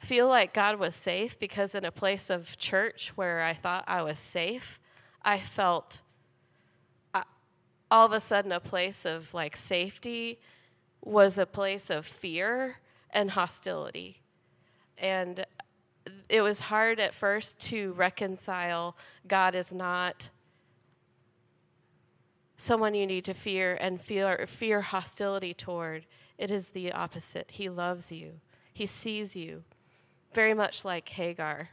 feel 0.00 0.28
like 0.28 0.52
God 0.52 0.78
was 0.78 0.94
safe 0.94 1.38
because 1.38 1.74
in 1.74 1.84
a 1.84 1.92
place 1.92 2.30
of 2.30 2.58
church 2.58 3.12
where 3.16 3.42
I 3.42 3.54
thought 3.54 3.84
I 3.86 4.02
was 4.02 4.18
safe, 4.18 4.80
I 5.22 5.38
felt 5.38 6.02
all 7.90 8.06
of 8.06 8.12
a 8.12 8.20
sudden 8.20 8.52
a 8.52 8.60
place 8.60 9.04
of 9.04 9.34
like 9.34 9.56
safety 9.56 10.38
was 11.02 11.38
a 11.38 11.46
place 11.46 11.90
of 11.90 12.06
fear 12.06 12.76
and 13.10 13.32
hostility. 13.32 14.20
And 14.98 15.44
it 16.28 16.42
was 16.42 16.60
hard 16.62 17.00
at 17.00 17.14
first 17.14 17.58
to 17.60 17.92
reconcile 17.92 18.96
God 19.26 19.54
is 19.54 19.72
not 19.72 20.30
someone 22.56 22.94
you 22.94 23.06
need 23.06 23.24
to 23.24 23.34
fear 23.34 23.76
and 23.80 24.00
fear, 24.00 24.46
fear 24.46 24.82
hostility 24.82 25.54
toward. 25.54 26.06
It 26.38 26.50
is 26.50 26.68
the 26.68 26.92
opposite. 26.92 27.52
He 27.52 27.68
loves 27.68 28.12
you, 28.12 28.40
He 28.72 28.86
sees 28.86 29.34
you, 29.34 29.64
very 30.34 30.54
much 30.54 30.84
like 30.84 31.08
Hagar. 31.08 31.70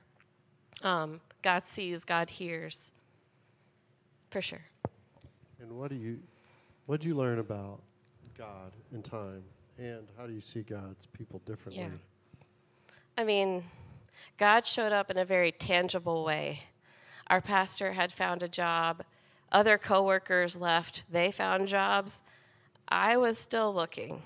Um, 0.84 1.22
God 1.42 1.66
sees, 1.66 2.04
God 2.04 2.30
hears, 2.32 2.94
for 4.30 4.42
sure. 4.42 4.66
And 5.68 5.78
what 5.78 5.90
do 5.90 5.98
you, 5.98 6.20
what 6.86 7.02
do 7.02 7.10
you 7.10 7.16
learn 7.16 7.40
about 7.40 7.82
God 8.38 8.72
in 8.94 9.02
time, 9.02 9.44
and 9.78 10.08
how 10.18 10.26
do 10.26 10.32
you 10.32 10.40
see 10.40 10.62
God's 10.62 11.08
people 11.08 11.42
differently? 11.46 11.84
Yeah. 11.84 11.90
I 13.18 13.26
mean, 13.26 13.66
God 14.38 14.66
showed 14.66 14.94
up 14.94 15.12
in 15.12 15.18
a 15.18 15.26
very 15.26 15.52
tangible 15.52 16.24
way. 16.24 16.62
Our 17.28 17.42
pastor 17.42 17.94
had 17.94 18.14
found 18.14 18.44
a 18.44 18.48
job, 18.48 19.04
other 19.52 19.78
coworkers 19.78 20.56
left, 20.56 21.04
they 21.12 21.32
found 21.32 21.68
jobs. 21.68 22.22
I 22.88 23.18
was 23.18 23.38
still 23.38 23.74
looking. 23.74 24.22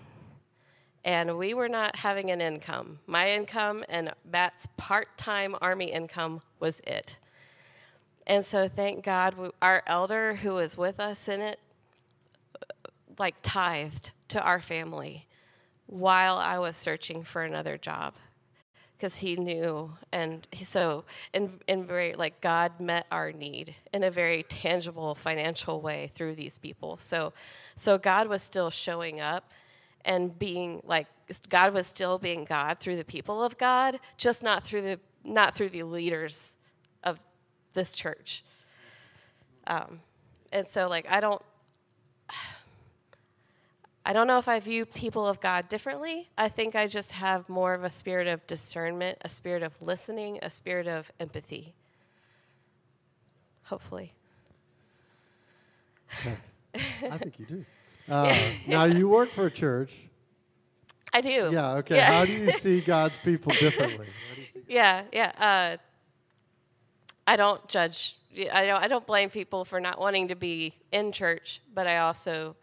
And 1.04 1.40
we 1.40 1.56
were 1.56 1.70
not 1.70 1.96
having 1.96 2.30
an 2.30 2.40
income. 2.42 3.00
My 3.08 3.32
income 3.32 3.84
and 3.90 4.14
Matt's 4.32 4.68
part 4.78 5.18
time 5.18 5.56
Army 5.60 5.92
income 5.92 6.42
was 6.60 6.82
it. 6.82 7.18
And 8.28 8.46
so, 8.46 8.68
thank 8.68 9.04
God, 9.04 9.36
our 9.62 9.84
elder 9.88 10.36
who 10.36 10.54
was 10.54 10.78
with 10.78 11.00
us 11.00 11.28
in 11.28 11.42
it, 11.42 11.60
like 13.18 13.36
tithed 13.42 14.12
to 14.30 14.42
our 14.42 14.60
family 14.60 15.28
while 15.88 16.38
I 16.38 16.58
was 16.60 16.76
searching 16.76 17.24
for 17.24 17.44
another 17.44 17.78
job 17.78 18.14
because 19.02 19.18
he 19.18 19.36
knew 19.36 19.92
and 20.12 20.48
he, 20.52 20.64
so 20.64 21.04
in, 21.34 21.52
in 21.68 21.84
very 21.84 22.14
like 22.14 22.40
god 22.40 22.80
met 22.80 23.08
our 23.12 23.32
need 23.32 23.76
in 23.94 24.04
a 24.04 24.12
very 24.12 24.44
tangible 24.44 25.16
financial 25.16 25.82
way 25.82 26.12
through 26.14 26.36
these 26.36 26.60
people. 26.60 26.98
So 26.98 27.34
so 27.76 27.98
god 27.98 28.28
was 28.28 28.44
still 28.44 28.70
showing 28.70 29.20
up 29.20 29.52
and 30.06 30.38
being 30.38 30.82
like 30.86 31.08
god 31.50 31.74
was 31.74 31.88
still 31.88 32.20
being 32.20 32.46
god 32.46 32.80
through 32.80 32.96
the 32.96 33.04
people 33.04 33.44
of 33.44 33.58
god 33.58 34.00
just 34.18 34.44
not 34.44 34.64
through 34.64 34.84
the 34.84 35.00
not 35.24 35.56
through 35.56 35.70
the 35.70 35.84
leaders 35.84 36.58
of 37.04 37.20
this 37.74 37.96
church 37.96 38.44
um, 39.68 40.02
and 40.52 40.68
so 40.68 40.88
like 40.88 41.06
i 41.10 41.20
don't 41.20 41.42
I 44.04 44.14
don't 44.14 44.26
know 44.26 44.40
if 44.40 44.48
I 44.48 44.60
view 44.60 44.86
people 44.86 45.28
of 45.28 45.40
God 45.40 45.70
differently. 45.70 46.28
I 46.36 46.50
think 46.50 46.76
I 46.76 46.88
just 46.88 47.12
have 47.12 47.48
more 47.48 47.76
of 47.76 47.84
a 47.84 47.90
spirit 47.90 48.28
of 48.28 48.46
discernment, 48.48 49.20
a 49.22 49.30
spirit 49.30 49.62
of 49.62 49.80
listening, 49.80 50.40
a 50.42 50.50
spirit 50.50 50.88
of 50.88 51.12
empathy. 51.20 51.76
Hopefully. 53.66 54.14
I 56.74 57.18
think 57.18 57.40
you 57.40 57.46
do. 57.46 57.66
Uh, 58.10 58.36
now, 58.68 58.84
you 58.84 59.08
work 59.08 59.30
for 59.30 59.46
a 59.46 59.52
church. 59.52 59.96
I 61.14 61.22
do. 61.22 61.50
Yeah, 61.50 61.76
okay. 61.76 61.96
Yeah. 61.96 62.12
How 62.12 62.26
do 62.26 62.34
you 62.34 62.52
see 62.52 62.82
God's 62.82 63.18
people 63.20 63.54
differently? 63.54 64.08
yeah, 64.68 65.04
yeah. 65.14 65.32
Uh, 65.40 65.78
I 67.28 67.36
don't 67.36 67.68
judge. 67.68 68.18
I 68.52 68.66
don't. 68.66 68.84
I 68.84 68.88
don't 68.88 69.06
blame 69.06 69.30
people 69.30 69.66
for 69.66 69.80
not 69.80 70.00
wanting 70.00 70.30
to 70.30 70.36
be 70.36 70.76
in 70.92 71.12
church, 71.12 71.62
but 71.74 71.88
I 71.88 71.98
also 71.98 72.56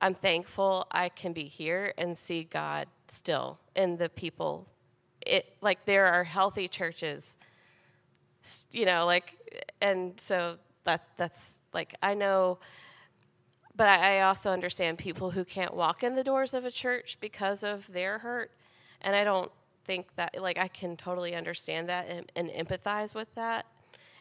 I'm 0.00 0.14
thankful 0.14 0.86
I 0.90 1.08
can 1.08 1.32
be 1.32 1.44
here 1.44 1.94
and 1.96 2.16
see 2.16 2.44
God 2.44 2.88
still 3.08 3.58
in 3.74 3.96
the 3.96 4.08
people. 4.08 4.66
It 5.24 5.56
like 5.60 5.84
there 5.84 6.06
are 6.06 6.24
healthy 6.24 6.68
churches, 6.68 7.38
you 8.72 8.84
know, 8.84 9.06
like, 9.06 9.34
and 9.80 10.20
so 10.20 10.56
that 10.84 11.06
that's 11.16 11.62
like 11.72 11.94
I 12.02 12.14
know, 12.14 12.58
but 13.74 13.88
I, 13.88 14.18
I 14.18 14.20
also 14.22 14.50
understand 14.50 14.98
people 14.98 15.30
who 15.30 15.44
can't 15.44 15.74
walk 15.74 16.02
in 16.02 16.14
the 16.14 16.24
doors 16.24 16.54
of 16.54 16.64
a 16.64 16.70
church 16.70 17.18
because 17.20 17.64
of 17.64 17.90
their 17.92 18.18
hurt, 18.18 18.50
and 19.00 19.16
I 19.16 19.24
don't 19.24 19.50
think 19.84 20.14
that 20.16 20.40
like 20.40 20.58
I 20.58 20.68
can 20.68 20.96
totally 20.96 21.34
understand 21.34 21.88
that 21.88 22.08
and, 22.08 22.30
and 22.36 22.50
empathize 22.50 23.14
with 23.14 23.34
that, 23.34 23.66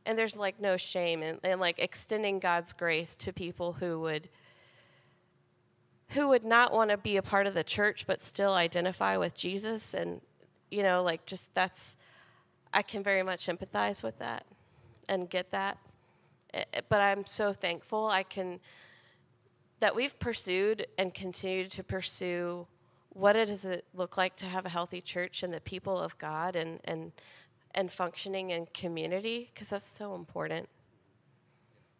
and 0.05 0.17
there's 0.17 0.37
like 0.37 0.59
no 0.59 0.77
shame 0.77 1.23
in, 1.23 1.39
in 1.43 1.59
like 1.59 1.79
extending 1.79 2.39
God's 2.39 2.73
grace 2.73 3.15
to 3.17 3.33
people 3.33 3.73
who 3.73 3.99
would 4.01 4.29
who 6.09 6.27
would 6.27 6.45
not 6.45 6.71
want 6.71 6.91
to 6.91 6.97
be 6.97 7.17
a 7.17 7.23
part 7.23 7.47
of 7.47 7.53
the 7.53 7.63
church 7.63 8.05
but 8.05 8.21
still 8.21 8.53
identify 8.53 9.17
with 9.17 9.35
Jesus. 9.35 9.93
And 9.93 10.21
you 10.69 10.83
know 10.83 11.03
like 11.03 11.25
just 11.25 11.53
that's 11.53 11.97
I 12.73 12.81
can 12.81 13.03
very 13.03 13.23
much 13.23 13.47
empathize 13.47 14.03
with 14.03 14.19
that 14.19 14.45
and 15.07 15.29
get 15.29 15.51
that. 15.51 15.77
Eh, 16.53 16.63
eh, 16.73 16.81
but 16.89 17.01
I'm 17.01 17.25
so 17.25 17.53
thankful 17.53 18.07
I 18.07 18.23
can 18.23 18.59
that 19.79 19.95
we've 19.95 20.17
pursued 20.19 20.87
and 20.97 21.13
continued 21.13 21.71
to 21.71 21.83
pursue 21.83 22.67
what 23.09 23.35
it 23.35 23.47
does 23.47 23.65
it 23.65 23.85
look 23.93 24.17
like 24.17 24.35
to 24.35 24.45
have 24.45 24.65
a 24.65 24.69
healthy 24.69 25.01
church 25.01 25.41
and 25.41 25.53
the 25.53 25.61
people 25.61 25.97
of 25.97 26.17
God 26.17 26.55
and 26.55 26.79
and 26.83 27.11
and 27.75 27.91
functioning 27.91 28.49
in 28.49 28.65
community 28.73 29.51
because 29.53 29.69
that's 29.69 29.85
so 29.85 30.15
important. 30.15 30.67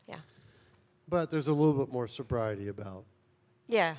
Yeah. 0.07 0.19
But 1.07 1.29
there's 1.29 1.47
a 1.47 1.53
little 1.53 1.85
bit 1.85 1.93
more 1.93 2.07
sobriety 2.07 2.69
about 2.69 3.03
Yeah. 3.67 3.97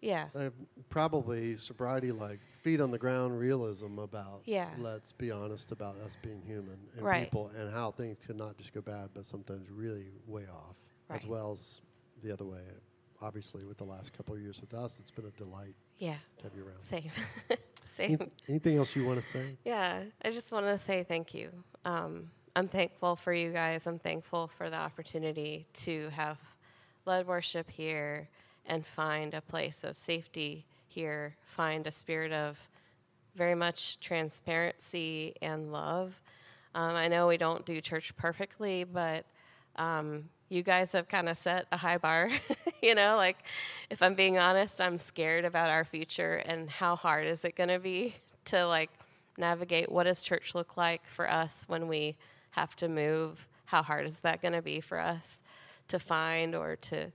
Yeah. 0.00 0.28
uh, 0.34 0.50
probably 0.88 1.56
sobriety 1.56 2.10
like 2.12 2.40
feet 2.62 2.80
on 2.80 2.90
the 2.90 2.98
ground 2.98 3.38
realism 3.38 3.98
about 3.98 4.40
Yeah. 4.44 4.70
let's 4.78 5.12
be 5.12 5.30
honest 5.30 5.70
about 5.70 5.96
us 5.98 6.16
being 6.20 6.42
human 6.42 6.78
and 6.96 7.02
Right. 7.04 7.24
people 7.24 7.50
and 7.56 7.72
how 7.72 7.92
things 7.92 8.16
can 8.26 8.36
not 8.36 8.56
just 8.56 8.72
go 8.72 8.80
bad 8.80 9.10
but 9.14 9.24
sometimes 9.24 9.70
really 9.70 10.06
way 10.26 10.46
off 10.52 10.76
right. 11.08 11.16
as 11.16 11.26
well 11.26 11.52
as 11.52 11.80
the 12.22 12.32
other 12.32 12.44
way 12.44 12.62
obviously 13.22 13.64
with 13.66 13.78
the 13.78 13.84
last 13.84 14.12
couple 14.16 14.34
of 14.34 14.40
years 14.40 14.60
with 14.60 14.74
us 14.74 14.98
it's 15.00 15.10
been 15.12 15.26
a 15.26 15.30
delight 15.32 15.74
Yeah. 15.98 16.16
to 16.38 16.42
have 16.44 16.54
you 16.56 16.66
around 16.66 16.80
Same. 16.80 17.10
Same. 17.86 18.30
anything 18.48 18.76
else 18.76 18.94
you 18.94 19.06
want 19.06 19.22
to 19.22 19.26
say 19.26 19.56
Yeah, 19.64 20.02
I 20.24 20.30
just 20.30 20.52
want 20.52 20.66
to 20.66 20.76
say 20.78 21.04
thank 21.04 21.34
you. 21.34 21.50
Um, 21.84 22.30
I'm 22.54 22.68
thankful 22.68 23.16
for 23.16 23.32
you 23.32 23.52
guys. 23.52 23.86
I'm 23.86 23.98
thankful 23.98 24.48
for 24.48 24.70
the 24.70 24.76
opportunity 24.76 25.66
to 25.84 26.08
have 26.10 26.38
led 27.04 27.26
worship 27.26 27.70
here 27.70 28.28
and 28.66 28.84
find 28.84 29.34
a 29.34 29.40
place 29.40 29.84
of 29.84 29.96
safety 29.96 30.64
here, 30.88 31.36
find 31.44 31.86
a 31.86 31.90
spirit 31.90 32.32
of 32.32 32.58
very 33.36 33.54
much 33.54 34.00
transparency 34.00 35.34
and 35.42 35.70
love. 35.70 36.20
Um, 36.74 36.96
I 36.96 37.08
know 37.08 37.26
we 37.26 37.36
don't 37.36 37.64
do 37.64 37.80
church 37.80 38.16
perfectly, 38.16 38.84
but 38.84 39.24
um, 39.76 40.30
you 40.48 40.62
guys 40.62 40.92
have 40.92 41.08
kind 41.08 41.28
of 41.28 41.36
set 41.36 41.66
a 41.72 41.76
high 41.76 41.98
bar. 41.98 42.30
you 42.82 42.94
know, 42.94 43.16
like 43.16 43.38
if 43.90 44.02
I'm 44.02 44.14
being 44.14 44.38
honest, 44.38 44.80
I'm 44.80 44.98
scared 44.98 45.44
about 45.44 45.70
our 45.70 45.84
future 45.84 46.36
and 46.36 46.70
how 46.70 46.96
hard 46.96 47.26
is 47.26 47.44
it 47.44 47.56
going 47.56 47.68
to 47.68 47.78
be 47.78 48.14
to 48.46 48.66
like 48.66 48.90
navigate 49.38 49.90
what 49.90 50.04
does 50.04 50.22
church 50.24 50.54
look 50.54 50.76
like 50.76 51.06
for 51.06 51.30
us 51.30 51.64
when 51.66 51.88
we 51.88 52.16
have 52.50 52.76
to 52.76 52.88
move? 52.88 53.46
How 53.66 53.82
hard 53.82 54.06
is 54.06 54.20
that 54.20 54.40
going 54.40 54.54
to 54.54 54.62
be 54.62 54.80
for 54.80 54.98
us 54.98 55.42
to 55.88 55.98
find 55.98 56.54
or 56.54 56.76
to 56.76 57.10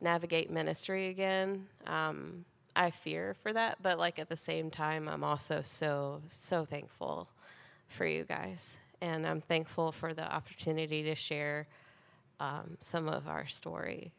navigate 0.00 0.50
ministry 0.50 1.08
again? 1.08 1.66
Um, 1.86 2.44
I 2.74 2.90
fear 2.90 3.34
for 3.42 3.52
that, 3.52 3.78
but 3.82 3.98
like 3.98 4.18
at 4.18 4.30
the 4.30 4.36
same 4.36 4.70
time, 4.70 5.08
I'm 5.08 5.22
also 5.22 5.60
so 5.60 6.22
so 6.28 6.64
thankful 6.64 7.28
for 7.88 8.06
you 8.06 8.24
guys, 8.24 8.78
and 9.02 9.26
I'm 9.26 9.42
thankful 9.42 9.92
for 9.92 10.14
the 10.14 10.32
opportunity 10.32 11.02
to 11.02 11.14
share 11.14 11.66
um, 12.42 12.76
some 12.80 13.08
of 13.08 13.28
our 13.28 13.46
story. 13.46 14.12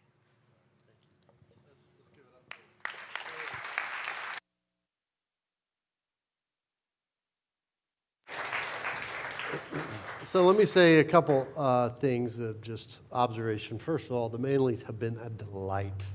So 10.23 10.45
let 10.45 10.57
me 10.57 10.65
say 10.65 10.99
a 10.99 11.03
couple 11.03 11.45
uh, 11.57 11.89
things 11.89 12.39
of 12.39 12.61
just 12.61 12.99
observation. 13.11 13.77
First 13.77 14.05
of 14.05 14.13
all, 14.13 14.29
the 14.29 14.39
Manleys 14.39 14.81
have 14.83 14.97
been 14.97 15.17
a 15.17 15.29
delight. 15.29 16.05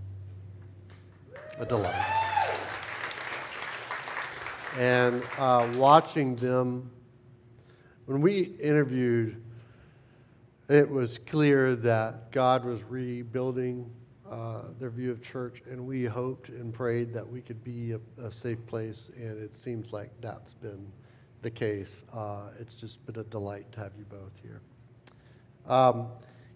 A 1.58 1.66
delight. 1.66 1.94
And 4.78 5.22
uh, 5.36 5.70
watching 5.76 6.36
them, 6.36 6.90
when 8.06 8.22
we 8.22 8.54
interviewed, 8.60 9.40
it 10.68 10.88
was 10.88 11.18
clear 11.18 11.74
that 11.76 12.30
God 12.30 12.64
was 12.64 12.82
rebuilding 12.82 13.90
uh, 14.30 14.64
their 14.78 14.90
view 14.90 15.10
of 15.10 15.22
church, 15.22 15.62
and 15.70 15.86
we 15.86 16.04
hoped 16.04 16.50
and 16.50 16.74
prayed 16.74 17.14
that 17.14 17.26
we 17.26 17.40
could 17.40 17.64
be 17.64 17.92
a, 17.92 18.00
a 18.22 18.30
safe 18.30 18.64
place, 18.66 19.10
and 19.16 19.42
it 19.42 19.56
seems 19.56 19.92
like 19.92 20.10
that's 20.20 20.52
been 20.52 20.86
the 21.40 21.50
case. 21.50 22.04
Uh, 22.12 22.50
it's 22.60 22.74
just 22.74 23.04
been 23.06 23.18
a 23.18 23.24
delight 23.24 23.70
to 23.72 23.80
have 23.80 23.92
you 23.96 24.04
both 24.04 24.32
here. 24.42 24.60
A 25.66 25.72
um, 25.72 26.08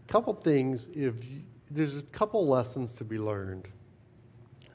couple 0.09 0.35
things, 0.35 0.89
if 0.93 1.25
you, 1.25 1.43
there's 1.71 1.97
a 1.97 2.03
couple 2.03 2.47
lessons 2.47 2.93
to 2.95 3.05
be 3.05 3.19
learned 3.19 3.69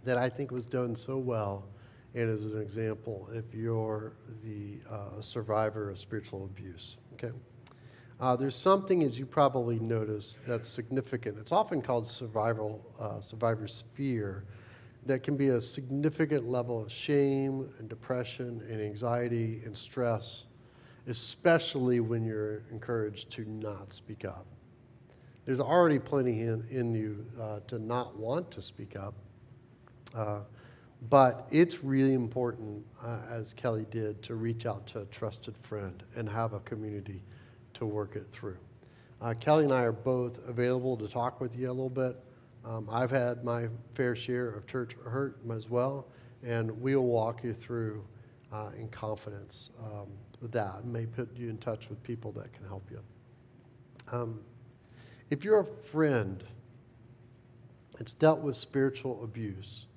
that 0.03 0.17
I 0.17 0.29
think 0.29 0.49
was 0.49 0.65
done 0.65 0.95
so 0.95 1.17
well, 1.17 1.67
and 2.15 2.31
as 2.31 2.45
an 2.45 2.59
example, 2.59 3.29
if 3.31 3.53
you're 3.53 4.13
the 4.43 4.79
uh, 4.89 5.21
survivor 5.21 5.91
of 5.91 5.99
spiritual 5.99 6.45
abuse, 6.45 6.97
okay? 7.13 7.31
Uh, 8.19 8.35
there's 8.35 8.55
something, 8.55 9.03
as 9.03 9.19
you 9.19 9.27
probably 9.27 9.77
noticed, 9.79 10.39
that's 10.47 10.67
significant. 10.67 11.37
It's 11.37 11.51
often 11.51 11.83
called 11.83 12.07
survival, 12.07 12.83
uh, 12.99 13.21
survivor's 13.21 13.83
fear, 13.93 14.43
that 15.05 15.21
can 15.21 15.37
be 15.37 15.49
a 15.49 15.61
significant 15.61 16.49
level 16.49 16.81
of 16.81 16.91
shame 16.91 17.69
and 17.77 17.87
depression 17.87 18.63
and 18.69 18.81
anxiety 18.81 19.61
and 19.65 19.77
stress, 19.77 20.45
especially 21.07 21.99
when 21.99 22.25
you're 22.25 22.63
encouraged 22.71 23.29
to 23.31 23.45
not 23.49 23.93
speak 23.93 24.25
up. 24.25 24.45
There's 25.45 25.59
already 25.59 25.99
plenty 25.99 26.41
in, 26.41 26.65
in 26.71 26.93
you 26.93 27.25
uh, 27.39 27.59
to 27.67 27.79
not 27.79 28.17
want 28.17 28.49
to 28.51 28.61
speak 28.61 28.95
up, 28.97 29.13
uh, 30.13 30.39
but 31.09 31.47
it's 31.51 31.83
really 31.83 32.15
important, 32.15 32.83
uh, 33.01 33.19
as 33.29 33.53
Kelly 33.53 33.85
did, 33.91 34.21
to 34.23 34.35
reach 34.35 34.65
out 34.65 34.87
to 34.87 35.01
a 35.01 35.05
trusted 35.05 35.55
friend 35.61 36.03
and 36.15 36.27
have 36.27 36.53
a 36.53 36.59
community 36.61 37.21
to 37.77 37.85
work 37.85 38.15
it 38.15 38.27
through. 38.31 38.57
Uh, 39.21 39.33
Kelly 39.39 39.63
and 39.63 39.73
I 39.73 39.83
are 39.83 39.91
both 39.91 40.39
available 40.47 40.95
to 40.97 41.07
talk 41.07 41.41
with 41.41 41.57
you 41.57 41.67
a 41.67 41.73
little 41.73 41.89
bit. 41.89 42.17
Um, 42.65 42.87
I've 42.91 43.11
had 43.11 43.43
my 43.43 43.67
fair 43.95 44.15
share 44.15 44.49
of 44.49 44.67
church 44.67 44.95
hurt 45.05 45.39
as 45.51 45.69
well, 45.69 46.07
and 46.43 46.69
we'll 46.81 47.05
walk 47.05 47.43
you 47.43 47.53
through 47.53 48.03
uh, 48.51 48.69
in 48.77 48.89
confidence 48.89 49.71
um, 49.83 50.07
with 50.41 50.51
that 50.51 50.83
and 50.83 50.93
may 50.93 51.05
put 51.05 51.35
you 51.35 51.49
in 51.49 51.57
touch 51.57 51.89
with 51.89 52.01
people 52.03 52.31
that 52.33 52.53
can 52.53 52.67
help 52.67 52.83
you. 52.91 52.99
Um, 54.11 54.39
if 55.29 55.43
you're 55.43 55.59
a 55.59 55.65
friend 55.65 56.43
that's 57.97 58.13
dealt 58.13 58.39
with 58.39 58.55
spiritual 58.55 59.23
abuse, 59.23 59.87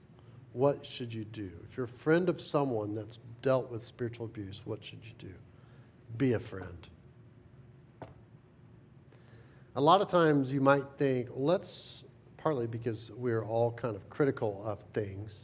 what 0.52 0.84
should 0.84 1.12
you 1.12 1.24
do? 1.24 1.50
If 1.68 1.76
you're 1.76 1.86
a 1.86 1.88
friend 1.88 2.28
of 2.28 2.40
someone 2.40 2.94
that's 2.94 3.18
dealt 3.42 3.70
with 3.70 3.84
spiritual 3.84 4.26
abuse, 4.26 4.60
what 4.64 4.82
should 4.82 5.04
you 5.04 5.12
do? 5.18 5.34
Be 6.16 6.32
a 6.32 6.40
friend. 6.40 6.88
A 9.76 9.80
lot 9.80 10.00
of 10.00 10.08
times 10.08 10.52
you 10.52 10.60
might 10.60 10.84
think, 10.98 11.28
let's, 11.32 12.04
partly 12.36 12.66
because 12.66 13.12
we're 13.14 13.44
all 13.44 13.70
kind 13.72 13.94
of 13.94 14.08
critical 14.10 14.62
of 14.64 14.80
things, 14.92 15.34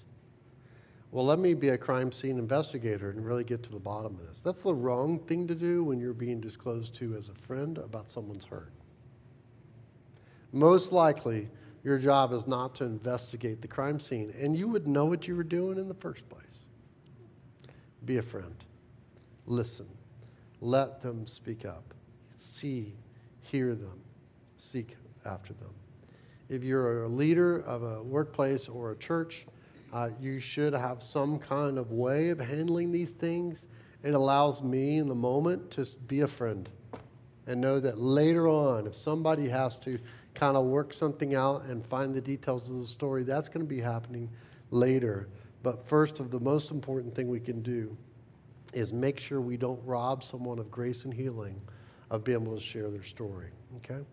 well, 1.13 1.25
let 1.25 1.39
me 1.39 1.55
be 1.55 1.69
a 1.69 1.79
crime 1.79 2.11
scene 2.11 2.39
investigator 2.39 3.11
and 3.11 3.25
really 3.25 3.45
get 3.45 3.63
to 3.63 3.71
the 3.71 3.79
bottom 3.79 4.19
of 4.19 4.27
this. 4.27 4.41
That's 4.41 4.63
the 4.63 4.75
wrong 4.75 5.19
thing 5.21 5.47
to 5.47 5.55
do 5.55 5.85
when 5.85 6.01
you're 6.01 6.13
being 6.13 6.41
disclosed 6.41 6.95
to 6.97 7.15
as 7.17 7.29
a 7.29 7.35
friend 7.35 7.79
about 7.79 8.11
someone's 8.11 8.45
hurt. 8.45 8.73
Most 10.53 10.93
likely, 10.93 11.49
your 11.85 11.99
job 11.99 12.33
is 12.33 12.47
not 12.49 12.75
to 12.77 12.85
investigate 12.85 13.63
the 13.63 13.69
crime 13.69 14.01
scene, 14.01 14.35
and 14.37 14.57
you 14.57 14.67
would 14.67 14.89
know 14.89 15.05
what 15.07 15.29
you 15.29 15.37
were 15.37 15.45
doing 15.45 15.79
in 15.79 15.87
the 15.87 15.95
first 15.95 16.29
place. 16.29 16.43
Be 18.05 18.19
a 18.19 18.23
friend. 18.23 18.57
Listen. 19.47 19.87
Let 20.61 21.01
them 21.03 21.27
speak 21.27 21.65
up. 21.65 21.95
See, 22.39 22.95
hear 23.41 23.75
them, 23.75 24.01
seek 24.57 24.97
after 25.25 25.53
them. 25.55 25.71
If 26.49 26.63
you're 26.63 27.05
a 27.05 27.09
leader 27.09 27.61
of 27.61 27.83
a 27.83 28.03
workplace 28.03 28.69
or 28.69 28.93
a 28.93 28.97
church, 28.97 29.47
uh, 29.93 30.11
you 30.21 30.41
should 30.41 30.73
have 30.73 31.03
some 31.03 31.39
kind 31.39 31.79
of 31.79 31.91
way 31.91 32.29
of 32.29 32.39
handling 32.39 32.93
these 32.93 33.11
things. 33.11 33.65
It 34.03 34.15
allows 34.15 34.63
me 34.63 34.99
in 34.99 35.09
the 35.09 35.15
moment 35.15 35.71
to 35.73 35.87
be 36.07 36.21
a 36.21 36.29
friend 36.29 36.69
and 37.47 37.61
know 37.61 37.81
that 37.81 37.99
later 37.99 38.49
on, 38.49 38.87
if 38.87 38.95
somebody 38.95 39.49
has 39.49 39.77
to 39.79 39.99
kind 40.35 40.57
of 40.57 40.67
work 40.67 40.93
something 40.93 41.35
out 41.35 41.65
and 41.65 41.85
find 41.87 42.15
the 42.15 42.21
details 42.21 42.69
of 42.69 42.79
the 42.79 42.87
story, 42.87 43.23
that's 43.23 43.49
going 43.49 43.65
to 43.65 43.69
be 43.69 43.81
happening 43.81 44.29
later. 44.71 45.29
But 45.63 45.89
first 45.89 46.21
of 46.21 46.31
the 46.31 46.41
most 46.41 46.71
important 46.71 47.15
thing 47.15 47.29
we 47.29 47.41
can 47.41 47.63
do 47.63 47.97
is 48.73 48.93
make 48.93 49.19
sure 49.19 49.41
we 49.41 49.57
don't 49.57 49.81
rob 49.85 50.23
someone 50.23 50.59
of 50.59 50.71
grace 50.71 51.05
and 51.05 51.15
healing 51.15 51.61
of 52.11 52.23
being 52.23 52.43
able 52.43 52.55
to 52.55 52.61
share 52.61 52.91
their 52.91 53.03
story. 53.03 53.51
Okay? 53.77 54.05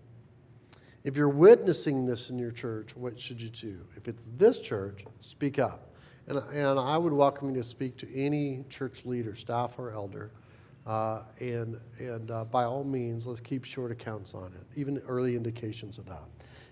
If 1.04 1.18
you're 1.18 1.30
witnessing 1.30 2.06
this 2.06 2.30
in 2.30 2.38
your 2.40 2.52
church, 2.52 2.96
what 2.96 3.20
should 3.20 3.42
you 3.42 3.50
do? 3.50 3.80
If 3.98 4.08
it's 4.08 4.30
this 4.38 4.62
church, 4.62 5.04
speak 5.20 5.60
up. 5.60 5.94
And, 6.28 6.38
and 6.54 6.80
I 6.80 6.98
would 6.98 7.12
welcome 7.12 7.50
you 7.50 7.56
to 7.56 7.64
speak 7.64 7.98
to 7.98 8.16
any 8.16 8.64
church 8.70 9.06
leader, 9.06 9.36
staff, 9.36 9.78
or 9.78 9.92
elder. 9.92 10.32
Uh, 10.88 11.22
and 11.40 11.80
and 12.00 12.32
uh, 12.32 12.46
by 12.46 12.64
all 12.64 12.84
means, 12.84 13.26
let's 13.28 13.40
keep 13.40 13.64
short 13.66 13.92
accounts 13.92 14.34
on 14.34 14.48
it, 14.54 14.80
even 14.80 15.02
early 15.08 15.36
indications 15.36 15.98
of 15.98 16.06
that. 16.06 16.24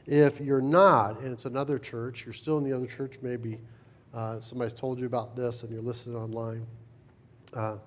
If 0.05 0.39
you're 0.41 0.61
not, 0.61 1.19
and 1.19 1.31
it's 1.31 1.45
another 1.45 1.77
church, 1.79 2.25
you're 2.25 2.33
still 2.33 2.57
in 2.57 2.63
the 2.63 2.73
other 2.73 2.87
church, 2.87 3.19
maybe 3.21 3.59
uh, 4.13 4.39
somebody's 4.41 4.73
told 4.73 4.99
you 4.99 5.05
about 5.05 5.35
this 5.35 5.63
and 5.63 5.71
you're 5.71 5.81
listening 5.81 6.17
online, 6.17 6.65
uh, 7.53 7.77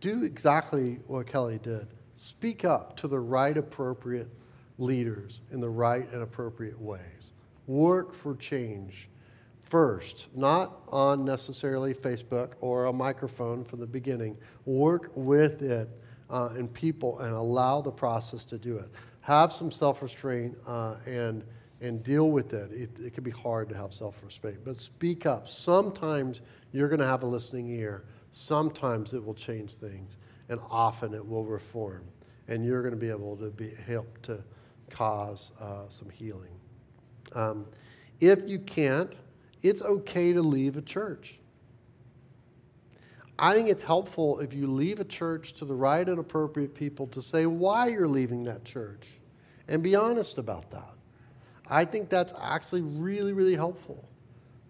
do 0.00 0.22
exactly 0.22 1.00
what 1.06 1.26
Kelly 1.26 1.58
did. 1.62 1.86
Speak 2.14 2.64
up 2.64 2.96
to 2.98 3.08
the 3.08 3.18
right 3.18 3.56
appropriate 3.56 4.28
leaders 4.78 5.40
in 5.50 5.60
the 5.60 5.68
right 5.68 6.10
and 6.12 6.22
appropriate 6.22 6.80
ways. 6.80 7.00
Work 7.66 8.14
for 8.14 8.34
change 8.36 9.08
first, 9.62 10.28
not 10.34 10.82
on 10.88 11.24
necessarily 11.24 11.94
Facebook 11.94 12.52
or 12.60 12.86
a 12.86 12.92
microphone 12.92 13.64
from 13.64 13.80
the 13.80 13.86
beginning. 13.86 14.36
Work 14.66 15.10
with 15.14 15.62
it 15.62 15.88
uh, 16.30 16.50
and 16.54 16.72
people 16.72 17.20
and 17.20 17.32
allow 17.32 17.80
the 17.80 17.90
process 17.90 18.44
to 18.44 18.58
do 18.58 18.76
it. 18.76 18.88
Have 19.20 19.52
some 19.52 19.70
self 19.70 20.02
restraint 20.02 20.56
uh, 20.66 20.96
and, 21.06 21.44
and 21.80 22.02
deal 22.02 22.30
with 22.30 22.52
it. 22.52 22.70
it. 22.72 22.90
It 23.02 23.14
can 23.14 23.24
be 23.24 23.30
hard 23.30 23.68
to 23.70 23.76
have 23.76 23.94
self 23.94 24.16
restraint, 24.22 24.58
but 24.64 24.78
speak 24.78 25.26
up. 25.26 25.48
Sometimes 25.48 26.40
you're 26.72 26.88
going 26.88 27.00
to 27.00 27.06
have 27.06 27.22
a 27.22 27.26
listening 27.26 27.70
ear, 27.70 28.04
sometimes 28.32 29.14
it 29.14 29.24
will 29.24 29.34
change 29.34 29.74
things, 29.74 30.16
and 30.48 30.60
often 30.70 31.14
it 31.14 31.26
will 31.26 31.44
reform. 31.44 32.04
And 32.48 32.64
you're 32.64 32.82
going 32.82 32.92
to 32.92 33.00
be 33.00 33.08
able 33.08 33.36
to 33.38 33.50
be, 33.50 33.70
help 33.86 34.20
to 34.22 34.42
cause 34.90 35.52
uh, 35.60 35.88
some 35.88 36.10
healing. 36.10 36.58
Um, 37.32 37.66
if 38.20 38.48
you 38.48 38.58
can't, 38.58 39.12
it's 39.62 39.82
okay 39.82 40.32
to 40.32 40.42
leave 40.42 40.76
a 40.76 40.82
church. 40.82 41.38
I 43.38 43.54
think 43.54 43.68
it's 43.68 43.82
helpful 43.82 44.38
if 44.38 44.54
you 44.54 44.68
leave 44.68 45.00
a 45.00 45.04
church 45.04 45.54
to 45.54 45.64
the 45.64 45.74
right 45.74 46.08
and 46.08 46.18
appropriate 46.18 46.74
people 46.74 47.06
to 47.08 47.20
say 47.20 47.46
why 47.46 47.88
you're 47.88 48.06
leaving 48.06 48.44
that 48.44 48.64
church 48.64 49.12
and 49.66 49.82
be 49.82 49.96
honest 49.96 50.38
about 50.38 50.70
that. 50.70 50.94
I 51.68 51.84
think 51.84 52.10
that's 52.10 52.32
actually 52.40 52.82
really, 52.82 53.32
really 53.32 53.56
helpful. 53.56 54.08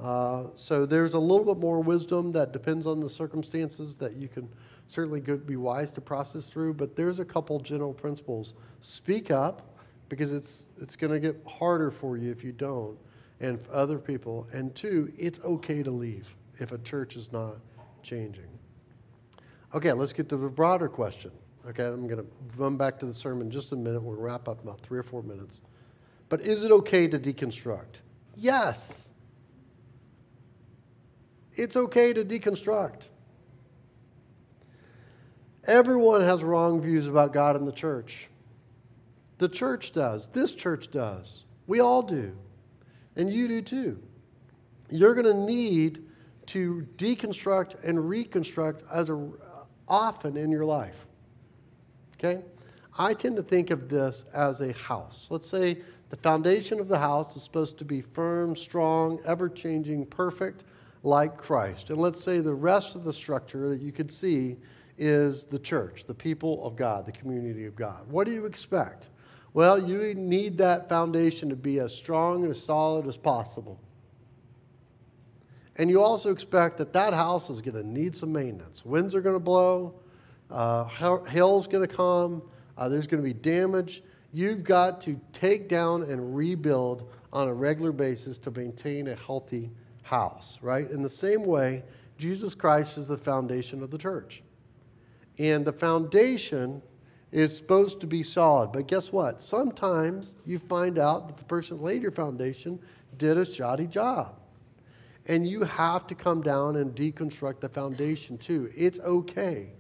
Uh, 0.01 0.45
so 0.57 0.87
there's 0.87 1.15
a 1.15 1.19
little 1.19 1.45
bit 1.45 1.61
more 1.61 1.81
wisdom 1.81 2.33
that 2.33 2.53
depends 2.53 2.87
on 2.87 3.01
the 3.01 3.11
circumstances 3.11 3.97
that 3.97 4.15
you 4.15 4.29
can 4.29 4.49
certainly 4.87 5.21
be 5.21 5.57
wise 5.57 5.91
to 5.91 6.01
process 6.01 6.47
through, 6.47 6.75
but 6.75 6.97
there's 6.97 7.19
a 7.19 7.25
couple 7.25 7.59
general 7.61 7.93
principles. 7.93 8.55
Speak 8.81 9.31
up 9.31 9.74
because 10.09 10.33
it's, 10.33 10.67
it's 10.81 10.97
going 10.97 11.13
to 11.13 11.21
get 11.21 11.41
harder 11.47 11.91
for 11.91 12.17
you 12.17 12.31
if 12.31 12.45
you 12.45 12.53
don't, 12.53 12.97
and 13.41 13.59
other 13.73 13.99
people. 13.99 14.47
And 14.53 14.75
two, 14.75 15.13
it's 15.19 15.41
okay 15.41 15.83
to 15.83 15.91
leave 15.91 16.37
if 16.59 16.73
a 16.73 16.79
church 16.79 17.17
is 17.17 17.33
not 17.33 17.57
changing. 18.03 18.49
Okay, 19.75 19.93
let's 19.93 20.13
get 20.13 20.29
to 20.29 20.37
the 20.37 20.49
broader 20.49 20.89
question. 20.89 21.33
Okay, 21.69 21.85
I'm 21.85 22.07
going 22.07 22.21
to 22.21 22.27
run 22.57 22.77
back 22.77 22.99
to 23.01 23.07
the 23.07 23.15
sermon 23.15 23.47
in 23.47 23.51
just 23.51 23.73
a 23.73 23.77
minute. 23.77 24.03
We'll 24.03 24.17
wrap 24.17 24.49
up 24.49 24.63
about 24.63 24.81
three 24.81 24.99
or 24.99 25.03
four 25.03 25.23
minutes. 25.23 25.63
But 26.29 26.43
is 26.43 26.63
it 26.63 26.71
okay 26.71 27.09
to 27.09 27.19
deconstruct? 27.19 28.01
Yes. 28.37 29.09
It's 31.55 31.77
okay 31.77 32.13
to 32.13 32.25
deconstruct. 32.25 33.09
Everyone 35.67 36.21
has 36.21 36.43
wrong 36.43 36.81
views 36.83 37.07
about 37.07 37.33
God 37.33 37.57
and 37.57 37.67
the 37.67 37.73
church. 37.73 38.29
The 39.39 39.49
church 39.49 39.93
does. 39.93 40.29
This 40.29 40.55
church 40.55 40.91
does. 40.91 41.45
We 41.67 41.81
all 41.81 42.03
do. 42.03 42.37
And 43.17 43.33
you 43.33 43.49
do 43.49 43.63
too. 43.63 44.03
You're 44.91 45.15
going 45.15 45.27
to 45.27 45.35
need 45.35 46.05
to 46.47 46.87
deconstruct 46.97 47.83
and 47.85 48.09
reconstruct 48.09 48.83
as 48.93 49.09
a, 49.09 49.29
often 49.89 50.37
in 50.37 50.51
your 50.51 50.65
life. 50.65 51.07
Okay? 52.17 52.43
I 52.97 53.15
tend 53.15 53.37
to 53.37 53.43
think 53.43 53.71
of 53.71 53.89
this 53.89 54.25
as 54.33 54.61
a 54.61 54.73
house. 54.73 55.27
Let's 55.31 55.49
say 55.49 55.79
the 56.11 56.17
foundation 56.17 56.79
of 56.79 56.87
the 56.87 56.99
house 56.99 57.35
is 57.35 57.43
supposed 57.43 57.79
to 57.79 57.85
be 57.85 58.03
firm, 58.03 58.55
strong, 58.55 59.19
ever 59.25 59.49
changing, 59.49 60.07
perfect, 60.07 60.65
like 61.03 61.37
Christ. 61.37 61.91
And 61.91 61.99
let's 61.99 62.23
say 62.23 62.41
the 62.41 62.55
rest 62.55 62.95
of 62.95 63.05
the 63.05 63.13
structure 63.13 63.69
that 63.69 63.81
you 63.81 63.91
could 63.91 64.13
see 64.13 64.57
is 64.97 65.45
the 65.45 65.59
church, 65.59 66.05
the 66.07 66.15
people 66.15 66.65
of 66.65 66.77
God, 66.77 67.05
the 67.05 67.13
community 67.13 67.67
of 67.67 67.75
God. 67.75 68.09
What 68.09 68.27
do 68.27 68.33
you 68.33 68.47
expect? 68.47 69.09
Well, 69.55 69.89
you 69.89 70.15
need 70.15 70.59
that 70.59 70.89
foundation 70.89 71.49
to 71.51 71.57
be 71.57 71.79
as 71.79 71.95
strong 71.95 72.43
and 72.43 72.51
as 72.51 72.63
solid 72.63 73.07
as 73.07 73.17
possible. 73.17 73.81
And 75.77 75.89
you 75.89 76.03
also 76.03 76.33
expect 76.33 76.79
that 76.79 76.93
that 76.93 77.15
house 77.15 77.49
is 77.49 77.61
going 77.61 77.77
to 77.77 77.87
need 77.87 78.17
some 78.17 78.33
maintenance. 78.33 78.85
Winds 78.85 79.15
are 79.15 79.21
going 79.21 79.37
to 79.37 79.41
blow, 79.41 79.95
uh, 80.51 80.85
hail's 80.85 81.69
going 81.69 81.87
to 81.87 81.95
come, 81.95 82.43
uh, 82.77 82.89
there's 82.89 83.07
going 83.07 83.23
to 83.23 83.27
be 83.27 83.33
damage. 83.33 84.03
You've 84.33 84.65
got 84.65 85.01
to 85.03 85.21
take 85.33 85.69
down 85.69 86.03
and 86.03 86.35
rebuild 86.35 87.09
on 87.33 87.47
a 87.47 87.55
regular 87.55 87.93
basis 87.93 88.39
to 88.39 88.51
maintain 88.51 89.07
a 89.07 89.15
healthy 89.15 89.71
house, 90.03 90.59
right? 90.63 90.91
In 90.91 91.03
the 91.03 91.09
same 91.09 91.47
way, 91.47 91.85
Jesus 92.19 92.57
Christ 92.57 92.99
is 92.99 93.07
the 93.07 93.19
foundation 93.19 93.85
of 93.85 93.93
the 93.93 93.99
church. 93.99 94.43
And 95.39 95.65
the 95.65 95.73
foundation 95.73 96.83
is 97.35 97.57
supposed 97.57 98.01
to 98.01 98.07
be 98.07 98.23
solid. 98.23 98.71
But 98.71 98.87
guess 98.87 99.11
what? 99.11 99.43
Sometimes 99.43 100.37
you 100.47 100.61
find 100.61 101.01
out 101.01 101.27
that 101.27 101.37
the 101.37 101.45
person 101.45 101.77
that 101.77 101.83
laid 101.83 102.01
your 102.01 102.13
foundation 102.13 102.79
did 103.19 103.37
a 103.37 103.45
shoddy 103.45 103.89
job. 103.89 104.37
And 105.27 105.45
you 105.45 105.65
have 105.65 106.07
to 106.07 106.15
come 106.15 106.43
down 106.43 106.77
and 106.77 106.95
deconstruct 106.95 107.59
the 107.59 107.69
foundation 107.69 108.39
too. 108.39 108.71
It's 108.77 109.01
okay. 109.01 109.73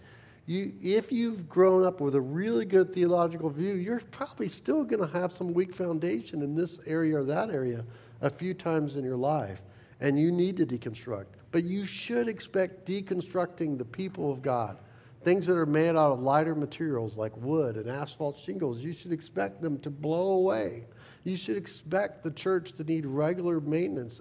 You, 0.46 0.72
if 0.82 1.12
you've 1.12 1.48
grown 1.48 1.84
up 1.84 2.00
with 2.00 2.16
a 2.16 2.20
really 2.20 2.64
good 2.64 2.92
theological 2.92 3.50
view, 3.50 3.74
you're 3.74 4.00
probably 4.10 4.48
still 4.48 4.82
going 4.82 5.08
to 5.08 5.18
have 5.18 5.32
some 5.32 5.54
weak 5.54 5.76
foundation 5.76 6.42
in 6.42 6.56
this 6.56 6.80
area 6.86 7.18
or 7.18 7.24
that 7.24 7.50
area 7.50 7.84
a 8.20 8.30
few 8.30 8.52
times 8.52 8.96
in 8.96 9.04
your 9.04 9.16
life. 9.16 9.62
And 10.00 10.18
you 10.18 10.32
need 10.32 10.56
to 10.56 10.66
deconstruct. 10.66 11.26
But 11.52 11.62
you 11.62 11.86
should 11.86 12.28
expect 12.28 12.84
deconstructing 12.84 13.78
the 13.78 13.84
people 13.84 14.32
of 14.32 14.42
God 14.42 14.78
Things 15.24 15.46
that 15.46 15.56
are 15.56 15.66
made 15.66 15.90
out 15.90 16.12
of 16.12 16.20
lighter 16.20 16.54
materials 16.54 17.16
like 17.16 17.34
wood 17.36 17.76
and 17.76 17.88
asphalt 17.88 18.38
shingles, 18.38 18.82
you 18.82 18.92
should 18.92 19.12
expect 19.12 19.62
them 19.62 19.78
to 19.80 19.90
blow 19.90 20.34
away. 20.34 20.84
You 21.24 21.36
should 21.36 21.56
expect 21.56 22.22
the 22.22 22.30
church 22.30 22.72
to 22.72 22.84
need 22.84 23.06
regular 23.06 23.60
maintenance 23.60 24.20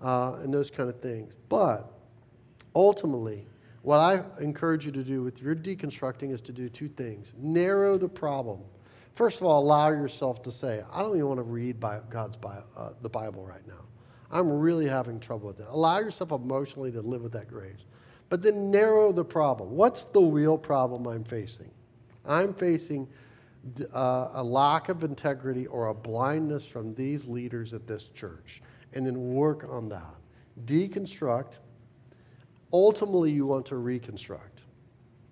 uh, 0.00 0.38
and 0.42 0.52
those 0.52 0.70
kind 0.70 0.88
of 0.88 1.00
things. 1.00 1.34
But 1.50 1.92
ultimately, 2.74 3.46
what 3.82 3.98
I 3.98 4.22
encourage 4.40 4.86
you 4.86 4.92
to 4.92 5.02
do 5.04 5.22
with 5.22 5.42
your 5.42 5.54
deconstructing 5.54 6.32
is 6.32 6.40
to 6.42 6.52
do 6.52 6.68
two 6.68 6.88
things 6.88 7.34
narrow 7.38 7.98
the 7.98 8.08
problem. 8.08 8.60
First 9.14 9.40
of 9.40 9.46
all, 9.46 9.62
allow 9.62 9.88
yourself 9.88 10.42
to 10.44 10.52
say, 10.52 10.82
I 10.92 11.00
don't 11.00 11.16
even 11.16 11.26
want 11.26 11.38
to 11.38 11.44
read 11.44 11.80
God's 12.08 12.36
Bible, 12.36 12.64
uh, 12.76 12.90
the 13.02 13.08
Bible 13.08 13.44
right 13.44 13.66
now. 13.66 13.84
I'm 14.30 14.48
really 14.48 14.86
having 14.86 15.20
trouble 15.20 15.48
with 15.48 15.58
that. 15.58 15.68
Allow 15.70 15.98
yourself 15.98 16.32
emotionally 16.32 16.92
to 16.92 17.00
live 17.00 17.22
with 17.22 17.32
that 17.32 17.48
grace. 17.48 17.84
But 18.28 18.42
then 18.42 18.70
narrow 18.70 19.12
the 19.12 19.24
problem. 19.24 19.70
What's 19.70 20.04
the 20.04 20.20
real 20.20 20.58
problem 20.58 21.06
I'm 21.06 21.24
facing? 21.24 21.70
I'm 22.26 22.52
facing 22.52 23.08
uh, 23.92 24.28
a 24.34 24.44
lack 24.44 24.88
of 24.88 25.02
integrity 25.02 25.66
or 25.66 25.88
a 25.88 25.94
blindness 25.94 26.66
from 26.66 26.94
these 26.94 27.24
leaders 27.24 27.72
at 27.72 27.86
this 27.86 28.08
church. 28.08 28.62
And 28.92 29.06
then 29.06 29.34
work 29.34 29.66
on 29.68 29.88
that. 29.88 30.14
Deconstruct. 30.64 31.54
Ultimately, 32.72 33.30
you 33.30 33.46
want 33.46 33.66
to 33.66 33.76
reconstruct. 33.76 34.60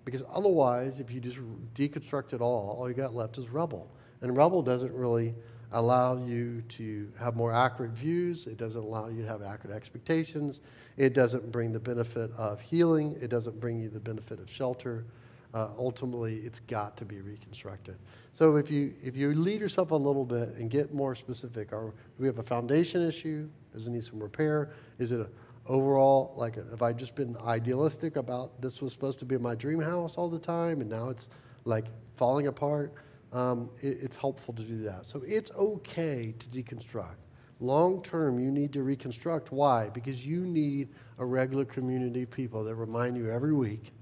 Because 0.05 0.23
otherwise, 0.31 0.99
if 0.99 1.11
you 1.11 1.19
just 1.19 1.37
deconstruct 1.75 2.33
it 2.33 2.41
all, 2.41 2.77
all 2.79 2.87
you 2.87 2.95
got 2.95 3.13
left 3.13 3.37
is 3.37 3.49
rubble. 3.49 3.91
And 4.21 4.35
rubble 4.35 4.63
doesn't 4.63 4.93
really 4.93 5.35
allow 5.71 6.17
you 6.17 6.61
to 6.69 7.11
have 7.19 7.35
more 7.35 7.53
accurate 7.53 7.91
views. 7.91 8.47
It 8.47 8.57
doesn't 8.57 8.81
allow 8.81 9.07
you 9.07 9.21
to 9.21 9.27
have 9.27 9.41
accurate 9.41 9.75
expectations. 9.75 10.61
It 10.95 11.13
doesn't 11.13 11.51
bring 11.51 11.71
the 11.71 11.79
benefit 11.79 12.31
of 12.37 12.61
healing. 12.61 13.17
It 13.21 13.29
doesn't 13.29 13.59
bring 13.59 13.79
you 13.79 13.89
the 13.89 13.99
benefit 13.99 14.39
of 14.39 14.49
shelter. 14.49 15.05
Uh, 15.53 15.69
ultimately, 15.77 16.37
it's 16.37 16.59
got 16.61 16.97
to 16.97 17.05
be 17.05 17.21
reconstructed. 17.21 17.97
So 18.33 18.57
if 18.57 18.69
you 18.69 18.93
if 19.01 19.15
you 19.15 19.33
lead 19.33 19.61
yourself 19.61 19.91
a 19.91 19.95
little 19.95 20.25
bit 20.25 20.49
and 20.57 20.69
get 20.69 20.93
more 20.93 21.15
specific, 21.15 21.73
are 21.73 21.93
we 22.19 22.27
have 22.27 22.37
a 22.37 22.43
foundation 22.43 23.07
issue? 23.07 23.49
Does 23.73 23.87
it 23.87 23.91
need 23.91 24.03
some 24.03 24.21
repair? 24.21 24.71
Is 24.99 25.11
it 25.11 25.21
a 25.21 25.27
overall 25.67 26.33
like 26.37 26.55
have 26.55 26.81
I 26.81 26.93
just 26.93 27.15
been 27.15 27.35
idealistic 27.45 28.15
about 28.15 28.61
this 28.61 28.81
was 28.81 28.93
supposed 28.93 29.19
to 29.19 29.25
be 29.25 29.37
my 29.37 29.55
dream 29.55 29.81
house 29.81 30.15
all 30.15 30.29
the 30.29 30.39
time 30.39 30.81
and 30.81 30.89
now 30.89 31.09
it's 31.09 31.29
like 31.65 31.85
falling 32.15 32.47
apart? 32.47 32.93
Um, 33.37 33.69
it, 33.81 33.99
it's 34.01 34.15
helpful 34.15 34.53
to 34.55 34.63
do 34.63 34.81
that. 34.83 35.05
So 35.05 35.21
it's 35.25 35.51
okay 35.51 36.33
to 36.39 36.47
deconstruct. 36.47 37.17
Long 37.59 38.01
term, 38.01 38.39
you 38.39 38.51
need 38.51 38.73
to 38.73 38.83
reconstruct. 38.83 39.51
Why? 39.51 39.89
Because 39.89 40.25
you 40.25 40.39
need 40.39 40.89
a 41.19 41.25
regular 41.25 41.65
community 41.65 42.23
of 42.23 42.31
people 42.31 42.63
that 42.63 42.75
remind 42.75 43.15
you 43.15 43.29
every 43.31 43.53
week 43.53 43.93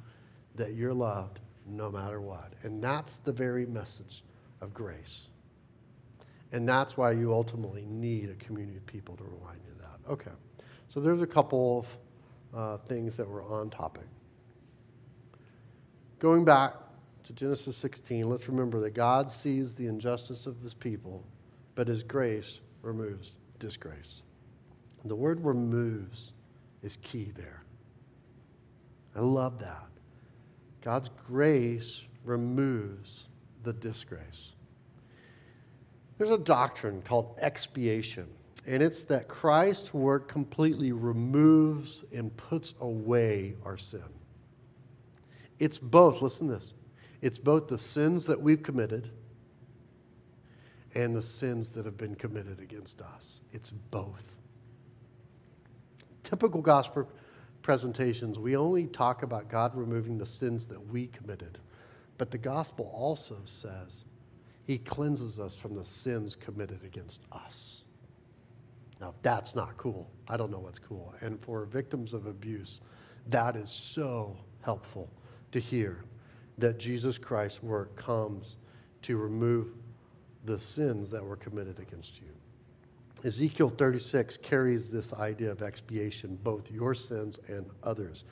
that 0.55 0.73
you're 0.73 0.93
loved 0.93 1.39
no 1.65 1.91
matter 1.91 2.21
what. 2.21 2.53
And 2.63 2.81
that's 2.81 3.17
the 3.17 3.31
very 3.31 3.65
message 3.65 4.23
of 4.61 4.73
grace. 4.73 5.27
And 6.51 6.67
that's 6.67 6.95
why 6.95 7.11
you 7.11 7.33
ultimately 7.33 7.85
need 7.85 8.29
a 8.29 8.35
community 8.35 8.77
of 8.77 8.85
people 8.85 9.17
to 9.17 9.23
remind 9.23 9.59
you 9.65 9.71
of 9.73 9.79
that. 9.79 10.11
Okay. 10.11 10.35
So 10.87 11.01
there's 11.01 11.21
a 11.21 11.27
couple 11.27 11.85
of 12.53 12.57
uh, 12.57 12.77
things 12.85 13.17
that 13.17 13.27
were 13.27 13.43
on 13.43 13.69
topic. 13.69 14.07
Going 16.19 16.45
back 16.45 16.73
to 17.25 17.33
Genesis 17.33 17.75
16, 17.77 18.29
let's 18.29 18.47
remember 18.47 18.79
that 18.81 18.91
God 18.91 19.31
sees 19.31 19.75
the 19.75 19.87
injustice 19.87 20.45
of 20.45 20.59
his 20.61 20.73
people, 20.73 21.23
but 21.73 21.87
his 21.87 22.03
grace 22.03 22.59
removes 22.81 23.33
disgrace. 23.59 24.21
The 25.05 25.15
word 25.15 25.43
removes 25.43 26.33
is 26.83 26.97
key 27.01 27.31
there. 27.35 27.63
I 29.15 29.21
love 29.21 29.59
that. 29.59 29.87
God's 30.81 31.09
grace 31.27 32.01
removes 32.23 33.29
the 33.63 33.73
disgrace. 33.73 34.53
There's 36.17 36.31
a 36.31 36.37
doctrine 36.37 37.01
called 37.01 37.35
expiation, 37.39 38.27
and 38.67 38.83
it's 38.83 39.03
that 39.05 39.27
Christ's 39.27 39.93
work 39.93 40.27
completely 40.27 40.91
removes 40.91 42.05
and 42.13 42.35
puts 42.37 42.73
away 42.81 43.55
our 43.65 43.77
sin. 43.77 44.03
It's 45.59 45.77
both, 45.77 46.21
listen 46.21 46.47
to 46.47 46.55
this, 46.55 46.73
it's 47.21 47.39
both 47.39 47.67
the 47.67 47.77
sins 47.77 48.25
that 48.25 48.41
we've 48.41 48.63
committed 48.63 49.09
and 50.93 51.15
the 51.15 51.21
sins 51.21 51.71
that 51.71 51.85
have 51.85 51.97
been 51.97 52.15
committed 52.15 52.59
against 52.59 53.01
us. 53.01 53.41
It's 53.51 53.71
both. 53.71 54.23
Typical 56.23 56.61
gospel 56.61 57.09
presentations, 57.61 58.39
we 58.39 58.55
only 58.55 58.87
talk 58.87 59.23
about 59.23 59.49
God 59.49 59.75
removing 59.75 60.17
the 60.17 60.25
sins 60.25 60.67
that 60.67 60.87
we 60.87 61.07
committed. 61.07 61.57
But 62.17 62.31
the 62.31 62.37
gospel 62.37 62.89
also 62.93 63.37
says 63.45 64.05
he 64.65 64.77
cleanses 64.77 65.39
us 65.39 65.55
from 65.55 65.75
the 65.75 65.85
sins 65.85 66.35
committed 66.35 66.83
against 66.83 67.21
us. 67.31 67.81
Now, 69.01 69.09
if 69.09 69.21
that's 69.21 69.55
not 69.55 69.75
cool. 69.77 70.09
I 70.27 70.37
don't 70.37 70.49
know 70.49 70.59
what's 70.59 70.79
cool. 70.79 71.13
And 71.21 71.39
for 71.41 71.65
victims 71.65 72.13
of 72.13 72.25
abuse, 72.25 72.79
that 73.27 73.55
is 73.55 73.69
so 73.69 74.37
helpful 74.61 75.09
to 75.51 75.59
hear 75.59 76.03
that 76.57 76.77
Jesus 76.77 77.17
Christ's 77.17 77.61
work 77.61 77.95
comes 77.95 78.57
to 79.03 79.17
remove 79.17 79.69
the 80.45 80.59
sins 80.59 81.09
that 81.09 81.23
were 81.23 81.35
committed 81.35 81.79
against 81.79 82.19
you. 82.21 82.27
Ezekiel 83.23 83.69
36 83.69 84.37
carries 84.37 84.91
this 84.91 85.11
idea 85.13 85.51
of 85.51 85.61
expiation, 85.63 86.37
both 86.43 86.69
your 86.69 86.93
sins 86.93 87.39
and 87.47 87.65
others. 87.83 88.25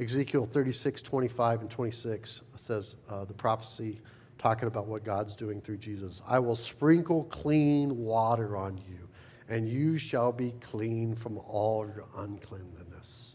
Ezekiel 0.00 0.44
36, 0.44 1.02
25, 1.02 1.62
and 1.62 1.70
26 1.70 2.42
says 2.54 2.94
uh, 3.08 3.24
the 3.24 3.34
prophecy 3.34 4.00
talking 4.38 4.68
about 4.68 4.86
what 4.86 5.02
God's 5.02 5.34
doing 5.34 5.60
through 5.60 5.78
Jesus. 5.78 6.22
I 6.26 6.38
will 6.38 6.54
sprinkle 6.54 7.24
clean 7.24 7.96
water 7.96 8.56
on 8.56 8.78
you, 8.78 9.08
and 9.48 9.68
you 9.68 9.98
shall 9.98 10.30
be 10.30 10.54
clean 10.60 11.16
from 11.16 11.38
all 11.38 11.84
your 11.84 12.04
uncleanness 12.16 13.34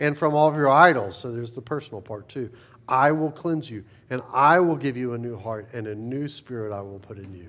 and 0.00 0.18
from 0.18 0.34
all 0.34 0.48
of 0.48 0.56
your 0.56 0.68
idols. 0.68 1.16
So 1.16 1.30
there's 1.30 1.52
the 1.52 1.62
personal 1.62 2.00
part 2.00 2.28
too. 2.28 2.50
I 2.92 3.10
will 3.10 3.30
cleanse 3.30 3.70
you, 3.70 3.84
and 4.10 4.20
I 4.34 4.60
will 4.60 4.76
give 4.76 4.98
you 4.98 5.14
a 5.14 5.18
new 5.18 5.38
heart, 5.38 5.66
and 5.72 5.86
a 5.86 5.94
new 5.94 6.28
spirit 6.28 6.74
I 6.74 6.82
will 6.82 6.98
put 6.98 7.16
in 7.16 7.34
you. 7.34 7.48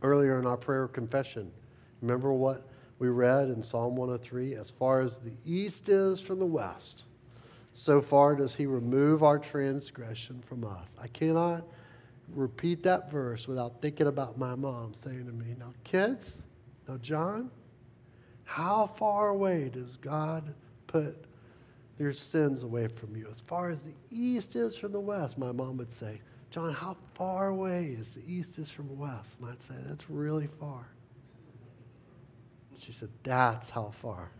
Earlier 0.00 0.38
in 0.38 0.46
our 0.46 0.56
prayer 0.56 0.82
of 0.82 0.94
confession, 0.94 1.52
remember 2.00 2.32
what 2.32 2.66
we 2.98 3.08
read 3.08 3.50
in 3.50 3.62
Psalm 3.62 3.96
103? 3.96 4.54
As 4.54 4.70
far 4.70 5.02
as 5.02 5.18
the 5.18 5.34
east 5.44 5.90
is 5.90 6.20
from 6.20 6.38
the 6.38 6.46
west, 6.46 7.04
so 7.74 8.00
far 8.00 8.34
does 8.34 8.54
he 8.54 8.64
remove 8.64 9.22
our 9.22 9.38
transgression 9.38 10.42
from 10.48 10.64
us. 10.64 10.96
I 10.98 11.08
cannot 11.08 11.66
repeat 12.34 12.82
that 12.84 13.10
verse 13.10 13.46
without 13.46 13.82
thinking 13.82 14.06
about 14.06 14.38
my 14.38 14.54
mom 14.54 14.94
saying 14.94 15.26
to 15.26 15.32
me, 15.32 15.54
Now, 15.58 15.74
kids, 15.84 16.44
now, 16.88 16.96
John, 16.96 17.50
how 18.44 18.86
far 18.86 19.28
away 19.28 19.68
does 19.68 19.96
God 19.96 20.54
put 20.86 21.27
your 21.98 22.12
sins 22.12 22.62
away 22.62 22.88
from 22.88 23.16
you. 23.16 23.26
As 23.30 23.40
far 23.40 23.70
as 23.70 23.82
the 23.82 23.94
east 24.10 24.56
is 24.56 24.76
from 24.76 24.92
the 24.92 25.00
west, 25.00 25.38
my 25.38 25.52
mom 25.52 25.76
would 25.78 25.92
say, 25.92 26.20
John, 26.50 26.72
how 26.72 26.96
far 27.14 27.48
away 27.48 27.96
is 27.98 28.08
the 28.10 28.22
east 28.26 28.58
is 28.58 28.70
from 28.70 28.88
the 28.88 28.94
west? 28.94 29.34
And 29.40 29.50
I'd 29.50 29.62
say, 29.62 29.74
that's 29.86 30.08
really 30.08 30.48
far. 30.60 30.86
She 32.80 32.92
said, 32.92 33.10
that's 33.22 33.68
how 33.68 33.92
far 34.00 34.30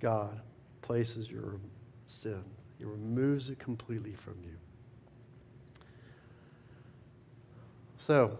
God 0.00 0.40
places 0.82 1.30
your 1.30 1.58
sin. 2.06 2.42
He 2.78 2.84
removes 2.84 3.50
it 3.50 3.58
completely 3.58 4.14
from 4.14 4.36
you. 4.42 4.56
So, 7.98 8.38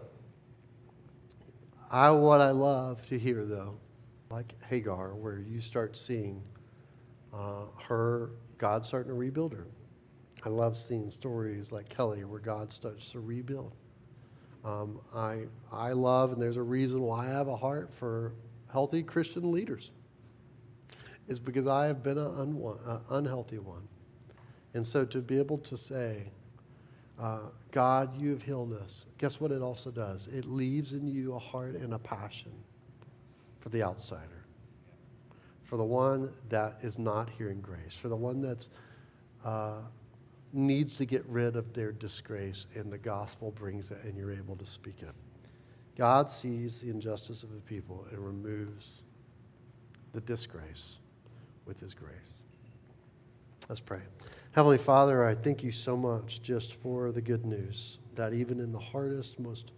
I 1.91 2.11
what 2.11 2.41
I 2.41 2.51
love 2.51 3.05
to 3.09 3.17
hear 3.17 3.45
though, 3.45 3.77
like 4.29 4.53
Hagar, 4.67 5.13
where 5.13 5.39
you 5.39 5.61
start 5.61 5.97
seeing 5.97 6.41
uh, 7.33 7.65
her 7.87 8.31
God's 8.57 8.87
starting 8.87 9.09
to 9.09 9.15
rebuild 9.15 9.53
her. 9.53 9.65
I 10.43 10.49
love 10.49 10.77
seeing 10.77 11.09
stories 11.09 11.71
like 11.71 11.89
Kelly 11.89 12.23
where 12.23 12.39
God 12.39 12.71
starts 12.71 13.11
to 13.11 13.19
rebuild. 13.19 13.73
Um, 14.63 14.99
I, 15.13 15.43
I 15.71 15.91
love, 15.91 16.33
and 16.33 16.41
there's 16.41 16.57
a 16.57 16.63
reason 16.63 17.01
why 17.01 17.27
I 17.27 17.31
have 17.31 17.47
a 17.47 17.55
heart 17.55 17.91
for 17.93 18.33
healthy 18.71 19.03
Christian 19.03 19.51
leaders. 19.51 19.91
Is 21.27 21.39
because 21.39 21.65
I 21.65 21.87
have 21.87 22.03
been 22.03 22.17
an 22.17 22.27
un- 22.37 23.01
unhealthy 23.09 23.57
one. 23.57 23.87
And 24.75 24.85
so 24.85 25.05
to 25.05 25.19
be 25.21 25.39
able 25.39 25.57
to 25.59 25.77
say, 25.77 26.23
uh, 27.19 27.39
God, 27.71 28.19
you've 28.19 28.43
healed 28.43 28.73
us, 28.73 29.05
guess 29.17 29.39
what 29.39 29.51
it 29.51 29.61
also 29.61 29.89
does? 29.89 30.27
It 30.27 30.45
leaves 30.45 30.93
in 30.93 31.07
you 31.07 31.33
a 31.33 31.39
heart 31.39 31.75
and 31.75 31.93
a 31.93 31.99
passion 31.99 32.51
for 33.59 33.69
the 33.69 33.81
outsider 33.81 34.34
for 35.65 35.77
the 35.77 35.83
one 35.83 36.31
that 36.49 36.77
is 36.81 36.97
not 36.97 37.29
hearing 37.29 37.59
grace, 37.59 37.95
for 37.99 38.07
the 38.07 38.15
one 38.15 38.39
that 38.41 38.67
uh, 39.43 39.81
needs 40.53 40.95
to 40.97 41.05
get 41.05 41.25
rid 41.27 41.55
of 41.55 41.73
their 41.73 41.91
disgrace, 41.91 42.67
and 42.75 42.91
the 42.91 42.97
gospel 42.97 43.51
brings 43.51 43.91
it, 43.91 43.97
and 44.03 44.17
you're 44.17 44.33
able 44.33 44.55
to 44.55 44.65
speak 44.65 45.01
it. 45.01 45.13
God 45.97 46.29
sees 46.29 46.81
the 46.81 46.89
injustice 46.89 47.43
of 47.43 47.51
the 47.53 47.61
people 47.61 48.05
and 48.11 48.19
removes 48.19 49.03
the 50.13 50.21
disgrace 50.21 50.97
with 51.65 51.79
his 51.79 51.93
grace. 51.93 52.39
Let's 53.67 53.81
pray. 53.81 54.01
Heavenly 54.51 54.77
Father, 54.77 55.25
I 55.25 55.35
thank 55.35 55.63
you 55.63 55.71
so 55.71 55.97
much 55.97 56.41
just 56.41 56.75
for 56.75 57.11
the 57.11 57.21
good 57.21 57.45
news 57.45 57.97
that 58.15 58.33
even 58.33 58.59
in 58.59 58.71
the 58.71 58.79
hardest, 58.79 59.39
most 59.39 59.71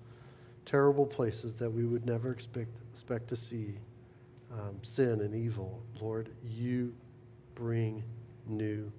terrible 0.65 1.05
places 1.05 1.55
that 1.55 1.69
we 1.69 1.85
would 1.85 2.05
never 2.05 2.31
expect, 2.31 2.69
expect 2.93 3.29
to 3.29 3.35
see, 3.35 3.75
um, 4.51 4.79
sin 4.81 5.21
and 5.21 5.35
evil, 5.35 5.83
Lord, 5.99 6.29
you 6.43 6.93
bring 7.55 8.03
new 8.45 8.91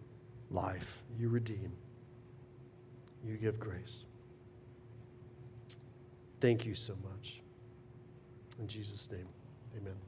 life. 0.50 1.02
You 1.18 1.28
redeem. 1.28 1.72
You 3.24 3.36
give 3.36 3.58
grace. 3.58 4.04
Thank 6.40 6.64
you 6.64 6.74
so 6.74 6.94
much. 7.02 7.40
In 8.58 8.68
Jesus' 8.68 9.08
name, 9.10 9.28
amen. 9.76 10.07